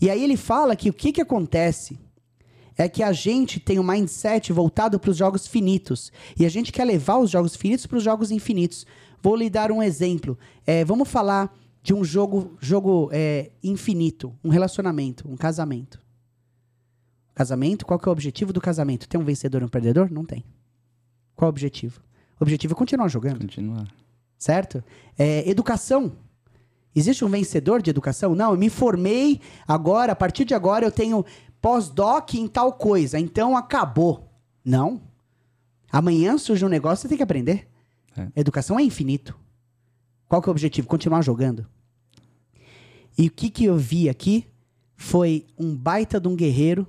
E 0.01 0.11
aí 0.11 0.23
ele 0.23 0.37
fala 0.37 0.77
que 0.77 0.91
o 0.91 0.93
que, 0.93 1.12
que 1.12 1.23
acontece 1.23 1.99
é 2.77 2.89
que 2.89 3.03
a 3.03 3.12
gente 3.12 3.59
tem 3.59 3.79
um 3.79 3.83
mindset 3.83 4.53
voltado 4.53 4.99
para 4.99 5.11
os 5.11 5.16
jogos 5.16 5.47
finitos. 5.47 6.12
E 6.39 6.45
a 6.45 6.49
gente 6.49 6.70
quer 6.70 6.85
levar 6.85 7.18
os 7.18 7.31
jogos 7.31 7.57
finitos 7.57 7.87
para 7.87 7.97
os 7.97 8.03
jogos 8.03 8.31
infinitos. 8.31 8.87
Vou 9.22 9.35
lhe 9.35 9.49
dar 9.49 9.72
um 9.72 9.83
exemplo. 9.83 10.39
É, 10.66 10.85
vamos 10.85 11.09
falar 11.09 11.55
de 11.83 11.95
um 11.95 12.05
jogo, 12.05 12.57
jogo 12.61 13.09
é, 13.12 13.51
infinito, 13.62 14.35
um 14.45 14.51
relacionamento, 14.51 15.29
um 15.31 15.37
casamento. 15.37 16.01
Casamento, 17.35 17.87
qual 17.87 17.99
que 17.99 18.09
é 18.09 18.11
o 18.11 18.12
objetivo 18.12 18.53
do 18.53 18.61
casamento? 18.61 19.09
Tem 19.09 19.20
um 19.20 19.24
vencedor 19.24 19.62
e 19.62 19.64
um 19.64 19.68
perdedor? 19.68 20.11
Não 20.11 20.24
tem. 20.24 20.45
Qual 21.35 21.47
é 21.47 21.49
o 21.49 21.51
objetivo? 21.51 22.01
O 22.41 22.45
objetivo 22.45 22.72
é 22.72 22.77
continuar 22.77 23.09
jogando. 23.09 23.41
Continuar. 23.41 23.87
Certo? 24.39 24.83
É, 25.18 25.49
educação. 25.49 26.12
Existe 26.95 27.24
um 27.24 27.29
vencedor 27.29 27.83
de 27.83 27.91
educação? 27.91 28.35
Não, 28.35 28.53
eu 28.53 28.59
me 28.59 28.70
formei 28.70 29.41
agora, 29.68 30.12
a 30.12 30.16
partir 30.16 30.47
de 30.47 30.55
agora 30.55 30.87
eu 30.87 30.91
tenho 30.91 31.24
pós-doc 31.67 32.35
em 32.35 32.47
tal 32.47 32.75
coisa, 32.75 33.19
então 33.19 33.57
acabou. 33.57 34.31
Não. 34.64 35.03
Amanhã 35.91 36.39
surge 36.39 36.64
um 36.64 36.69
negócio, 36.69 37.03
você 37.03 37.09
tem 37.09 37.17
que 37.17 37.25
aprender. 37.25 37.69
É. 38.17 38.29
Educação 38.37 38.79
é 38.79 38.85
infinito. 38.85 39.37
Qual 40.29 40.41
que 40.41 40.49
é 40.49 40.51
o 40.51 40.53
objetivo? 40.53 40.87
Continuar 40.87 41.23
jogando. 41.23 41.67
E 43.19 43.27
o 43.27 43.31
que, 43.33 43.51
que 43.51 43.64
eu 43.64 43.77
vi 43.77 44.09
aqui 44.09 44.47
foi 44.95 45.45
um 45.59 45.75
baita 45.75 46.21
de 46.21 46.29
um 46.29 46.37
guerreiro 46.37 46.87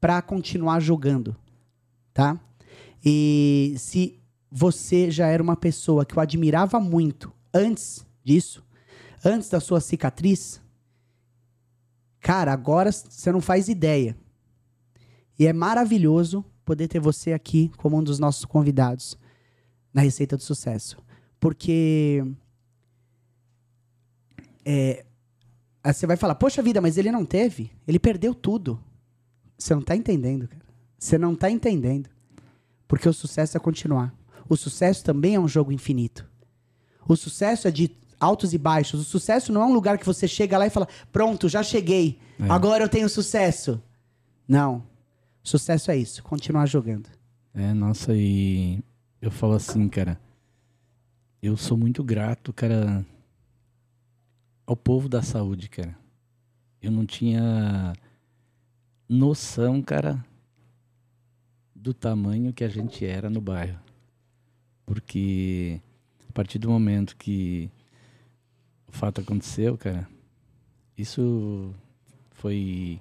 para 0.00 0.20
continuar 0.20 0.80
jogando, 0.80 1.36
tá? 2.12 2.40
E 3.04 3.76
se 3.78 4.18
você 4.50 5.12
já 5.12 5.28
era 5.28 5.40
uma 5.40 5.54
pessoa 5.54 6.04
que 6.04 6.16
eu 6.16 6.20
admirava 6.20 6.80
muito 6.80 7.32
antes 7.54 8.04
disso, 8.24 8.64
antes 9.24 9.48
da 9.48 9.60
sua 9.60 9.80
cicatriz, 9.80 10.60
cara, 12.22 12.52
agora 12.52 12.90
você 12.92 13.30
não 13.30 13.40
faz 13.40 13.68
ideia. 13.68 14.16
E 15.38 15.46
é 15.46 15.52
maravilhoso 15.52 16.44
poder 16.64 16.86
ter 16.86 17.00
você 17.00 17.32
aqui 17.32 17.70
como 17.76 17.98
um 17.98 18.02
dos 18.02 18.18
nossos 18.18 18.44
convidados 18.44 19.18
na 19.92 20.00
Receita 20.00 20.36
do 20.36 20.42
Sucesso. 20.42 20.96
Porque 21.40 22.24
é, 24.64 25.04
você 25.84 26.06
vai 26.06 26.16
falar, 26.16 26.36
poxa 26.36 26.62
vida, 26.62 26.80
mas 26.80 26.96
ele 26.96 27.10
não 27.10 27.24
teve, 27.24 27.72
ele 27.86 27.98
perdeu 27.98 28.34
tudo. 28.34 28.80
Você 29.58 29.74
não 29.74 29.82
tá 29.82 29.96
entendendo, 29.96 30.46
cara. 30.46 30.62
Você 30.96 31.18
não 31.18 31.34
tá 31.34 31.50
entendendo. 31.50 32.08
Porque 32.86 33.08
o 33.08 33.12
sucesso 33.12 33.56
é 33.56 33.60
continuar. 33.60 34.14
O 34.48 34.56
sucesso 34.56 35.02
também 35.02 35.34
é 35.34 35.40
um 35.40 35.48
jogo 35.48 35.72
infinito. 35.72 36.28
O 37.08 37.16
sucesso 37.16 37.66
é 37.66 37.70
de 37.70 37.88
altos 38.22 38.54
e 38.54 38.58
baixos. 38.58 39.00
O 39.00 39.04
sucesso 39.04 39.52
não 39.52 39.62
é 39.62 39.66
um 39.66 39.72
lugar 39.72 39.98
que 39.98 40.06
você 40.06 40.28
chega 40.28 40.56
lá 40.56 40.66
e 40.66 40.70
fala: 40.70 40.88
pronto, 41.10 41.48
já 41.48 41.62
cheguei. 41.62 42.18
É. 42.40 42.48
Agora 42.48 42.84
eu 42.84 42.88
tenho 42.88 43.08
sucesso. 43.08 43.82
Não. 44.46 44.84
Sucesso 45.42 45.90
é 45.90 45.96
isso, 45.96 46.22
continuar 46.22 46.66
jogando. 46.66 47.08
É, 47.52 47.74
nossa, 47.74 48.14
e 48.14 48.82
eu 49.20 49.30
falo 49.30 49.54
assim, 49.54 49.88
cara. 49.88 50.20
Eu 51.42 51.56
sou 51.56 51.76
muito 51.76 52.04
grato, 52.04 52.52
cara, 52.52 53.04
ao 54.64 54.76
povo 54.76 55.08
da 55.08 55.22
saúde, 55.22 55.68
cara. 55.68 55.98
Eu 56.80 56.92
não 56.92 57.04
tinha 57.04 57.92
noção, 59.08 59.82
cara, 59.82 60.24
do 61.74 61.92
tamanho 61.92 62.52
que 62.52 62.62
a 62.62 62.68
gente 62.68 63.04
era 63.04 63.28
no 63.28 63.40
bairro. 63.40 63.80
Porque 64.86 65.80
a 66.28 66.32
partir 66.32 66.60
do 66.60 66.70
momento 66.70 67.16
que 67.16 67.68
o 68.92 68.96
fato 68.96 69.20
aconteceu, 69.20 69.76
cara, 69.76 70.06
isso 70.96 71.74
foi 72.32 73.00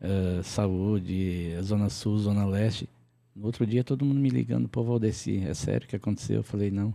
eh, 0.00 0.40
saúde, 0.42 1.54
Zona 1.62 1.88
Sul, 1.88 2.18
Zona 2.18 2.44
Leste. 2.44 2.88
No 3.34 3.46
outro 3.46 3.64
dia 3.64 3.84
todo 3.84 4.04
mundo 4.04 4.18
me 4.18 4.28
ligando, 4.28 4.68
pô, 4.68 4.82
Valdeci, 4.82 5.38
é 5.38 5.54
sério 5.54 5.86
que 5.86 5.94
aconteceu? 5.96 6.38
Eu 6.38 6.42
falei, 6.42 6.70
não, 6.70 6.94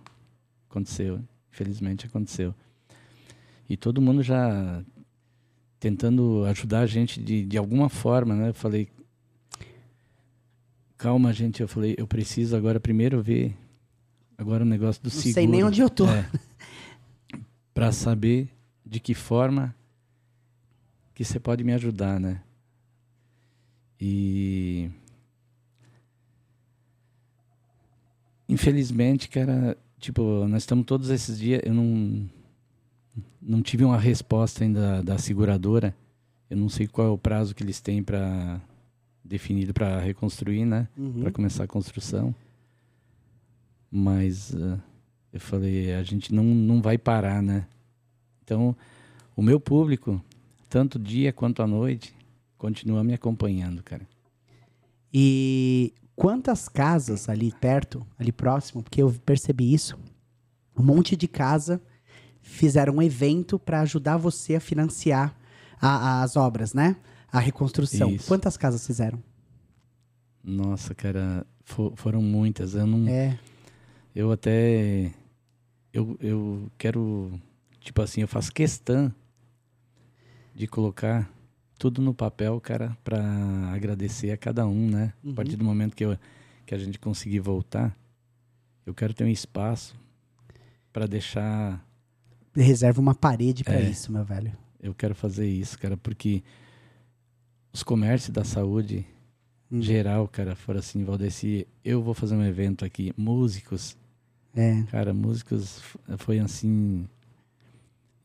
aconteceu, 0.70 1.20
infelizmente 1.52 2.06
aconteceu. 2.06 2.54
E 3.70 3.78
todo 3.78 4.02
mundo 4.02 4.22
já 4.22 4.84
tentando 5.80 6.44
ajudar 6.46 6.82
a 6.82 6.86
gente 6.86 7.22
de, 7.22 7.46
de 7.46 7.58
alguma 7.58 7.90
forma, 7.90 8.36
né? 8.36 8.50
Eu 8.50 8.54
falei, 8.54 8.90
calma, 10.98 11.32
gente, 11.32 11.62
eu 11.62 11.68
falei, 11.68 11.96
eu 11.98 12.06
preciso 12.06 12.56
agora 12.56 12.80
primeiro 12.80 13.22
ver 13.22 13.56
agora 14.38 14.64
o 14.64 14.68
negócio 14.68 15.02
do 15.02 15.06
Não 15.06 15.12
seguro. 15.12 15.34
sei 15.34 15.48
nem 15.48 15.64
onde 15.64 15.82
eu 15.82 15.90
tô. 15.90 16.06
É, 16.08 16.30
para 17.76 17.92
saber 17.92 18.50
de 18.86 19.02
que 19.02 19.14
forma 19.14 19.76
que 21.14 21.26
você 21.26 21.40
pode 21.42 21.62
me 21.62 21.74
ajudar, 21.74 22.20
né? 22.22 22.42
E 24.00 24.90
infelizmente, 28.48 29.28
cara, 29.28 29.78
tipo, 30.00 30.48
nós 30.48 30.64
estamos 30.64 30.86
todos 30.86 31.10
esses 31.10 31.38
dias, 31.38 31.62
eu 31.66 31.74
não 31.74 32.30
não 33.42 33.62
tive 33.62 33.84
uma 33.84 34.00
resposta 34.00 34.64
ainda 34.64 35.04
da 35.04 35.18
seguradora. 35.18 35.94
Eu 36.50 36.58
não 36.58 36.70
sei 36.70 36.88
qual 36.88 37.08
é 37.08 37.12
o 37.12 37.18
prazo 37.18 37.54
que 37.54 37.62
eles 37.62 37.82
têm 37.82 38.02
para 38.02 38.62
definido 39.24 39.74
para 39.74 40.00
reconstruir, 40.00 40.66
né? 40.66 40.88
Uhum. 40.98 41.22
Para 41.22 41.32
começar 41.32 41.66
a 41.66 41.68
construção. 41.68 42.34
Mas 43.92 44.54
eh, 44.56 44.80
eu 45.36 45.40
falei, 45.42 45.94
a 45.94 46.02
gente 46.02 46.34
não, 46.34 46.44
não 46.44 46.82
vai 46.82 46.98
parar, 46.98 47.44
né? 47.44 47.68
Então, 48.44 48.76
o 49.36 49.42
meu 49.42 49.60
público, 49.60 50.22
tanto 50.70 50.98
dia 50.98 51.34
quanto 51.34 51.62
à 51.62 51.68
noite, 51.68 52.16
continua 52.58 53.04
me 53.04 53.14
acompanhando, 53.14 53.84
cara. 53.84 54.08
E 55.14 55.94
quantas 56.16 56.68
casas 56.70 57.30
ali 57.30 57.52
perto, 57.60 58.06
ali 58.18 58.32
próximo, 58.32 58.82
porque 58.84 59.02
eu 59.02 59.12
percebi 59.26 59.74
isso, 59.74 59.98
um 60.78 60.84
monte 60.84 61.16
de 61.16 61.28
casa 61.28 61.82
fizeram 62.42 62.96
um 62.96 63.02
evento 63.02 63.58
para 63.58 63.82
ajudar 63.82 64.18
você 64.18 64.56
a 64.56 64.60
financiar 64.60 65.36
a- 65.82 66.22
as 66.24 66.36
obras, 66.38 66.74
né? 66.74 66.96
A 67.32 67.40
reconstrução. 67.40 68.12
Isso. 68.12 68.28
Quantas 68.28 68.56
casas 68.56 68.86
fizeram? 68.86 69.22
Nossa, 70.44 70.94
cara, 70.94 71.46
fo- 71.66 71.92
foram 71.96 72.22
muitas. 72.22 72.76
Eu 72.76 72.86
não, 72.86 73.08
É, 73.10 73.38
eu 74.16 74.32
até 74.32 75.12
eu, 75.96 76.18
eu 76.20 76.72
quero 76.78 77.32
tipo 77.80 78.02
assim, 78.02 78.22
eu 78.22 78.28
faço 78.28 78.52
questão 78.52 79.14
de 80.54 80.68
colocar 80.68 81.32
tudo 81.78 82.02
no 82.02 82.14
papel, 82.14 82.60
cara, 82.60 82.98
para 83.04 83.22
agradecer 83.74 84.32
a 84.32 84.38
cada 84.38 84.66
um, 84.68 84.90
né? 84.90 85.14
Uhum. 85.24 85.32
A 85.32 85.36
partir 85.36 85.56
do 85.56 85.64
momento 85.64 85.96
que 85.96 86.04
eu, 86.04 86.18
que 86.66 86.74
a 86.74 86.78
gente 86.78 86.98
conseguir 87.00 87.40
voltar, 87.40 87.96
eu 88.86 88.94
quero 88.94 89.14
ter 89.14 89.24
um 89.24 89.30
espaço 89.30 89.96
para 90.92 91.06
deixar 91.06 91.86
reserva 92.56 93.02
uma 93.02 93.14
parede 93.14 93.64
para 93.64 93.76
É. 93.82 93.90
isso, 93.90 94.12
meu 94.12 94.24
velho. 94.24 94.52
eu 94.82 94.94
quero 94.94 95.14
fazer 95.16 95.48
isso, 95.48 95.78
cara, 95.78 95.98
porque 95.98 96.42
os 97.74 97.84
comércios 97.84 98.32
da 98.34 98.44
saúde 98.44 99.06
Hum. 99.72 99.82
geral, 99.82 100.28
cara, 100.28 100.56
foram 100.56 100.80
assim, 100.80 101.04
Valdeci, 101.04 101.68
eu 101.84 102.02
vou 102.02 102.14
fazer 102.14 102.36
um 102.36 102.44
evento 102.46 102.86
aqui, 102.86 103.12
músicos, 103.18 103.98
É. 104.56 104.84
cara, 104.84 105.14
músicos 105.14 105.82
foi 106.18 106.40
assim, 106.40 107.06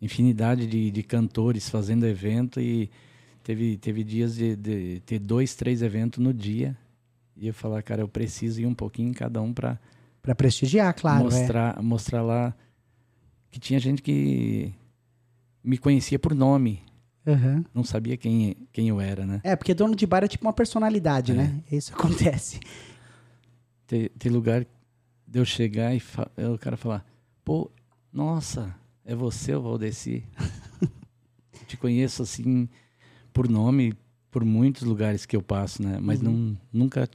infinidade 0.01 0.66
de, 0.66 0.91
de 0.91 1.03
cantores 1.03 1.68
fazendo 1.68 2.07
evento 2.07 2.61
e 2.61 2.89
teve, 3.43 3.76
teve 3.76 4.05
dias 4.05 4.37
de, 4.37 4.55
de 4.57 5.03
ter 5.05 5.18
dois, 5.18 5.55
três 5.55 5.83
eventos 5.83 6.22
no 6.22 6.33
dia 6.33 6.76
e 7.37 7.47
eu 7.49 7.55
falar, 7.55 7.83
cara, 7.83 8.03
eu 8.03 8.09
preciso 8.09 8.61
ir 8.61 8.66
um 8.66 8.74
pouquinho 8.74 9.11
em 9.11 9.14
cada 9.14 9.41
um 9.43 9.53
para 9.53 9.78
Para 10.22 10.35
prestigiar, 10.35 10.95
claro. 10.95 11.20
é. 11.20 11.24
mostrar, 11.24 11.83
mostrar 11.83 12.22
lá 12.22 12.55
que 13.51 13.59
tinha 13.59 13.81
gente 13.81 14.01
que 14.01 14.72
me 15.64 15.76
conhecia 15.76 16.18
por 16.18 16.35
nome, 16.35 16.83
Aham. 17.26 17.64
não 17.74 17.83
sabia 17.85 18.16
quem, 18.16 18.57
quem 18.72 18.89
eu 18.89 19.01
era, 19.01 19.26
né? 19.26 19.41
É, 19.43 19.57
porque 19.57 19.74
dono 19.74 19.97
de 19.97 20.07
bar 20.07 20.22
é 20.24 20.28
tipo 20.28 20.47
uma 20.47 20.53
personalidade, 20.53 21.33
É. 21.33 21.35
né? 21.35 21.61
Isso 21.72 21.93
acontece. 21.93 22.61
Tem, 23.87 24.09
tem 24.11 24.31
lugar 24.31 24.64
de 25.31 25.39
eu 25.39 25.45
chegar 25.45 25.95
e 25.95 26.01
fa- 26.01 26.28
o 26.53 26.59
cara 26.59 26.76
falar, 26.76 27.07
pô, 27.45 27.70
nossa, 28.12 28.74
é 29.05 29.14
você, 29.14 29.55
o 29.55 29.62
Valdeci. 29.62 30.24
Te 31.68 31.76
conheço 31.76 32.22
assim 32.24 32.68
por 33.33 33.49
nome, 33.49 33.95
por 34.31 34.45
muitos 34.45 34.83
lugares 34.83 35.24
que 35.24 35.37
eu 35.37 35.43
passo, 35.43 35.81
né? 35.83 35.99
Mas 36.03 36.20
não, 36.20 36.57
nunca, 36.72 37.09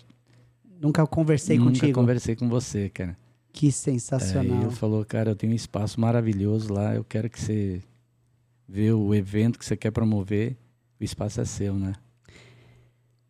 Nunca 0.80 1.06
conversei 1.06 1.58
nunca 1.58 1.72
contigo. 1.72 2.00
conversei 2.00 2.36
com 2.36 2.48
você, 2.48 2.90
cara. 2.90 3.18
Que 3.52 3.68
Aí 3.68 3.72
sensacional. 3.72 4.62
ele 4.64 4.72
falou, 4.72 5.04
cara, 5.06 5.32
eu 5.32 5.36
tenho 5.36 5.52
um 5.52 5.56
espaço 5.56 6.00
maravilhoso 6.00 6.74
lá, 6.74 6.96
eu 6.96 7.04
quero 7.04 7.30
que 7.30 7.40
você 7.40 7.82
vê 8.68 8.92
o 8.92 9.14
evento 9.14 9.58
que 9.60 9.66
você 9.66 9.76
quer 9.78 9.92
promover, 9.92 10.56
o 11.00 11.04
espaço 11.04 11.40
é 11.42 11.46
seu, 11.46 11.74
né? 11.76 11.94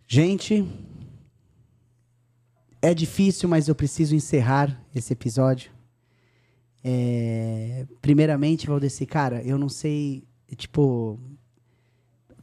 Gente, 0.08 0.68
é 2.86 2.94
difícil, 2.94 3.50
mas 3.50 3.68
eu 3.68 3.74
preciso 3.74 4.16
encerrar 4.16 4.80
esse 4.94 5.12
episódio. 5.12 5.72
É, 6.84 7.88
primeiramente, 8.00 8.68
Valdeci, 8.68 9.08
cara, 9.08 9.42
eu 9.42 9.58
não 9.58 9.68
sei, 9.68 10.24
tipo, 10.56 11.20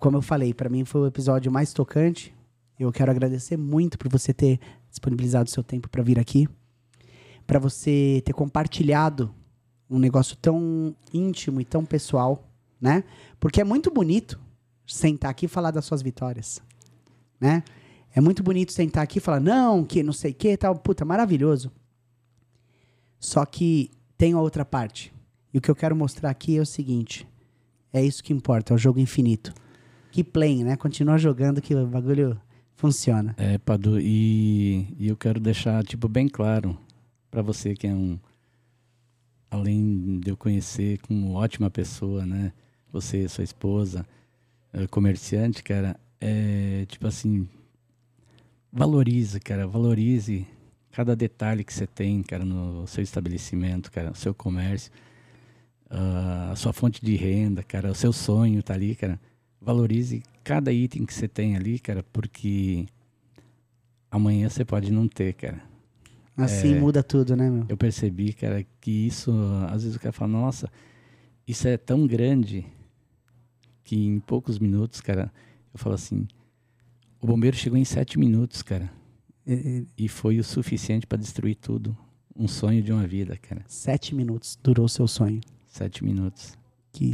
como 0.01 0.17
eu 0.17 0.23
falei, 0.23 0.53
pra 0.53 0.69
mim 0.69 0.85
foi 0.85 1.03
o 1.03 1.07
episódio 1.07 1.53
mais 1.53 1.73
tocante. 1.73 2.35
Eu 2.77 2.91
quero 2.91 3.13
agradecer 3.13 3.57
muito 3.57 3.97
por 3.97 4.09
você 4.09 4.35
ter 4.35 4.59
disponibilizado 4.91 5.49
seu 5.49 5.63
tempo 5.63 5.89
pra 5.89 6.03
vir 6.03 6.19
aqui, 6.19 6.49
Pra 7.45 7.59
você 7.59 8.23
ter 8.25 8.33
compartilhado 8.33 9.35
um 9.91 9.99
negócio 9.99 10.37
tão 10.37 10.95
íntimo 11.13 11.61
e 11.61 11.65
tão 11.65 11.85
pessoal, 11.85 12.49
né? 12.81 13.03
Porque 13.39 13.61
é 13.61 13.65
muito 13.65 13.91
bonito 13.91 14.41
sentar 14.87 15.31
aqui 15.31 15.47
e 15.47 15.49
falar 15.49 15.73
das 15.73 15.85
suas 15.85 16.03
vitórias, 16.03 16.63
né? 17.41 17.65
É 18.15 18.21
muito 18.21 18.43
bonito 18.43 18.73
sentar 18.73 19.03
aqui 19.03 19.19
e 19.19 19.21
falar, 19.21 19.41
não, 19.41 19.85
que 19.85 20.03
não 20.03 20.13
sei 20.13 20.33
o 20.33 20.35
que, 20.35 20.57
tal, 20.57 20.75
puta, 20.77 21.05
maravilhoso. 21.05 21.71
Só 23.19 23.45
que 23.47 23.91
tem 24.19 24.35
a 24.35 24.41
outra 24.41 24.65
parte. 24.65 25.13
E 25.53 25.59
o 25.59 25.61
que 25.61 25.71
eu 25.71 25.77
quero 25.77 25.97
mostrar 25.97 26.31
aqui 26.31 26.57
é 26.57 26.61
o 26.61 26.67
seguinte: 26.67 27.27
é 27.93 28.05
isso 28.05 28.23
que 28.23 28.33
importa, 28.33 28.73
é 28.73 28.75
o 28.75 28.79
jogo 28.79 28.99
infinito. 28.99 29.53
Que 30.11 30.23
play, 30.23 30.63
né? 30.63 30.77
Continua 30.77 31.17
jogando 31.17 31.63
que 31.63 31.75
o 31.75 31.87
bagulho 31.87 32.39
funciona. 32.75 33.35
É, 33.39 33.59
Padu, 33.59 33.99
e, 33.99 34.95
e 34.99 35.09
eu 35.09 35.17
quero 35.17 35.41
deixar, 35.41 35.83
tipo, 35.85 36.09
bem 36.09 36.29
claro 36.29 36.77
pra 37.31 37.43
você 37.43 37.75
que 37.75 37.87
é 37.87 37.95
um. 37.95 38.19
Além 39.51 40.19
de 40.21 40.31
eu 40.31 40.37
conhecer 40.37 40.99
como 41.01 41.35
ótima 41.35 41.71
pessoa, 41.71 42.25
né? 42.25 42.53
Você, 42.91 43.29
sua 43.29 43.45
esposa, 43.45 44.07
eh, 44.73 44.87
comerciante, 44.87 45.63
cara, 45.63 45.99
é 46.21 46.85
tipo 46.89 47.07
assim. 47.07 47.49
Valorize, 48.73 49.39
cara, 49.39 49.67
valorize 49.67 50.47
cada 50.91 51.15
detalhe 51.15 51.63
que 51.63 51.73
você 51.73 51.87
tem, 51.87 52.23
cara, 52.23 52.45
no 52.45 52.87
seu 52.87 53.03
estabelecimento, 53.03 53.91
cara, 53.91 54.11
no 54.11 54.17
seu 54.17 54.35
comércio, 54.35 54.91
ah, 55.91 56.51
a 56.53 56.57
sua 56.57 56.73
fonte 56.73 57.05
de 57.05 57.15
renda, 57.17 57.63
cara, 57.63 57.91
o 57.91 57.95
seu 57.95 58.13
sonho 58.13 58.63
tá 58.63 58.73
ali, 58.75 58.95
cara. 58.95 59.21
Valorize 59.61 60.23
cada 60.43 60.73
item 60.73 61.05
que 61.05 61.13
você 61.13 61.29
tem 61.29 61.55
ali, 61.55 61.79
cara, 61.79 62.03
porque 62.13 62.87
amanhã 64.11 64.49
você 64.49 64.65
pode 64.65 64.91
não 64.91 65.07
ter, 65.07 65.35
cara. 65.35 65.63
Assim 66.35 66.75
É. 66.75 66.81
muda 66.81 67.03
tudo, 67.03 67.37
né, 67.37 67.51
meu? 67.51 67.67
Eu 67.69 67.77
percebi, 67.77 68.33
cara, 68.33 68.65
que 68.81 68.91
isso, 68.91 69.31
às 69.69 69.83
vezes 69.83 69.97
o 69.97 70.01
cara 70.01 70.13
fala, 70.13 70.33
nossa, 70.33 70.71
isso 71.47 71.69
é 71.69 71.77
tão 71.77 72.07
grande 72.07 72.65
que 73.85 73.97
em 74.07 74.19
poucos 74.19 74.59
minutos, 74.59 75.01
cara, 75.03 75.31
eu 75.75 75.79
falo 75.79 75.95
assim, 75.95 76.27
o 77.23 77.27
bombeiro 77.27 77.57
chegou 77.57 77.79
em 77.79 77.85
sete 77.85 78.19
minutos, 78.19 78.63
cara, 78.63 78.93
é, 79.47 79.85
e 79.97 80.09
foi 80.09 80.41
o 80.41 80.45
suficiente 80.45 81.07
para 81.07 81.19
destruir 81.19 81.55
tudo. 81.55 81.97
Um 82.37 82.49
sonho 82.49 82.83
de 82.83 82.93
uma 82.93 83.07
vida, 83.07 83.37
cara. 83.37 83.63
Sete 83.69 84.13
minutos 84.13 84.59
durou 84.61 84.89
seu 84.89 85.07
sonho. 85.07 85.41
Sete 85.67 86.03
minutos. 86.03 86.59
Que. 86.91 87.13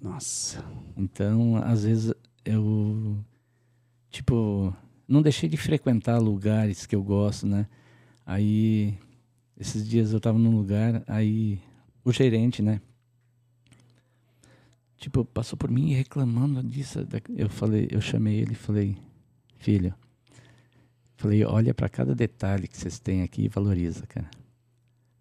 Nossa. 0.00 0.64
Então, 0.96 1.56
às 1.56 1.82
vezes 1.82 2.14
eu, 2.44 3.18
tipo, 4.10 4.72
não 5.08 5.20
deixei 5.20 5.48
de 5.48 5.56
frequentar 5.56 6.18
lugares 6.18 6.86
que 6.86 6.94
eu 6.94 7.02
gosto, 7.02 7.46
né? 7.46 7.66
Aí, 8.24 8.96
esses 9.58 9.88
dias 9.88 10.12
eu 10.12 10.20
tava 10.20 10.38
num 10.38 10.54
lugar, 10.54 11.02
aí 11.08 11.58
o 12.04 12.12
gerente, 12.12 12.62
né? 12.62 12.80
Tipo, 14.96 15.24
passou 15.24 15.56
por 15.56 15.70
mim 15.70 15.92
reclamando 15.92 16.62
disso. 16.62 17.00
Eu 17.34 17.48
falei, 17.48 17.88
eu 17.90 18.00
chamei 18.00 18.36
ele 18.36 18.52
e 18.52 18.56
falei, 18.56 18.96
filho, 19.64 19.94
falei, 21.16 21.42
olha 21.44 21.72
para 21.72 21.88
cada 21.88 22.14
detalhe 22.14 22.68
que 22.68 22.76
vocês 22.76 22.98
têm 22.98 23.22
aqui 23.22 23.44
e 23.44 23.48
valoriza, 23.48 24.06
cara. 24.06 24.30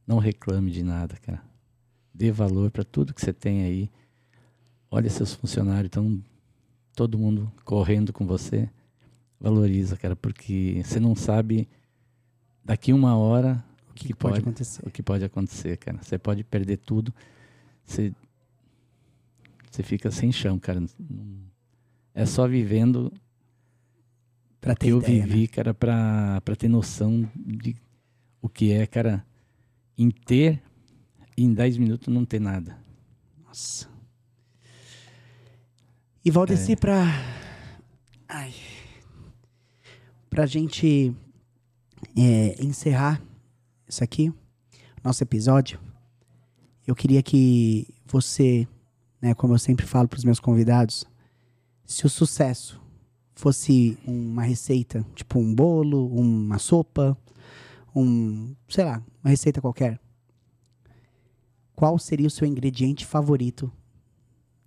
Não 0.06 0.18
reclame 0.18 0.70
de 0.70 0.84
nada, 0.84 1.16
cara. 1.22 1.42
Dê 2.14 2.30
valor 2.30 2.70
para 2.70 2.84
tudo 2.84 3.14
que 3.14 3.22
você 3.22 3.32
tem 3.32 3.64
aí. 3.64 3.90
Olha 4.92 5.10
seus 5.10 5.34
funcionários, 5.34 5.86
estão 5.88 6.22
todo 6.94 7.18
mundo 7.18 7.50
correndo 7.64 8.12
com 8.12 8.26
você. 8.28 8.70
Valoriza, 9.40 9.96
cara, 9.96 10.14
porque 10.16 10.82
você 10.84 11.00
não 11.00 11.16
sabe 11.16 11.68
daqui 12.66 12.92
uma 12.92 13.16
hora 13.18 13.64
O 13.90 13.94
que, 13.94 14.08
que 14.08 14.14
pode, 14.14 14.34
pode- 14.36 14.42
acontecer? 14.42 14.86
o 14.86 14.92
que 14.92 15.02
pode 15.02 15.24
acontecer, 15.24 15.78
cara. 15.78 16.00
Você 16.04 16.18
pode 16.20 16.44
perder 16.44 16.78
tudo. 16.78 17.14
Você, 17.86 18.14
você 19.72 19.82
fica 19.84 20.12
sem 20.12 20.32
chão, 20.34 20.60
cara. 20.60 20.84
É 22.14 22.26
só 22.26 22.46
vivendo 22.48 23.12
Pra 24.64 24.76
ter 24.76 24.88
eu 24.90 25.00
ideia, 25.00 25.26
vivi, 25.26 25.42
né? 25.42 25.48
cara, 25.48 25.74
pra, 25.74 26.40
pra 26.42 26.56
ter 26.56 26.70
noção 26.70 27.30
de 27.36 27.76
o 28.42 28.48
que 28.48 28.72
é, 28.72 28.88
cara, 28.88 29.26
em 29.98 30.10
ter 30.10 30.62
e 31.36 31.44
em 31.44 31.54
10 31.54 31.78
minutos 31.78 32.08
não 32.14 32.24
ter 32.24 32.40
nada. 32.40 32.78
Nossa. 33.46 33.90
E 36.24 36.32
Valdeci, 36.32 36.72
É. 36.72 36.76
pra. 36.78 37.04
Ai. 38.28 38.54
Pra 40.30 40.46
gente 40.46 41.14
é, 42.18 42.64
encerrar 42.64 43.22
isso 43.88 44.04
aqui, 44.04 44.34
nosso 45.04 45.22
episódio, 45.24 45.78
eu 46.88 46.96
queria 46.96 47.22
que 47.22 47.86
você, 48.06 48.66
né, 49.22 49.34
como 49.36 49.54
eu 49.54 49.60
sempre 49.60 49.86
falo 49.86 50.08
pros 50.08 50.24
meus 50.24 50.40
convidados, 50.40 51.06
se 51.86 52.06
o 52.06 52.10
sucesso 52.10 52.82
fosse 53.36 53.98
uma 54.06 54.44
receita, 54.44 55.06
tipo 55.16 55.40
um 55.40 55.54
bolo, 55.54 56.08
uma 56.08 56.58
sopa, 56.60 57.18
um, 57.96 58.56
sei 58.68 58.86
lá, 58.86 59.04
uma 59.24 59.30
receita 59.30 59.62
qualquer, 59.62 60.00
qual 61.76 61.98
seria 61.98 62.28
o 62.28 62.32
seu 62.32 62.48
ingrediente 62.48 63.06
favorito 63.06 63.72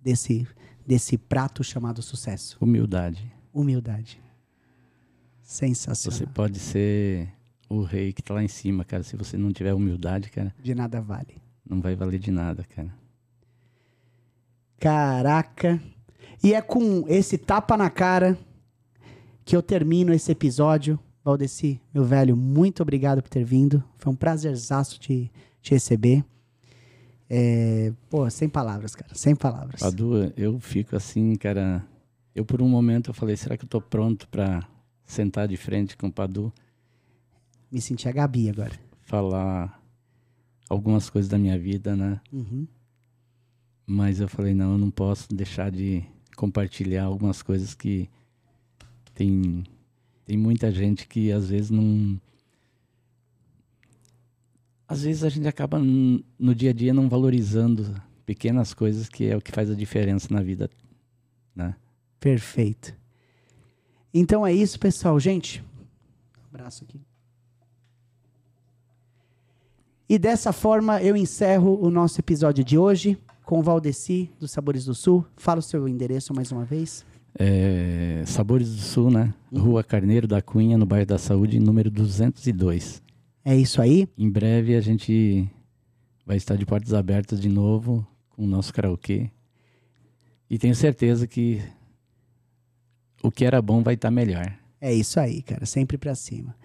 desse, 0.01 0.47
desse 0.85 1.17
prato 1.17 1.63
chamado 1.63 2.01
sucesso? 2.01 2.57
Humildade. 2.61 3.31
Humildade. 3.53 4.21
Sensacional. 5.41 6.17
Você 6.19 6.25
pode 6.27 6.59
ser 6.59 7.29
o 7.69 7.81
rei 7.81 8.11
que 8.11 8.21
tá 8.21 8.33
lá 8.33 8.43
em 8.43 8.47
cima, 8.49 8.83
cara. 8.83 9.03
Se 9.03 9.15
você 9.15 9.37
não 9.37 9.51
tiver 9.53 9.73
humildade, 9.73 10.29
cara, 10.29 10.53
De 10.61 10.75
nada 10.75 11.01
vale. 11.01 11.41
não 11.67 11.79
vai 11.81 11.95
valer 11.95 12.19
de 12.19 12.31
nada, 12.31 12.65
cara. 12.75 12.93
Caraca. 14.79 15.81
E 16.43 16.53
é 16.53 16.61
com 16.61 17.05
esse 17.07 17.37
tapa 17.37 17.75
na 17.75 17.89
cara 17.89 18.37
que 19.47 19.55
eu 19.55 19.63
termino 19.63 20.13
esse 20.13 20.29
episódio. 20.29 20.99
Valdeci, 21.23 21.79
meu 21.93 22.03
velho, 22.03 22.35
muito 22.35 22.83
obrigado 22.83 23.21
por 23.21 23.29
ter 23.29 23.45
vindo. 23.45 23.81
Foi 23.95 24.11
um 24.11 24.15
prazerzaço 24.15 24.99
te, 24.99 25.31
te 25.61 25.71
receber. 25.71 26.23
É, 27.29 27.93
pô, 28.09 28.29
sem 28.29 28.49
palavras, 28.49 28.93
cara. 28.93 29.15
Sem 29.15 29.33
palavras. 29.37 29.79
Padu, 29.79 30.33
eu 30.35 30.59
fico 30.59 30.97
assim, 30.97 31.33
cara. 31.35 31.85
Eu 32.35 32.43
por 32.43 32.61
um 32.61 32.67
momento 32.67 33.09
eu 33.09 33.13
falei, 33.13 33.37
será 33.37 33.55
que 33.55 33.63
eu 33.63 33.69
tô 33.69 33.79
pronto 33.79 34.27
pra 34.27 34.67
sentar 35.05 35.47
de 35.47 35.55
frente 35.55 35.95
com 35.95 36.07
o 36.07 36.11
Padu, 36.11 36.51
Me 37.71 37.79
senti 37.79 38.09
a 38.09 38.11
Gabi 38.11 38.49
agora. 38.49 38.73
falar 38.99 39.81
algumas 40.69 41.09
coisas 41.09 41.29
da 41.29 41.37
minha 41.37 41.57
vida, 41.57 41.95
né? 41.95 42.19
Uhum. 42.33 42.67
Mas 43.85 44.19
eu 44.19 44.27
falei, 44.27 44.53
não, 44.53 44.73
eu 44.73 44.77
não 44.77 44.91
posso 44.91 45.33
deixar 45.33 45.71
de 45.71 46.03
compartilhar 46.35 47.05
algumas 47.05 47.41
coisas 47.41 47.73
que 47.73 48.09
tem, 49.17 49.63
tem 50.23 50.37
muita 50.37 50.71
gente 50.71 51.07
que 51.07 51.31
às 51.31 51.49
vezes 51.49 51.71
não. 51.71 52.21
Às 54.87 55.01
vezes 55.01 55.23
a 55.23 55.29
gente 55.29 55.47
acaba 55.47 55.79
no 55.79 56.55
dia 56.55 56.69
a 56.69 56.73
dia 56.73 56.93
não 56.93 57.09
valorizando 57.09 57.99
pequenas 58.25 58.73
coisas 58.73 59.09
que 59.09 59.25
é 59.25 59.35
o 59.35 59.41
que 59.41 59.51
faz 59.51 59.71
a 59.71 59.73
diferença 59.73 60.27
na 60.31 60.41
vida, 60.41 60.69
né? 61.55 61.75
Perfeito. 62.19 62.95
Então 64.13 64.45
é 64.45 64.53
isso, 64.53 64.79
pessoal. 64.79 65.19
Gente, 65.19 65.63
um 66.39 66.45
abraço 66.55 66.83
aqui. 66.83 67.01
E 70.07 70.19
dessa 70.19 70.53
forma 70.53 71.01
eu 71.01 71.17
encerro 71.17 71.77
o 71.81 71.89
nosso 71.89 72.21
episódio 72.21 72.63
de 72.63 72.77
hoje 72.77 73.17
com 73.43 73.59
o 73.59 73.63
Valdeci 73.63 74.31
dos 74.39 74.51
Sabores 74.51 74.85
do 74.85 74.93
Sul. 74.93 75.25
Fala 75.35 75.59
o 75.59 75.63
seu 75.63 75.87
endereço 75.87 76.33
mais 76.35 76.51
uma 76.51 76.63
vez. 76.63 77.03
É, 77.39 78.23
Sabores 78.25 78.75
do 78.75 78.81
Sul, 78.81 79.11
né? 79.11 79.33
Rua 79.55 79.83
Carneiro 79.83 80.27
da 80.27 80.41
Cunha, 80.41 80.77
no 80.77 80.85
bairro 80.85 81.05
da 81.05 81.17
Saúde, 81.17 81.59
número 81.59 81.91
202. 81.91 83.01
É 83.45 83.55
isso 83.55 83.81
aí. 83.81 84.07
Em 84.17 84.29
breve 84.29 84.75
a 84.75 84.81
gente 84.81 85.47
vai 86.25 86.35
estar 86.35 86.55
de 86.55 86.65
portas 86.65 86.93
abertas 86.93 87.39
de 87.39 87.47
novo 87.47 88.05
com 88.29 88.43
o 88.43 88.47
nosso 88.47 88.73
karaokê. 88.73 89.29
E 90.49 90.57
tenho 90.57 90.75
certeza 90.75 91.27
que 91.27 91.61
o 93.21 93.31
que 93.31 93.45
era 93.45 93.61
bom 93.61 93.83
vai 93.83 93.93
estar 93.93 94.11
melhor. 94.11 94.51
É 94.81 94.93
isso 94.93 95.19
aí, 95.19 95.41
cara. 95.41 95.65
Sempre 95.65 95.97
pra 95.97 96.15
cima. 96.15 96.55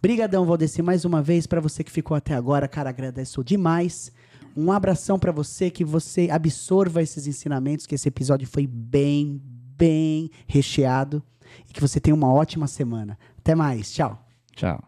Brigadão, 0.00 0.44
Valdeci, 0.44 0.82
mais 0.82 1.04
uma 1.04 1.22
vez. 1.22 1.46
Pra 1.46 1.60
você 1.60 1.82
que 1.82 1.90
ficou 1.90 2.16
até 2.16 2.34
agora, 2.34 2.68
cara, 2.68 2.90
agradeço 2.90 3.42
demais. 3.42 4.12
Um 4.56 4.70
abração 4.72 5.18
pra 5.18 5.32
você, 5.32 5.70
que 5.70 5.84
você 5.84 6.28
absorva 6.30 7.02
esses 7.02 7.26
ensinamentos, 7.26 7.86
que 7.86 7.94
esse 7.94 8.08
episódio 8.08 8.46
foi 8.46 8.66
bem, 8.66 9.40
bem 9.78 10.30
recheado. 10.46 11.22
E 11.68 11.72
que 11.72 11.80
você 11.80 12.00
tenha 12.00 12.14
uma 12.14 12.32
ótima 12.32 12.66
semana. 12.66 13.18
Até 13.38 13.54
mais. 13.54 13.92
Tchau. 13.92 14.18
Tchau. 14.54 14.87